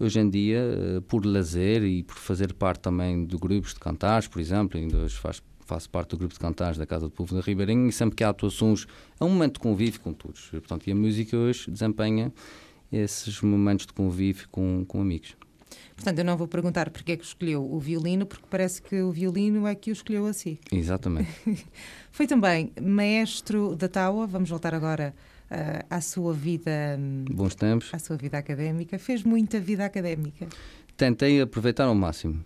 hoje 0.00 0.18
em 0.18 0.30
dia 0.30 0.62
por 1.06 1.26
lazer 1.26 1.84
e 1.84 2.02
por 2.02 2.16
fazer 2.16 2.54
parte 2.54 2.80
também 2.80 3.26
de 3.26 3.36
grupos 3.36 3.74
de 3.74 3.80
cantares, 3.80 4.26
por 4.26 4.40
exemplo, 4.40 4.80
ainda 4.80 4.96
hoje 4.96 5.16
faz 5.16 5.42
faço 5.66 5.88
parte 5.88 6.10
do 6.10 6.18
grupo 6.18 6.34
de 6.34 6.40
cantares 6.40 6.78
da 6.78 6.86
Casa 6.86 7.06
do 7.06 7.10
Povo 7.10 7.34
da 7.34 7.40
Ribeirinho 7.40 7.88
e 7.88 7.92
sempre 7.92 8.16
que 8.16 8.24
há 8.24 8.28
atuações 8.28 8.86
é 9.20 9.24
um 9.24 9.30
momento 9.30 9.54
de 9.54 9.60
convívio 9.60 10.00
com 10.00 10.12
todos. 10.12 10.48
Portanto, 10.50 10.86
e 10.86 10.92
a 10.92 10.94
música 10.94 11.36
hoje 11.36 11.70
desempenha 11.70 12.32
esses 12.90 13.40
momentos 13.40 13.86
de 13.86 13.92
convívio 13.92 14.48
com, 14.50 14.84
com 14.86 15.00
amigos. 15.00 15.36
Portanto, 15.96 16.18
eu 16.18 16.24
não 16.24 16.36
vou 16.36 16.46
perguntar 16.48 16.90
porque 16.90 17.12
é 17.12 17.16
que 17.16 17.24
escolheu 17.24 17.64
o 17.64 17.78
violino, 17.78 18.26
porque 18.26 18.44
parece 18.50 18.82
que 18.82 19.00
o 19.00 19.10
violino 19.10 19.66
é 19.66 19.74
que 19.74 19.90
o 19.90 19.92
escolheu 19.92 20.26
assim. 20.26 20.58
Exatamente. 20.70 21.30
Foi 22.10 22.26
também 22.26 22.72
maestro 22.80 23.74
da 23.76 23.88
Taua, 23.88 24.26
vamos 24.26 24.50
voltar 24.50 24.74
agora 24.74 25.14
uh, 25.50 25.86
à 25.88 26.00
sua 26.00 26.34
vida. 26.34 26.98
Hum, 26.98 27.24
Bons 27.30 27.54
tempos. 27.54 27.90
À 27.92 27.98
sua 27.98 28.16
vida 28.16 28.36
académica. 28.36 28.98
Fez 28.98 29.22
muita 29.22 29.60
vida 29.60 29.84
académica. 29.84 30.46
Tentei 30.96 31.40
aproveitar 31.40 31.84
ao 31.84 31.94
máximo. 31.94 32.44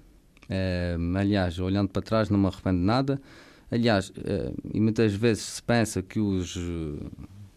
Uh, 0.48 1.16
aliás, 1.16 1.58
olhando 1.58 1.88
para 1.88 2.02
trás, 2.02 2.30
não 2.30 2.38
me 2.38 2.46
arrependo 2.46 2.78
de 2.78 2.84
nada. 2.84 3.20
Aliás, 3.70 4.10
uh, 4.10 4.54
e 4.72 4.80
muitas 4.80 5.12
vezes 5.12 5.42
se 5.42 5.62
pensa 5.62 6.02
que 6.02 6.20
os, 6.20 6.56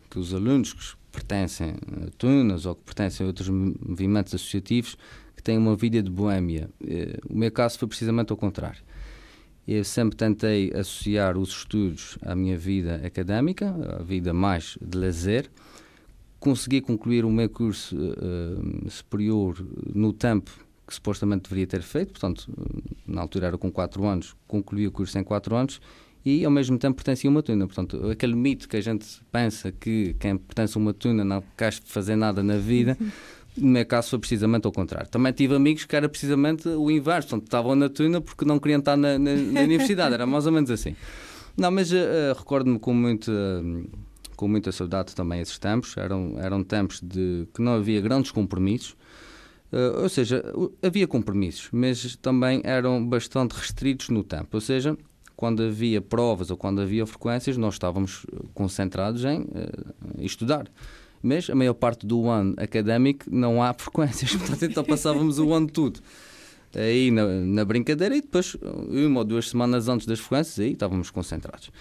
que 0.10 0.20
os 0.20 0.34
alunos 0.34 0.74
que 0.74 0.98
pertencem 1.12 1.76
a 2.06 2.10
Tunas 2.18 2.66
ou 2.66 2.76
que 2.76 2.84
pertencem 2.84 3.24
a 3.24 3.28
outros 3.28 3.50
movimentos 3.50 4.34
associativos 4.34 4.98
que 5.36 5.44
têm 5.44 5.58
uma 5.58 5.76
vida 5.76 6.02
de 6.02 6.10
boêmia. 6.10 6.70
Uh, 6.82 7.34
o 7.34 7.38
meu 7.38 7.52
caso 7.52 7.78
foi 7.78 7.88
precisamente 7.88 8.32
ao 8.32 8.38
contrário. 8.38 8.82
Eu 9.68 9.84
sempre 9.84 10.18
tentei 10.18 10.72
associar 10.74 11.38
os 11.38 11.50
estudos 11.50 12.18
à 12.24 12.36
minha 12.36 12.58
vida 12.58 12.96
académica, 13.06 13.70
à 14.00 14.02
vida 14.02 14.34
mais 14.34 14.80
de 14.82 14.98
lazer. 14.98 15.48
Consegui 16.40 16.82
concluir 16.82 17.24
o 17.24 17.30
meu 17.30 17.48
curso 17.48 17.96
superior 18.90 19.64
no 19.94 20.12
tempo 20.12 20.50
que 20.90 20.96
supostamente 20.96 21.44
deveria 21.44 21.68
ter 21.68 21.82
feito, 21.82 22.12
portanto, 22.12 22.52
na 23.08 23.22
altura 23.22 23.48
era 23.48 23.58
com 23.58 23.72
4 23.72 24.04
anos, 24.06 24.36
concluí 24.48 24.88
o 24.88 24.92
curso 24.92 25.18
em 25.18 25.24
4 25.24 25.56
anos 25.56 25.80
e 26.26 26.44
ao 26.44 26.52
mesmo 26.52 26.78
tempo 26.78 26.96
pertencia 26.96 27.30
a 27.30 27.32
uma 27.32 27.44
tuna. 27.44 27.66
Portanto, 27.66 28.10
aquele 28.10 28.36
mito 28.36 28.68
que 28.68 28.76
a 28.76 28.82
gente 28.82 29.06
pensa 29.32 29.72
que 29.72 30.16
quem 30.20 30.38
pertence 30.38 30.78
a 30.78 30.82
uma 30.82 30.94
tuna 30.94 31.24
não 31.24 31.44
quer 31.56 31.74
fazer 31.74 32.16
nada 32.16 32.44
na 32.44 32.58
vida, 32.58 32.98
no 33.56 33.68
meu 33.70 33.86
caso 33.86 34.10
foi 34.10 34.20
precisamente 34.20 34.66
ao 34.66 34.72
contrário. 34.72 35.10
Também 35.10 35.32
tive 35.32 35.56
amigos 35.56 35.86
que 35.86 35.96
era 35.96 36.10
precisamente 36.10 36.68
o 36.68 36.90
inverso, 36.90 37.30
portanto, 37.30 37.46
estavam 37.46 37.76
na 37.76 37.90
tuna 37.90 38.20
porque 38.20 38.46
não 38.46 38.60
queriam 38.60 38.80
estar 38.80 38.98
na, 38.98 39.18
na, 39.18 39.36
na 39.36 39.62
universidade, 39.62 40.14
era 40.14 40.26
mais 40.26 40.46
ou 40.46 40.52
menos 40.52 40.72
assim. 40.72 40.96
Não, 41.56 41.72
mas 41.72 41.92
uh, 41.92 42.34
recordo-me 42.38 42.80
com 42.80 42.94
muita, 42.94 43.32
com 44.36 44.48
muita 44.48 44.72
saudade 44.72 45.14
também 45.14 45.42
esses 45.42 45.60
tempos, 45.60 45.96
eram, 45.98 46.36
eram 46.40 46.64
tempos 46.64 47.02
de 47.02 47.48
que 47.54 47.62
não 47.62 47.74
havia 47.74 48.00
grandes 48.02 48.32
compromissos, 48.32 48.96
Uh, 49.72 50.02
ou 50.02 50.10
seja, 50.10 50.44
havia 50.82 51.08
compromissos, 51.08 51.70
mas 51.72 52.16
também 52.16 52.62
eram 52.64 53.06
bastante 53.06 53.54
restritos 53.54 54.10
no 54.10 54.24
tempo. 54.24 54.50
Ou 54.54 54.62
seja, 54.62 54.98
quando 55.36 55.64
havia 55.64 56.02
provas 56.02 56.50
ou 56.50 56.58
quando 56.58 56.82
havia 56.82 57.06
frequências, 57.06 57.56
nós 57.56 57.76
estávamos 57.76 58.26
concentrados 58.54 59.24
em 59.26 59.42
uh, 59.42 59.46
estudar. 60.20 60.68
Mas 61.22 61.50
a 61.50 61.56
maior 61.56 61.74
parte 61.74 62.06
do 62.06 62.28
ano 62.28 62.56
académico 62.58 63.26
não 63.30 63.62
há 63.62 63.74
frequências, 63.78 64.36
portanto, 64.36 64.66
então 64.66 64.84
passávamos 64.84 65.38
o 65.38 65.54
ano 65.54 65.68
todo 65.68 66.00
aí 66.76 67.10
na, 67.12 67.26
na 67.26 67.66
brincadeira 67.66 68.16
e 68.16 68.22
depois, 68.22 68.56
uma 68.62 69.20
ou 69.20 69.26
duas 69.26 69.50
semanas 69.50 69.88
antes 69.88 70.06
das 70.06 70.20
frequências, 70.20 70.60
aí 70.60 70.74
estávamos 70.74 71.10
concentrados. 71.10 71.72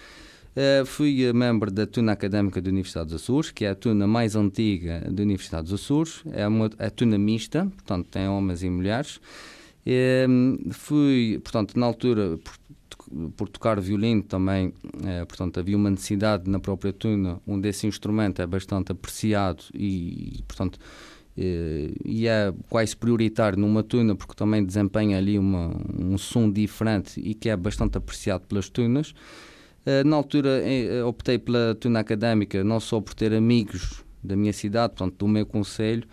Uh, 0.55 0.83
fui 0.85 1.31
membro 1.31 1.69
da 1.69 1.85
Tuna 1.85 2.11
Académica 2.11 2.59
da 2.61 2.69
Universidade 2.69 3.09
dos 3.09 3.21
Açores, 3.21 3.51
que 3.51 3.65
é 3.65 3.69
a 3.69 3.75
tuna 3.75 4.07
mais 4.07 4.35
antiga 4.35 4.99
da 5.09 5.21
Universidade 5.21 5.69
dos 5.69 5.81
Açores. 5.81 6.23
É 6.31 6.47
uma 6.47 6.69
é 6.79 6.89
tuna 6.89 7.17
mista, 7.17 7.65
portanto 7.65 8.07
tem 8.09 8.27
homens 8.27 8.63
e 8.63 8.69
mulheres. 8.69 9.21
Uh, 9.85 10.73
fui, 10.73 11.39
portanto, 11.43 11.79
na 11.79 11.85
altura, 11.85 12.39
por, 12.89 13.31
por 13.31 13.49
tocar 13.49 13.79
violino 13.79 14.23
também, 14.23 14.67
uh, 14.67 15.25
portanto, 15.27 15.59
havia 15.59 15.77
uma 15.77 15.91
necessidade 15.91 16.49
na 16.49 16.59
própria 16.59 16.91
tuna, 16.91 17.39
onde 17.47 17.69
esse 17.69 17.85
instrumento 17.85 18.41
é 18.41 18.47
bastante 18.47 18.91
apreciado 18.91 19.63
e, 19.73 20.43
portanto, 20.47 20.79
e 22.03 22.27
é 22.27 22.53
quase 22.69 22.97
prioritário 22.97 23.57
numa 23.57 23.81
tuna 23.81 24.13
porque 24.13 24.33
também 24.33 24.65
desempenha 24.65 25.17
ali 25.17 25.39
uma, 25.39 25.71
um 25.97 26.17
som 26.17 26.51
diferente 26.51 27.17
e 27.17 27.33
que 27.33 27.47
é 27.47 27.55
bastante 27.55 27.97
apreciado 27.97 28.45
pelas 28.45 28.67
tunas. 28.67 29.13
Eh, 29.85 30.03
na 30.03 30.15
altura 30.15 30.61
eh, 30.63 31.03
optei 31.03 31.37
pela 31.37 31.75
tuna 31.75 31.99
académica, 31.99 32.63
não 32.63 32.79
só 32.79 32.99
por 32.99 33.13
ter 33.13 33.33
amigos 33.33 34.03
da 34.23 34.35
minha 34.35 34.53
cidade, 34.53 34.93
portanto, 34.93 35.17
do 35.17 35.27
meu 35.27 35.45
conselho, 35.45 36.07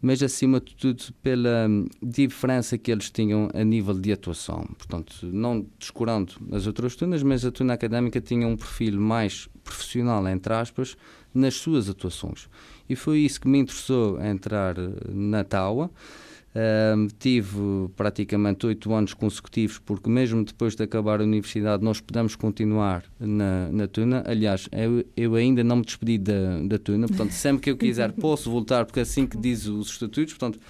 mas 0.00 0.20
acima 0.20 0.60
de 0.60 0.74
tudo 0.74 1.04
pela 1.22 1.68
hum, 1.68 1.86
diferença 2.02 2.76
que 2.76 2.90
eles 2.90 3.08
tinham 3.08 3.48
a 3.54 3.62
nível 3.62 3.94
de 3.94 4.12
atuação. 4.12 4.66
Portanto, 4.76 5.14
não 5.22 5.64
descurando 5.78 6.34
as 6.50 6.66
outras 6.66 6.96
tunas, 6.96 7.22
mas 7.22 7.44
a 7.44 7.52
tuna 7.52 7.74
académica 7.74 8.20
tinha 8.20 8.46
um 8.46 8.56
perfil 8.56 9.00
mais 9.00 9.48
profissional, 9.62 10.26
entre 10.26 10.52
aspas, 10.52 10.96
nas 11.32 11.54
suas 11.54 11.88
atuações. 11.88 12.48
E 12.88 12.96
foi 12.96 13.20
isso 13.20 13.40
que 13.40 13.48
me 13.48 13.58
interessou 13.58 14.20
entrar 14.20 14.76
eh, 14.76 14.90
na 15.08 15.44
TAUA. 15.44 15.88
Uh, 16.54 17.08
tive 17.18 17.88
praticamente 17.96 18.66
oito 18.66 18.92
anos 18.92 19.14
consecutivos, 19.14 19.78
porque 19.78 20.10
mesmo 20.10 20.44
depois 20.44 20.76
de 20.76 20.82
acabar 20.82 21.20
a 21.20 21.24
universidade, 21.24 21.82
nós 21.82 21.98
podemos 21.98 22.36
continuar 22.36 23.04
na, 23.18 23.72
na 23.72 23.88
Tuna. 23.88 24.22
Aliás, 24.26 24.68
eu, 24.70 25.02
eu 25.16 25.34
ainda 25.34 25.64
não 25.64 25.76
me 25.76 25.82
despedi 25.82 26.18
da, 26.18 26.60
da 26.62 26.78
Tuna, 26.78 27.08
portanto, 27.08 27.30
sempre 27.30 27.62
que 27.62 27.70
eu 27.70 27.76
quiser 27.76 28.12
posso 28.20 28.50
voltar, 28.50 28.84
porque 28.84 29.00
é 29.00 29.02
assim 29.02 29.26
que 29.26 29.38
diz 29.38 29.66
os 29.66 29.88
estatutos, 29.88 30.34
portanto, 30.34 30.60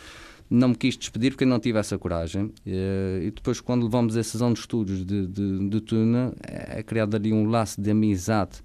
não 0.49 0.69
me 0.69 0.77
quis 0.77 0.97
despedir 0.97 1.33
porque 1.33 1.45
não 1.45 1.59
tive 1.59 1.81
essa 1.81 1.99
coragem. 1.99 2.45
Uh, 2.45 3.23
e 3.23 3.33
depois, 3.35 3.61
quando 3.61 3.83
levamos 3.83 4.15
esses 4.15 4.41
anos 4.41 4.61
de 4.61 4.61
estudos 4.61 5.05
de, 5.05 5.27
de, 5.27 5.69
de 5.69 5.81
Tuna, 5.81 6.33
é 6.43 6.81
criado 6.85 7.17
ali 7.17 7.33
um 7.33 7.51
laço 7.51 7.81
de 7.81 7.91
amizade, 7.91 8.63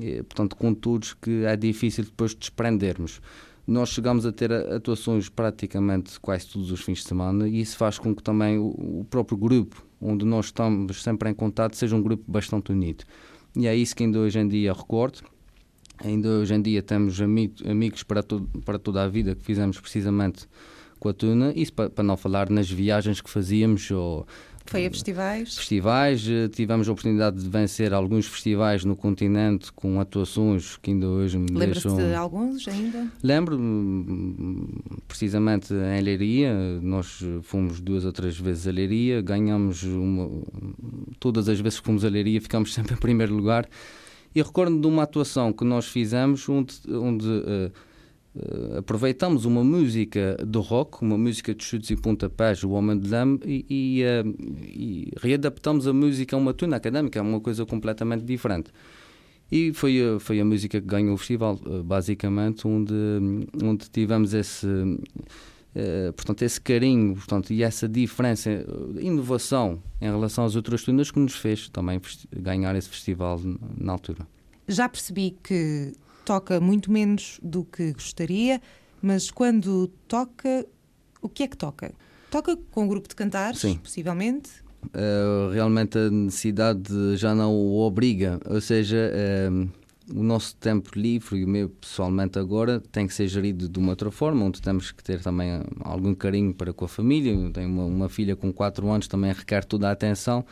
e, 0.00 0.22
portanto, 0.22 0.54
com 0.54 0.72
todos 0.72 1.14
que 1.14 1.44
é 1.44 1.56
difícil 1.56 2.04
depois 2.04 2.32
desprendermos 2.32 3.20
nós 3.68 3.90
chegamos 3.90 4.24
a 4.24 4.32
ter 4.32 4.50
atuações 4.50 5.28
praticamente 5.28 6.18
quase 6.20 6.46
todos 6.46 6.72
os 6.72 6.80
fins 6.80 7.00
de 7.00 7.04
semana 7.04 7.46
e 7.46 7.60
isso 7.60 7.76
faz 7.76 7.98
com 7.98 8.14
que 8.14 8.22
também 8.22 8.56
o, 8.58 9.06
próprio 9.10 9.36
grupo 9.36 9.84
onde 10.00 10.24
nós 10.24 10.46
estamos 10.46 11.02
sempre 11.02 11.28
em 11.28 11.34
contato 11.34 11.76
seja 11.76 11.94
um 11.94 12.00
grupo 12.00 12.24
bastante 12.26 12.72
unido. 12.72 13.04
E 13.54 13.66
é 13.66 13.76
isso 13.76 13.94
que 13.94 14.04
ainda 14.04 14.20
hoje 14.20 14.38
em 14.38 14.48
dia 14.48 14.72
recordo. 14.72 15.18
Ainda 16.02 16.28
hoje 16.28 16.54
em 16.54 16.62
dia 16.62 16.82
temos 16.82 17.20
amigos 17.20 18.02
para, 18.04 18.22
todo, 18.22 18.48
para 18.64 18.78
toda 18.78 19.02
a 19.02 19.08
vida 19.08 19.34
que 19.34 19.44
fizemos 19.44 19.78
precisamente 19.78 20.48
com 20.98 21.10
a 21.10 21.12
Tuna, 21.12 21.52
isso 21.54 21.74
para, 21.74 21.90
para 21.90 22.04
não 22.04 22.16
falar 22.16 22.48
nas 22.48 22.70
viagens 22.70 23.20
que 23.20 23.28
fazíamos 23.28 23.90
ou 23.90 24.26
foi 24.70 24.86
a 24.86 24.90
festivais? 24.90 25.56
Festivais, 25.56 26.28
eh, 26.28 26.48
tivemos 26.48 26.88
a 26.88 26.92
oportunidade 26.92 27.42
de 27.42 27.48
vencer 27.48 27.94
alguns 27.94 28.26
festivais 28.26 28.84
no 28.84 28.94
continente 28.94 29.72
com 29.72 30.00
atuações 30.00 30.76
que 30.76 30.90
ainda 30.90 31.08
hoje 31.08 31.38
me 31.38 31.50
Lembra-se 31.50 31.88
deixam... 31.88 31.96
de 31.96 32.14
alguns 32.14 32.68
ainda? 32.68 33.10
Lembro, 33.22 33.58
precisamente 35.06 35.72
em 35.72 36.00
Leiria, 36.02 36.52
nós 36.82 37.24
fomos 37.42 37.80
duas 37.80 38.04
ou 38.04 38.12
três 38.12 38.38
vezes 38.38 38.66
a 38.66 38.70
Leiria, 38.70 39.22
ganhamos 39.22 39.82
uma... 39.82 40.30
todas 41.18 41.48
as 41.48 41.58
vezes 41.58 41.80
que 41.80 41.86
fomos 41.86 42.04
a 42.04 42.08
Leiria 42.08 42.40
ficamos 42.40 42.72
sempre 42.74 42.94
em 42.94 42.98
primeiro 42.98 43.34
lugar 43.34 43.68
e 44.34 44.42
recordo 44.42 44.78
de 44.78 44.86
uma 44.86 45.02
atuação 45.04 45.52
que 45.52 45.64
nós 45.64 45.86
fizemos 45.86 46.48
onde, 46.48 46.74
onde 46.88 47.26
uh, 47.26 47.72
Uh, 48.36 48.78
aproveitamos 48.78 49.44
uma 49.44 49.64
música 49.64 50.36
do 50.46 50.60
rock, 50.60 51.02
uma 51.02 51.18
música 51.18 51.54
de 51.54 51.64
chutes 51.64 51.90
e 51.90 51.96
pontapés, 51.96 52.62
o 52.62 52.70
Homem 52.70 52.98
de 52.98 53.08
Lame, 53.08 53.40
e, 53.44 53.66
e, 53.68 54.02
uh, 54.04 54.36
e, 54.64 55.12
readaptamos 55.20 55.86
a 55.88 55.92
música 55.92 56.36
a 56.36 56.38
uma 56.38 56.52
tuna 56.54 56.76
académica, 56.76 57.18
é 57.18 57.22
uma 57.22 57.40
coisa 57.40 57.64
completamente 57.66 58.22
diferente. 58.24 58.70
E 59.50 59.72
foi, 59.72 59.98
a- 60.02 60.20
foi 60.20 60.38
a 60.40 60.44
música 60.44 60.78
que 60.80 60.86
ganhou 60.86 61.14
o 61.14 61.16
festival, 61.16 61.58
eh, 61.64 61.82
basicamente, 61.82 62.68
onde, 62.68 62.92
onde 63.64 63.88
tivemos 63.88 64.34
esse, 64.34 64.66
eh, 65.74 66.12
portanto, 66.14 66.42
esse 66.42 66.60
carinho 66.60 67.14
portanto, 67.14 67.50
e 67.52 67.62
essa 67.62 67.88
diferença, 67.88 68.50
eh, 68.50 68.66
inovação 69.00 69.82
em 70.02 70.10
relação 70.10 70.44
às 70.44 70.54
outras 70.54 70.82
tunas 70.82 71.10
que 71.10 71.18
nos 71.18 71.34
fez 71.34 71.68
também 71.70 71.98
ganhar 72.36 72.76
esse 72.76 72.90
festival 72.90 73.40
na 73.78 73.92
altura. 73.92 74.26
Já 74.68 74.86
percebi 74.86 75.34
que 75.42 75.94
toca 76.28 76.60
muito 76.60 76.92
menos 76.92 77.40
do 77.42 77.64
que 77.64 77.90
gostaria, 77.92 78.60
mas 79.00 79.30
quando 79.30 79.88
toca, 80.06 80.66
o 81.22 81.28
que 81.28 81.44
é 81.44 81.48
que 81.48 81.56
toca? 81.56 81.94
Toca 82.30 82.54
com 82.70 82.84
um 82.84 82.86
grupo 82.86 83.08
de 83.08 83.14
cantares, 83.14 83.60
Sim. 83.60 83.78
possivelmente. 83.78 84.50
Uh, 84.88 85.50
realmente 85.54 85.96
a 85.96 86.10
necessidade 86.10 87.16
já 87.16 87.34
não 87.34 87.54
o 87.54 87.78
obriga, 87.78 88.38
ou 88.44 88.60
seja, 88.60 89.10
um, 89.50 89.70
o 90.14 90.22
nosso 90.22 90.54
tempo 90.56 90.90
livre 90.96 91.38
e 91.38 91.44
o 91.46 91.48
meu 91.48 91.70
pessoalmente 91.70 92.38
agora 92.38 92.78
tem 92.92 93.06
que 93.06 93.14
ser 93.14 93.26
gerido 93.26 93.66
de 93.66 93.78
uma 93.78 93.90
outra 93.90 94.10
forma, 94.10 94.44
onde 94.44 94.60
temos 94.60 94.92
que 94.92 95.02
ter 95.02 95.22
também 95.22 95.56
uh, 95.56 95.64
algum 95.80 96.14
carinho 96.14 96.52
para 96.52 96.74
com 96.74 96.84
a 96.84 96.88
família. 96.88 97.32
Eu 97.32 97.50
tenho 97.50 97.70
uma, 97.70 97.84
uma 97.86 98.08
filha 98.10 98.36
com 98.36 98.52
4 98.52 98.86
anos, 98.90 99.08
também 99.08 99.32
requer 99.32 99.64
toda 99.64 99.88
a 99.88 99.92
atenção. 99.92 100.44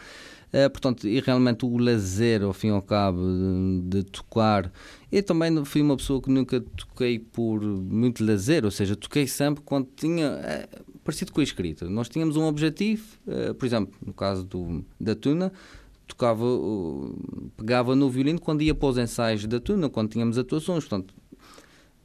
Uh, 0.56 0.70
portanto, 0.70 1.06
e 1.06 1.20
realmente 1.20 1.66
o 1.66 1.76
lazer, 1.76 2.42
ao 2.42 2.52
fim 2.52 2.68
e 2.68 2.70
ao 2.70 2.80
cabo, 2.80 3.20
de, 3.20 3.82
de 3.82 4.04
tocar. 4.04 4.72
Eu 5.16 5.22
também 5.22 5.64
fui 5.64 5.80
uma 5.80 5.96
pessoa 5.96 6.20
que 6.20 6.28
nunca 6.28 6.60
toquei 6.60 7.18
por 7.18 7.62
muito 7.62 8.22
lazer, 8.22 8.66
ou 8.66 8.70
seja, 8.70 8.94
toquei 8.94 9.26
sempre 9.26 9.62
quando 9.64 9.88
tinha. 9.96 10.26
eh, 10.44 10.68
parecido 11.02 11.32
com 11.32 11.40
a 11.40 11.42
escrita. 11.42 11.88
Nós 11.88 12.06
tínhamos 12.06 12.36
um 12.36 12.44
objetivo, 12.44 13.02
eh, 13.26 13.54
por 13.54 13.64
exemplo, 13.64 13.94
no 14.04 14.12
caso 14.12 14.44
do, 14.44 14.84
da 15.00 15.14
Tuna, 15.14 15.50
tocava, 16.06 16.44
pegava 17.56 17.96
no 17.96 18.10
violino 18.10 18.38
quando 18.38 18.60
ia 18.60 18.74
para 18.74 18.88
os 18.90 18.98
ensaios 18.98 19.46
da 19.46 19.58
Tuna, 19.58 19.88
quando 19.88 20.10
tínhamos 20.10 20.36
atuações. 20.36 20.84
Portanto, 20.84 21.14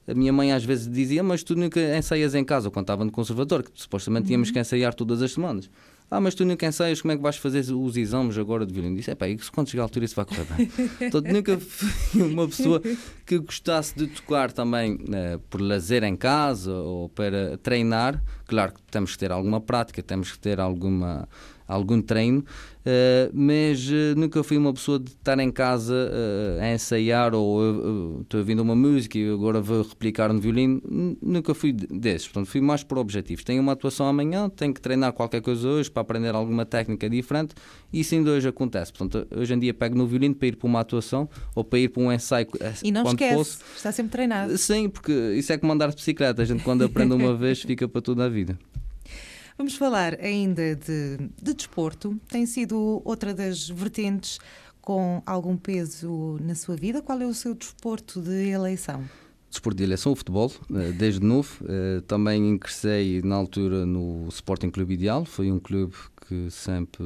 a 0.08 0.14
minha 0.14 0.32
mãe 0.32 0.54
às 0.54 0.64
vezes 0.64 0.90
dizia, 0.90 1.22
mas 1.22 1.44
tu 1.44 1.54
nunca 1.54 1.82
ensaias 1.98 2.34
em 2.34 2.46
casa, 2.46 2.72
quando 2.72 2.86
estava 2.86 3.04
no 3.04 3.12
conservatório, 3.12 3.66
que 3.66 3.72
supostamente 3.74 4.28
tínhamos 4.28 4.52
que 4.52 4.58
ensaiar 4.58 4.94
todas 4.94 5.22
as 5.22 5.34
semanas. 5.34 5.70
Ah, 6.14 6.20
mas 6.20 6.36
tu 6.36 6.44
nunca 6.44 6.68
ensaias, 6.68 7.02
como 7.02 7.14
é 7.14 7.16
que 7.16 7.24
vais 7.24 7.38
fazer 7.38 7.62
os 7.74 7.96
exames 7.96 8.38
agora 8.38 8.66
de 8.66 8.74
violino? 8.74 8.98
Disse, 8.98 9.12
é 9.12 9.16
pá, 9.16 9.30
e 9.30 9.38
quando 9.54 9.70
chegar 9.70 9.84
a 9.84 9.86
altura 9.86 10.04
isso 10.04 10.14
vai 10.14 10.26
correr 10.26 10.44
bem. 10.44 10.66
Portanto, 11.10 11.32
nunca 11.32 11.58
fui 11.58 12.22
uma 12.22 12.46
pessoa 12.50 12.82
que 13.26 13.40
gostasse 13.40 13.96
de 13.96 14.08
tocar 14.08 14.52
também 14.52 15.00
eh, 15.14 15.40
por 15.50 15.62
lazer 15.62 16.04
em 16.04 16.18
casa 16.18 16.74
ou 16.74 17.08
para 17.08 17.58
treinar. 17.60 18.22
Claro 18.46 18.74
que 18.74 18.82
temos 18.92 19.14
que 19.14 19.20
ter 19.20 19.32
alguma 19.32 19.62
prática, 19.62 20.04
temos 20.04 20.34
que 20.34 20.38
ter 20.40 20.60
alguma, 20.60 21.30
algum 21.74 22.02
treino, 22.02 22.44
eh, 22.86 23.30
mas 23.34 23.88
eh, 23.92 24.14
nunca 24.16 24.44
fui 24.44 24.58
uma 24.58 24.74
pessoa 24.74 25.00
de 25.00 25.12
estar 25.12 25.38
em 25.40 25.52
casa 25.52 25.94
eh, 26.12 26.60
a 26.62 26.74
ensaiar 26.74 27.34
ou 27.34 28.22
estou 28.22 28.40
ouvindo 28.40 28.60
uma 28.62 28.76
música 28.76 29.18
e 29.18 29.30
agora 29.32 29.62
vou 29.62 29.82
replicar 29.84 30.32
no 30.34 30.40
violino. 30.40 30.82
Nunca 31.22 31.54
fui 31.54 31.72
de- 31.72 31.88
desses, 31.88 32.28
portanto 32.28 32.48
fui 32.50 32.62
mais 32.62 32.84
por 32.84 32.98
objetivos. 32.98 33.44
Tenho 33.44 33.62
uma 33.62 33.72
atuação 33.74 34.08
amanhã, 34.08 34.50
tenho 34.50 34.74
que 34.74 34.82
treinar 34.82 35.14
qualquer 35.14 35.42
coisa 35.42 35.68
hoje 35.68 35.90
para 35.90 36.02
aprender 36.02 36.34
alguma 36.36 36.66
técnica 36.66 37.10
diferente 37.10 37.54
e 37.94 38.00
isso 38.02 38.16
ainda 38.16 38.32
hoje 38.32 38.48
acontece. 38.48 38.92
Portanto, 38.92 39.28
hoje 39.36 39.54
em 39.54 39.60
dia 39.60 39.74
pego 39.74 39.96
no 39.98 40.06
violino 40.08 40.36
para 40.36 40.48
ir 40.48 40.56
para 40.56 40.68
uma 40.68 40.80
atuação 40.82 41.30
ou 41.56 41.64
para 41.64 41.80
ir 41.80 41.90
para 41.90 42.04
um 42.04 42.12
ensaio 42.12 42.48
E 42.84 42.92
não 42.92 43.04
esquece, 43.04 43.36
posso. 43.36 43.60
está 43.78 43.92
sempre 43.92 44.12
treinado. 44.12 44.58
Sim, 44.58 44.90
porque 44.90 45.12
isso 45.38 45.52
é 45.54 45.58
como 45.58 45.72
andar 45.72 45.90
de 45.90 45.96
bicicleta. 45.96 46.42
A 46.42 46.46
gente, 46.46 46.64
quando 46.64 46.84
aprende 46.84 47.14
uma 47.14 47.34
vez, 47.38 47.62
fica 47.62 47.88
para 47.88 48.02
toda 48.02 48.26
a 48.26 48.30
vida. 48.30 48.58
Vamos 49.58 49.76
falar 49.76 50.20
ainda 50.20 50.76
de, 50.76 51.18
de 51.42 51.54
desporto. 51.54 52.20
Tem 52.28 52.46
sido 52.46 53.02
outra 53.06 53.34
das 53.34 53.70
vertentes 53.70 54.40
com 54.82 55.22
algum 55.26 55.56
peso 55.56 56.38
na 56.42 56.56
sua 56.56 56.76
vida. 56.76 57.02
Qual 57.02 57.20
é 57.22 57.26
o 57.26 57.34
seu 57.34 57.54
desporto 57.54 58.22
de 58.22 58.50
eleição? 58.50 59.04
Desporto 59.50 59.78
de 59.78 59.84
eleição, 59.84 60.14
o 60.14 60.16
futebol, 60.16 60.52
eh, 60.74 60.92
desde 60.94 61.20
novo. 61.20 61.64
Eh, 61.68 62.02
Também 62.08 62.50
ingressei 62.50 63.22
na 63.22 63.36
altura 63.36 63.86
no 63.86 64.28
Sporting 64.30 64.70
Clube 64.70 64.94
Ideal. 64.94 65.26
Foi 65.26 65.52
um 65.52 65.60
clube 65.60 65.94
que 66.28 66.50
sempre, 66.50 67.04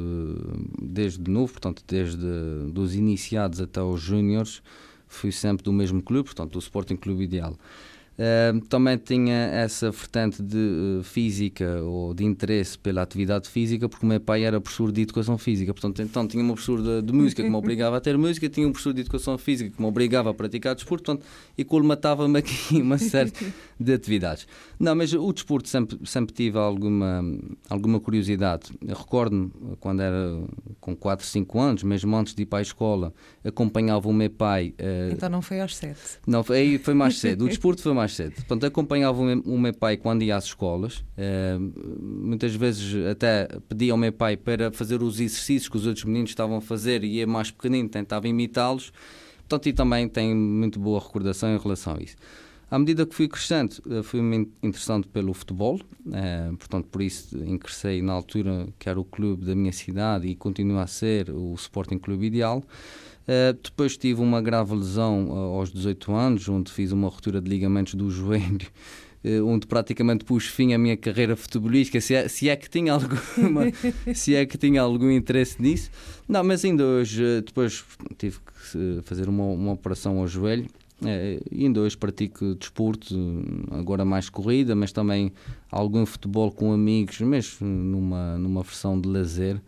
desde 0.80 1.30
novo, 1.30 1.54
portanto, 1.54 1.84
desde 1.88 2.26
dos 2.72 2.94
iniciados 2.94 3.60
até 3.60 3.82
os 3.82 4.00
júniores, 4.00 4.62
fui 5.08 5.32
sempre 5.32 5.64
do 5.64 5.74
mesmo 5.74 6.04
clube, 6.04 6.26
portanto, 6.26 6.52
do 6.52 6.60
Sporting 6.60 6.96
Clube 6.98 7.24
Ideal. 7.24 7.58
Também 8.70 8.98
tinha 8.98 9.34
essa 9.34 9.92
vertente 9.92 10.42
de 10.42 11.00
eh, 11.00 11.04
física 11.04 11.82
ou 11.84 12.14
de 12.14 12.24
interesse 12.24 12.78
pela 12.80 13.02
atividade 13.02 13.50
física, 13.50 13.90
porque 13.90 14.06
o 14.06 14.10
meu 14.10 14.20
pai 14.22 14.44
era 14.44 14.60
professor 14.62 14.92
de 14.92 15.02
educação 15.02 15.38
física, 15.38 15.74
portanto, 15.74 16.02
então 16.02 16.26
tinha 16.28 16.42
uma 16.42 16.54
professor 16.54 16.82
de, 16.82 17.02
de 17.02 17.14
música 17.14 17.44
que 17.44 17.50
me 17.50 17.56
obrigava 17.56 17.98
a 17.98 18.02
ter 18.02 18.18
música, 18.18 18.48
tinha 18.48 18.68
um 18.68 18.72
professor 18.72 18.94
de 18.94 19.02
educação 19.02 19.38
física 19.38 19.70
que 19.70 19.82
me 19.82 19.88
obrigava 19.88 20.30
a 20.30 20.34
praticar 20.34 20.76
desporto, 20.76 21.04
portanto, 21.04 21.26
e 21.58 21.64
colmatava-me 21.66 22.40
aqui 22.40 22.76
uma 22.82 22.98
série 22.98 23.34
de 23.80 23.94
atividades. 23.94 24.48
Não, 24.80 24.96
mas 24.96 25.12
o 25.14 25.34
desporto 25.34 25.68
sempre, 25.68 26.00
sempre 26.06 26.34
tive 26.34 26.58
alguma, 26.58 27.22
alguma 27.70 28.00
curiosidade. 28.00 28.72
Recordo-me 28.88 29.52
quando 29.80 30.02
era 30.02 30.42
com 30.80 30.96
4, 30.96 31.26
5 31.26 31.60
anos, 31.60 31.84
mesmo 31.84 32.16
antes 32.16 32.34
de 32.34 32.44
ir 32.44 32.46
para 32.46 32.60
a 32.60 32.62
escola, 32.62 33.14
acompanhava 33.44 34.08
o 34.08 34.14
meu 34.14 34.30
pai. 34.30 34.74
eh, 34.78 35.10
Então 35.12 35.30
não 35.30 35.42
foi 35.42 35.60
aos 35.60 35.76
sete. 35.76 36.00
não, 36.26 36.44
foi- 36.44 36.58
aí 36.58 36.78
foi 36.78 36.94
mais 36.94 37.20
cedo. 37.20 37.46
O 37.46 37.48
desporto 37.50 37.82
foi 37.82 37.94
mais 37.94 38.05
cedo. 38.14 38.36
Portanto, 38.36 38.66
acompanhava 38.66 39.22
o 39.22 39.58
meu, 39.58 39.74
pai 39.74 39.98
quando 39.98 40.24
ia 40.24 40.36
às 40.36 40.46
escolas. 40.46 41.04
Eh, 41.18 41.58
muitas 42.00 42.54
vezes 42.56 43.06
até 43.08 43.48
pedia 43.68 43.92
ao 43.92 43.98
meu 43.98 44.14
pai 44.14 44.38
para 44.38 44.72
fazer 44.72 45.02
os 45.02 45.20
exercícios 45.20 45.70
que 45.70 45.78
os 45.78 45.86
outros 45.86 46.06
meninos 46.06 46.32
estavam 46.32 46.58
a 46.58 46.62
fazer 46.62 47.04
e 47.04 47.20
eu, 47.20 47.28
mais 47.28 47.52
pequenino, 47.52 47.90
tentava 47.90 48.28
imitá-los. 48.28 48.92
Portanto, 49.40 49.68
e 49.68 49.74
também 49.74 50.08
tenho 50.08 50.36
muito 50.36 50.80
boa 50.80 51.00
recordação 51.00 51.56
em 51.56 51.58
relação 51.58 51.96
a 51.96 52.02
isso. 52.02 52.16
À 52.70 52.80
medida 52.80 53.06
que 53.06 53.14
fui 53.14 53.28
crescendo, 53.28 53.76
eh, 53.90 54.02
fui-me 54.02 54.52
interessando 54.64 55.08
pelo 55.08 55.34
futebol, 55.34 55.80
eh, 56.12 56.50
portanto, 56.58 56.88
por 56.88 57.02
isso 57.02 57.38
ingressei 57.38 58.02
na 58.02 58.14
altura 58.14 58.68
que 58.80 58.90
era 58.90 59.00
o 59.00 59.06
clube 59.06 59.46
da 59.46 59.56
minha 59.56 59.72
cidade 59.72 60.28
e 60.28 60.36
continua 60.36 60.84
a 60.84 60.88
ser 60.88 61.30
o 61.30 61.54
Sporting 61.54 62.00
Clube 62.00 62.26
Ideal. 62.26 62.64
Uh, 63.26 63.58
depois 63.62 63.98
tive 63.98 64.22
uma 64.22 64.40
grave 64.40 64.76
lesão 64.76 65.30
uh, 65.30 65.58
aos 65.58 65.72
18 65.72 66.14
anos, 66.14 66.48
onde 66.48 66.72
fiz 66.72 66.92
uma 66.92 67.08
ruptura 67.08 67.42
de 67.42 67.50
ligamentos 67.50 67.96
do 67.96 68.10
joelho, 68.12 68.68
uh, 69.24 69.46
onde 69.48 69.66
praticamente 69.66 70.24
pus 70.24 70.46
fim 70.46 70.74
à 70.74 70.78
minha 70.78 70.96
carreira 70.96 71.36
futebolística, 71.36 72.00
se 72.00 72.14
é, 72.14 72.28
se 72.28 72.50
é 72.50 72.56
que 72.56 72.70
tinha 72.70 72.94
alguma, 72.94 73.64
se 74.14 74.36
é 74.36 74.46
que 74.46 74.60
tinha 74.60 74.80
algum 74.82 75.10
interesse 75.10 75.60
nisso. 75.60 75.90
Não, 76.28 76.44
mas 76.44 76.64
ainda 76.64 76.84
hoje, 76.84 77.42
depois 77.44 77.84
tive 78.16 78.38
que 78.40 79.02
fazer 79.04 79.28
uma, 79.28 79.46
uma 79.46 79.72
operação 79.72 80.20
ao 80.20 80.28
joelho. 80.28 80.68
E 81.52 81.66
ainda 81.66 81.82
hoje 81.82 81.98
pratico 81.98 82.56
desporto, 82.56 83.14
agora 83.70 84.06
mais 84.06 84.30
corrida, 84.30 84.74
mas 84.74 84.94
também 84.94 85.32
algum 85.70 86.06
futebol 86.06 86.50
com 86.52 86.72
amigos, 86.72 87.20
mas 87.20 87.58
numa, 87.60 88.38
numa 88.38 88.64
versão 88.64 89.00
de 89.00 89.08
lazer 89.10 89.62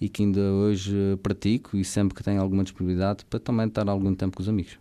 e 0.00 0.08
que 0.08 0.22
ainda 0.22 0.40
hoje 0.40 0.96
eh, 0.96 1.16
pratico 1.16 1.76
e 1.76 1.84
sempre 1.84 2.14
que 2.14 2.22
tenho 2.22 2.40
alguma 2.40 2.62
disponibilidade 2.62 3.24
para 3.24 3.40
também 3.40 3.66
estar 3.66 3.88
algum 3.88 4.14
tempo 4.14 4.36
com 4.36 4.42
os 4.42 4.48
amigos. 4.48 4.78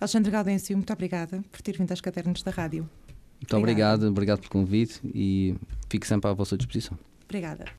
Alexandre 0.00 0.30
Gaudêncio, 0.30 0.76
muito 0.76 0.92
obrigada 0.92 1.42
por 1.50 1.62
ter 1.62 1.76
vindo 1.78 1.90
às 1.90 2.00
cadernos 2.00 2.42
da 2.42 2.50
rádio. 2.50 2.88
Muito 3.40 3.56
obrigado, 3.56 4.06
obrigado 4.08 4.40
pelo 4.40 4.50
convite 4.50 5.00
e 5.04 5.54
fico 5.88 6.06
sempre 6.06 6.30
à 6.30 6.32
vossa 6.32 6.56
disposição. 6.56 6.98
Obrigada. 7.24 7.64